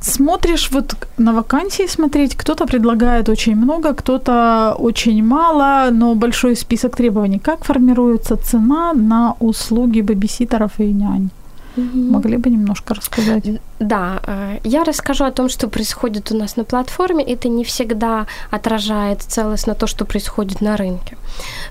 смотришь 0.00 0.70
вот 0.72 0.94
на 1.18 1.32
вакансии 1.32 1.88
смотреть, 1.88 2.34
кто-то 2.36 2.66
предлагает 2.66 3.28
очень 3.28 3.56
много, 3.56 3.92
кто-то 3.94 4.74
очень 4.78 5.24
мало, 5.24 5.90
но 5.92 6.14
большой 6.14 6.56
список 6.56 6.96
требований. 6.96 7.38
Как 7.38 7.64
формируется 7.64 8.36
цена 8.36 8.92
на 8.94 9.34
услуги 9.40 10.02
бэбиситеров 10.02 10.72
и 10.78 10.92
нянь? 10.92 11.30
Могли 11.76 12.36
бы 12.36 12.50
немножко 12.50 12.94
рассказать? 12.94 13.44
Да, 13.78 14.20
э, 14.26 14.58
я 14.64 14.84
расскажу 14.84 15.24
о 15.24 15.30
том, 15.30 15.48
что 15.48 15.68
происходит 15.68 16.32
у 16.32 16.36
нас 16.36 16.56
на 16.56 16.64
платформе. 16.64 17.24
Это 17.24 17.48
не 17.48 17.64
всегда 17.64 18.26
отражает 18.50 19.22
целостно 19.22 19.74
то, 19.74 19.86
что 19.86 20.04
происходит 20.04 20.60
на 20.60 20.76
рынке. 20.76 21.16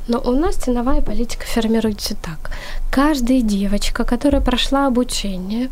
Но 0.07 0.19
у 0.19 0.31
нас 0.31 0.55
ценовая 0.55 1.01
политика 1.01 1.45
формируется 1.45 2.15
так. 2.15 2.51
Каждая 2.91 3.41
девочка, 3.41 4.03
которая 4.03 4.41
прошла 4.41 4.87
обучение, 4.87 5.69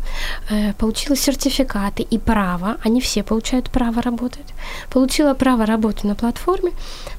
э, 0.50 0.72
получила 0.74 1.16
сертификаты 1.16 2.02
и 2.02 2.18
право, 2.18 2.76
они 2.84 3.00
все 3.00 3.22
получают 3.22 3.70
право 3.70 4.02
работать, 4.02 4.54
получила 4.90 5.34
право 5.34 5.66
работы 5.66 6.06
на 6.06 6.14
платформе, 6.14 6.72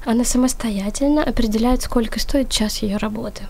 она 0.05 0.23
самостоятельно 0.23 1.23
определяет, 1.23 1.81
сколько 1.81 2.19
стоит 2.19 2.49
час 2.49 2.83
ее 2.83 2.97
работы 2.97 3.43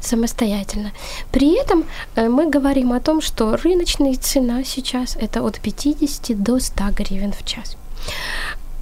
самостоятельно. 0.00 0.92
При 1.32 1.60
этом 1.60 1.84
э, 2.14 2.28
мы 2.28 2.50
говорим 2.50 2.92
о 2.92 3.00
том, 3.00 3.20
что 3.20 3.56
рыночная 3.56 4.14
цена 4.14 4.64
сейчас 4.64 5.16
это 5.16 5.42
от 5.42 5.60
50 5.60 6.42
до 6.42 6.58
100 6.58 6.84
гривен 6.96 7.32
в 7.32 7.44
час. 7.44 7.76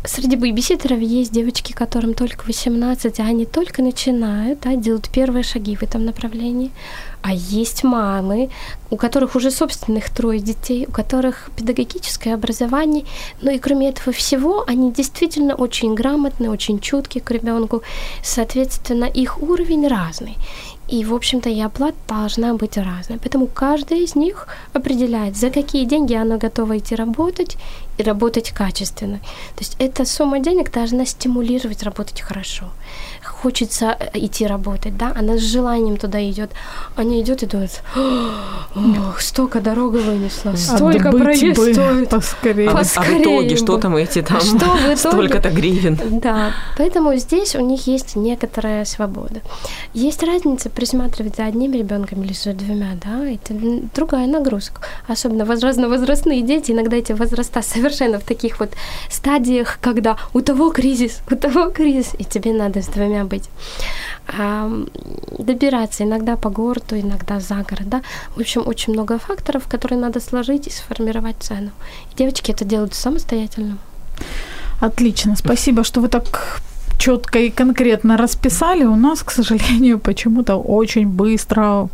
Среди 0.06 0.36
бэйбиситеров 0.36 0.98
есть 1.00 1.32
девочки, 1.32 1.72
которым 1.72 2.12
только 2.12 2.44
18, 2.44 3.20
а 3.20 3.22
они 3.22 3.46
только 3.46 3.80
начинают 3.80 4.60
да, 4.60 4.76
делать 4.76 5.08
первые 5.08 5.42
шаги 5.42 5.76
в 5.76 5.82
этом 5.82 6.04
направлении. 6.04 6.72
А 7.22 7.32
есть 7.32 7.84
мамы, 7.84 8.50
у 8.90 8.96
которых 8.98 9.34
уже 9.34 9.50
собственных 9.50 10.10
трое 10.10 10.40
детей, 10.40 10.84
у 10.86 10.92
которых 10.92 11.48
педагогическое 11.56 12.34
образование, 12.34 13.06
ну 13.40 13.50
и 13.50 13.58
кроме 13.58 13.88
этого 13.88 14.12
всего, 14.12 14.62
они 14.66 14.92
действительно 14.92 15.54
очень 15.54 15.94
грамотны, 15.94 16.50
очень 16.50 16.80
чутки 16.80 17.18
к 17.18 17.30
ребенку, 17.30 17.82
соответственно, 18.22 19.06
их 19.06 19.42
уровень 19.42 19.88
разный. 19.88 20.36
И, 20.88 21.04
в 21.04 21.14
общем-то, 21.14 21.48
и 21.48 21.60
оплата 21.60 21.96
должна 22.08 22.54
быть 22.54 22.76
разной. 22.76 23.18
Поэтому 23.18 23.46
каждая 23.46 24.00
из 24.00 24.14
них 24.14 24.48
определяет, 24.74 25.36
за 25.36 25.50
какие 25.50 25.86
деньги 25.86 26.14
она 26.14 26.36
готова 26.36 26.76
идти 26.78 26.94
работать 26.94 27.56
и 27.96 28.02
работать 28.02 28.50
качественно. 28.50 29.18
То 29.18 29.60
есть 29.60 29.76
эта 29.78 30.04
сумма 30.04 30.40
денег 30.40 30.70
должна 30.70 31.06
стимулировать 31.06 31.82
работать 31.82 32.20
хорошо. 32.20 32.66
Хочется 33.48 33.94
э, 34.00 34.08
идти 34.14 34.46
работать, 34.46 34.96
да, 34.96 35.12
она 35.14 35.36
с 35.36 35.42
желанием 35.42 35.98
туда 35.98 36.18
идет. 36.30 36.50
Она 36.96 37.20
идет 37.20 37.42
и 37.42 37.46
думает, 37.46 37.82
ох, 38.74 39.20
столько 39.20 39.60
дорога 39.60 39.98
вынесла, 39.98 40.56
столько 40.56 41.10
проезд 41.12 41.78
поскорее. 42.08 42.68
А, 42.70 42.72
в- 42.72 42.74
а 42.74 42.76
в 42.76 42.78
Поскорее 42.78 43.22
итоге 43.22 43.50
бы. 43.50 43.56
что 43.56 43.76
там 43.76 43.96
эти 43.96 44.22
там 44.22 44.40
Что 44.40 44.56
в 44.56 44.78
итоге? 44.80 44.96
столько-то 44.96 45.50
гривен? 45.50 45.98
Да, 46.22 46.52
поэтому 46.78 47.14
здесь 47.16 47.54
у 47.54 47.60
них 47.60 47.86
есть 47.86 48.16
некоторая 48.16 48.86
свобода. 48.86 49.42
Есть 49.92 50.22
разница 50.22 50.70
присматривать 50.70 51.36
за 51.36 51.44
одним 51.44 51.74
ребенком 51.74 52.22
или 52.22 52.32
за 52.32 52.54
двумя, 52.54 52.92
да, 53.04 53.28
это 53.28 53.52
другая 53.94 54.26
нагрузка. 54.26 54.80
Особенно 55.06 55.44
возрастно-возрастные 55.44 56.40
дети, 56.40 56.72
иногда 56.72 56.96
эти 56.96 57.12
возраста 57.12 57.60
совершенно 57.60 58.18
в 58.18 58.22
таких 58.24 58.58
вот 58.58 58.70
стадиях, 59.10 59.76
когда 59.82 60.16
у 60.32 60.40
того 60.40 60.70
кризис, 60.70 61.20
у 61.30 61.34
того 61.36 61.68
кризис, 61.70 62.14
и 62.18 62.24
тебе 62.24 62.54
надо 62.54 62.80
с 62.80 62.86
двумя 62.86 63.24
быть. 63.24 63.33
А, 64.26 64.70
добираться 65.38 66.04
иногда 66.04 66.36
по 66.36 66.50
городу, 66.50 66.98
иногда 66.98 67.40
за 67.40 67.56
город, 67.56 67.88
да. 67.88 68.02
В 68.36 68.40
общем, 68.40 68.62
очень 68.66 68.92
много 68.92 69.18
факторов, 69.18 69.64
которые 69.68 69.98
надо 69.98 70.20
сложить 70.20 70.66
и 70.66 70.70
сформировать 70.70 71.36
цену. 71.40 71.70
И 72.12 72.16
девочки 72.16 72.52
это 72.52 72.64
делают 72.64 72.94
самостоятельно. 72.94 73.78
Отлично, 74.80 75.36
спасибо, 75.36 75.84
что 75.84 76.00
вы 76.00 76.08
так 76.08 76.60
четко 76.98 77.38
и 77.38 77.50
конкретно 77.50 78.16
расписали. 78.16 78.84
У 78.84 78.96
нас, 78.96 79.22
к 79.22 79.30
сожалению, 79.30 79.98
почему-то 79.98 80.56
очень 80.56 81.06
быстро 81.06 81.88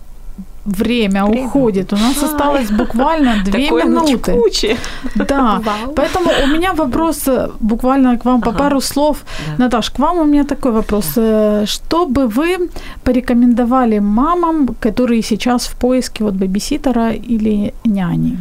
время, 0.64 1.24
время. 1.24 1.46
уходит. 1.46 1.92
У 1.92 1.96
нас 1.96 2.22
осталось 2.22 2.70
буквально 2.70 3.34
две 3.44 3.64
Такое 3.64 3.84
минуты. 3.84 4.76
Да. 5.16 5.60
Вау. 5.64 5.94
Поэтому 5.96 6.30
у 6.44 6.46
меня 6.46 6.72
вопрос 6.72 7.28
э, 7.28 7.48
буквально 7.60 8.18
к 8.18 8.24
вам 8.24 8.40
ага. 8.42 8.50
по 8.50 8.58
пару 8.58 8.80
слов. 8.80 9.16
Да. 9.58 9.64
Наташ, 9.64 9.90
к 9.90 9.98
вам 9.98 10.18
у 10.18 10.24
меня 10.24 10.44
такой 10.44 10.72
вопрос. 10.72 11.12
Да. 11.14 11.62
Э, 11.62 11.66
что 11.66 12.06
бы 12.06 12.26
вы 12.26 12.70
порекомендовали 13.04 14.00
мамам, 14.00 14.68
которые 14.80 15.22
сейчас 15.22 15.66
в 15.66 15.76
поиске 15.76 16.24
вот 16.24 16.34
бэбиситера 16.34 17.10
или 17.10 17.72
няни? 17.84 18.38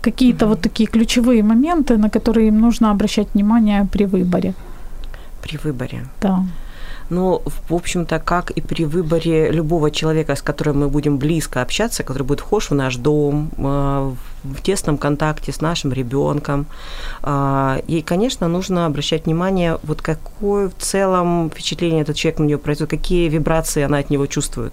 Какие-то 0.00 0.44
угу. 0.44 0.54
вот 0.54 0.60
такие 0.60 0.86
ключевые 0.86 1.42
моменты, 1.42 1.96
на 1.96 2.10
которые 2.10 2.48
им 2.48 2.60
нужно 2.60 2.90
обращать 2.90 3.28
внимание 3.34 3.86
при 3.92 4.04
выборе? 4.04 4.54
При 5.42 5.58
выборе. 5.64 6.06
Да. 6.20 6.44
Ну, 7.10 7.42
в 7.68 7.74
общем-то, 7.74 8.18
как 8.18 8.50
и 8.50 8.60
при 8.60 8.84
выборе 8.84 9.50
любого 9.50 9.90
человека, 9.90 10.34
с 10.34 10.42
которым 10.42 10.80
мы 10.80 10.88
будем 10.88 11.18
близко 11.18 11.62
общаться, 11.62 12.02
который 12.02 12.22
будет 12.22 12.40
вхож 12.40 12.70
в 12.70 12.74
наш 12.74 12.96
дом, 12.96 13.50
э, 13.56 14.12
в 14.44 14.62
тесном 14.62 14.98
контакте 14.98 15.52
с 15.52 15.60
нашим 15.60 15.92
ребенком. 15.92 16.66
А, 17.22 17.80
и, 17.86 18.02
конечно, 18.02 18.48
нужно 18.48 18.86
обращать 18.86 19.26
внимание, 19.26 19.78
вот 19.82 20.02
какое 20.02 20.68
в 20.68 20.74
целом 20.78 21.50
впечатление 21.50 22.02
этот 22.02 22.16
человек 22.16 22.40
на 22.40 22.44
нее 22.44 22.58
производит, 22.58 22.90
какие 22.90 23.28
вибрации 23.28 23.82
она 23.82 23.98
от 23.98 24.10
него 24.10 24.26
чувствует. 24.26 24.72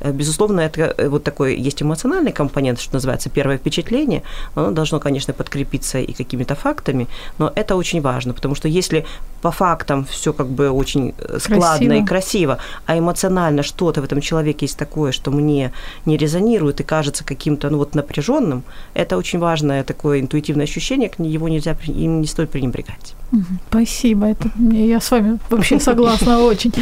Э, 0.00 0.12
безусловно, 0.12 0.60
это 0.60 0.94
э, 0.96 1.08
вот 1.08 1.24
такой 1.24 1.56
есть 1.56 1.82
эмоциональный 1.82 2.32
компонент, 2.32 2.80
что 2.80 2.94
называется 2.94 3.30
первое 3.30 3.58
впечатление. 3.58 4.22
Оно 4.54 4.70
должно, 4.70 5.00
конечно, 5.00 5.34
подкрепиться 5.34 5.98
и 5.98 6.12
какими-то 6.12 6.54
фактами, 6.54 7.08
но 7.38 7.52
это 7.54 7.76
очень 7.76 8.00
важно, 8.00 8.34
потому 8.34 8.54
что 8.54 8.68
если 8.68 9.04
по 9.42 9.50
фактам 9.50 10.04
все 10.04 10.32
как 10.32 10.48
бы 10.48 10.70
очень 10.70 11.14
э, 11.18 11.38
складно 11.40 11.86
красиво. 11.86 11.92
и 11.92 12.04
красиво, 12.04 12.58
а 12.86 12.98
эмоционально 12.98 13.62
что-то 13.62 14.00
в 14.00 14.04
этом 14.04 14.20
человеке 14.20 14.66
есть 14.66 14.78
такое, 14.78 15.12
что 15.12 15.30
мне 15.30 15.72
не 16.06 16.16
резонирует 16.16 16.80
и 16.80 16.84
кажется 16.84 17.24
каким-то 17.24 17.70
ну 17.70 17.78
вот 17.78 17.94
напряженным, 17.94 18.62
это 18.94 19.16
очень 19.16 19.38
важное 19.38 19.84
такое 19.84 20.20
интуитивное 20.20 20.64
ощущение, 20.64 21.10
его 21.18 21.48
нельзя 21.48 21.76
им 21.86 22.20
не 22.20 22.26
стоит 22.26 22.50
пренебрегать. 22.50 23.14
Спасибо, 23.68 24.26
это 24.26 24.50
я 24.72 25.00
с 25.00 25.10
вами 25.10 25.38
вообще 25.50 25.80
согласна 25.80 26.38
очень. 26.40 26.72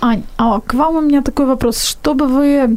Ань, 0.00 0.22
а 0.36 0.60
к 0.60 0.74
вам 0.74 0.96
у 0.96 1.00
меня 1.00 1.22
такой 1.22 1.46
вопрос. 1.46 1.84
Что 1.84 2.14
бы 2.14 2.26
вы 2.26 2.76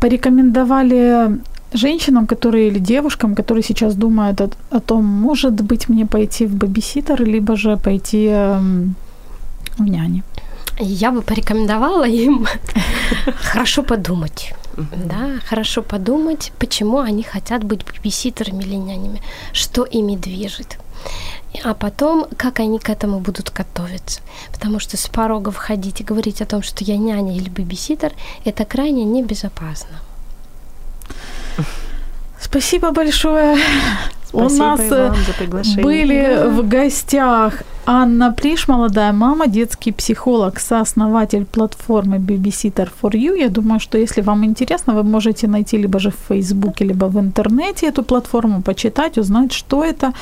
порекомендовали 0.00 1.38
женщинам, 1.72 2.26
которые 2.26 2.68
или 2.68 2.78
девушкам, 2.78 3.34
которые 3.34 3.62
сейчас 3.62 3.94
думают 3.94 4.40
о, 4.40 4.48
о 4.70 4.80
том, 4.80 5.04
может 5.04 5.54
быть, 5.54 5.88
мне 5.88 6.06
пойти 6.06 6.46
в 6.46 6.54
бабиситер, 6.54 7.22
либо 7.22 7.56
же 7.56 7.76
пойти 7.76 8.28
э, 8.30 8.58
в 9.78 9.82
няни? 9.82 10.22
Я 10.78 11.10
бы 11.10 11.22
порекомендовала 11.22 12.06
им 12.08 12.46
хорошо 13.52 13.82
подумать. 13.82 14.54
Да, 14.76 15.40
хорошо 15.48 15.82
подумать, 15.82 16.52
почему 16.58 16.98
они 16.98 17.22
хотят 17.22 17.64
быть 17.64 17.84
бабиситерами 17.84 18.62
или 18.62 18.76
нянями, 18.76 19.22
что 19.52 19.84
ими 19.84 20.16
движет 20.16 20.78
а 21.64 21.74
потом, 21.74 22.26
как 22.36 22.60
они 22.60 22.78
к 22.78 22.90
этому 22.90 23.20
будут 23.20 23.52
готовиться. 23.52 24.20
Потому 24.52 24.78
что 24.80 24.96
с 24.96 25.06
порога 25.08 25.50
входить 25.50 26.00
и 26.00 26.04
говорить 26.04 26.42
о 26.42 26.46
том, 26.46 26.62
что 26.62 26.84
я 26.84 26.96
няня 26.96 27.36
или 27.36 27.48
бибиситер, 27.48 28.12
это 28.44 28.64
крайне 28.64 29.04
небезопасно. 29.04 30.00
Спасибо 32.40 32.90
большое. 32.92 33.56
Спасибо 34.28 34.44
У 34.44 34.48
нас 34.58 34.80
э, 34.80 35.82
были 35.82 36.48
в 36.48 36.68
гостях 36.68 37.62
Анна 37.86 38.32
Приш, 38.32 38.68
молодая 38.68 39.12
мама, 39.12 39.46
детский 39.46 39.92
психолог, 39.92 40.58
сооснователь 40.58 41.44
платформы 41.44 42.16
Babysitter 42.16 42.88
for 43.02 43.12
You. 43.12 43.36
Я 43.36 43.48
думаю, 43.48 43.80
что 43.80 43.98
если 43.98 44.22
вам 44.22 44.44
интересно, 44.44 44.94
вы 44.94 45.04
можете 45.04 45.46
найти 45.46 45.78
либо 45.78 45.98
же 45.98 46.10
в 46.10 46.16
Фейсбуке, 46.28 46.84
либо 46.84 47.06
в 47.06 47.18
интернете 47.18 47.86
эту 47.86 48.02
платформу, 48.02 48.62
почитать, 48.62 49.16
узнать, 49.18 49.52
что 49.52 49.84
это 49.84 50.12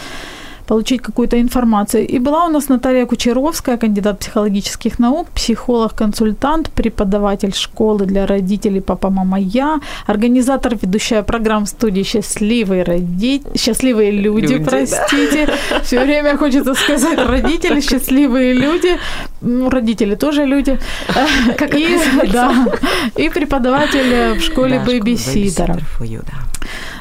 получить 0.67 1.03
какую-то 1.03 1.41
информацию. 1.41 2.07
И 2.07 2.19
была 2.19 2.47
у 2.47 2.51
нас 2.51 2.69
Наталья 2.69 3.07
Кучеровская, 3.07 3.77
кандидат 3.77 4.19
психологических 4.19 4.99
наук, 4.99 5.29
психолог, 5.35 5.95
консультант, 5.95 6.71
преподаватель 6.71 7.55
школы 7.55 8.07
для 8.07 8.27
родителей 8.27 8.81
«Папа, 8.81 9.11
мама, 9.11 9.39
я», 9.39 9.81
организатор, 10.07 10.77
ведущая 10.83 11.23
программ 11.23 11.67
студии 11.67 12.03
«Счастливые, 12.03 12.83
роди... 12.85 13.43
Счастливые 13.57 14.11
люди», 14.11 14.53
люди 14.53 14.65
простите. 14.65 15.47
Да. 15.47 15.81
Все 15.81 16.05
время 16.05 16.37
хочется 16.37 16.75
сказать 16.75 17.19
«родители», 17.19 17.81
«Счастливые 17.81 18.55
люди». 18.55 18.99
Ну, 19.41 19.69
родители 19.71 20.15
тоже 20.15 20.45
люди. 20.45 20.79
Как 21.59 21.75
и, 21.75 21.99
да, 22.33 22.67
и 23.17 23.29
преподаватель 23.29 24.39
в 24.39 24.41
школе 24.41 24.79
да, 24.79 24.85
бэйбиситеров. 24.85 26.01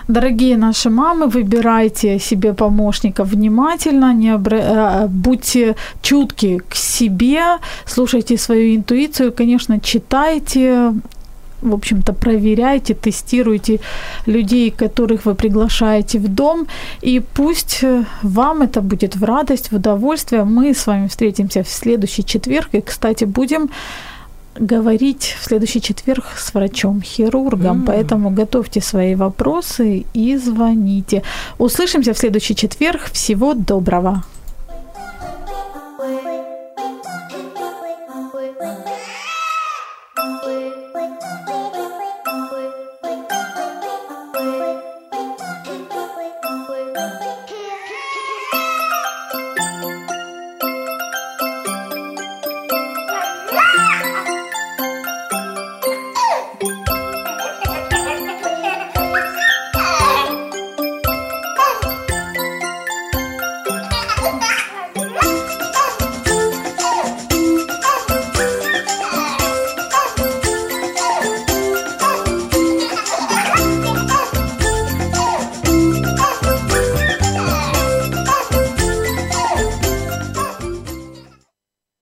Дорогие 0.07 0.57
наши 0.57 0.89
мамы, 0.89 1.27
выбирайте 1.27 2.19
себе 2.19 2.53
помощника 2.53 3.23
внимательно, 3.23 4.13
не 4.13 4.29
обра... 4.29 4.57
Э, 4.57 5.07
будьте 5.07 5.75
чутки 6.01 6.61
к 6.69 6.75
себе, 6.75 7.57
слушайте 7.85 8.37
свою 8.37 8.75
интуицию, 8.75 9.31
конечно, 9.31 9.79
читайте, 9.79 10.93
в 11.61 11.73
общем-то, 11.73 12.13
проверяйте, 12.13 12.93
тестируйте 12.93 13.79
людей, 14.25 14.71
которых 14.71 15.25
вы 15.25 15.35
приглашаете 15.35 16.19
в 16.19 16.27
дом, 16.27 16.67
и 17.01 17.21
пусть 17.33 17.79
э, 17.83 18.03
вам 18.23 18.61
это 18.61 18.81
будет 18.81 19.15
в 19.15 19.23
радость, 19.23 19.71
в 19.71 19.75
удовольствие. 19.75 20.43
Мы 20.43 20.73
с 20.73 20.85
вами 20.85 21.07
встретимся 21.07 21.63
в 21.63 21.69
следующий 21.69 22.25
четверг, 22.25 22.69
и, 22.73 22.81
кстати, 22.81 23.23
будем 23.23 23.69
говорить 24.55 25.35
в 25.39 25.45
следующий 25.45 25.81
четверг 25.81 26.25
с 26.37 26.53
врачом-хирургом, 26.53 27.81
mm. 27.81 27.85
поэтому 27.85 28.29
готовьте 28.29 28.81
свои 28.81 29.15
вопросы 29.15 30.05
и 30.13 30.37
звоните. 30.37 31.23
Услышимся 31.57 32.13
в 32.13 32.17
следующий 32.17 32.55
четверг. 32.55 33.09
Всего 33.11 33.53
доброго. 33.53 34.23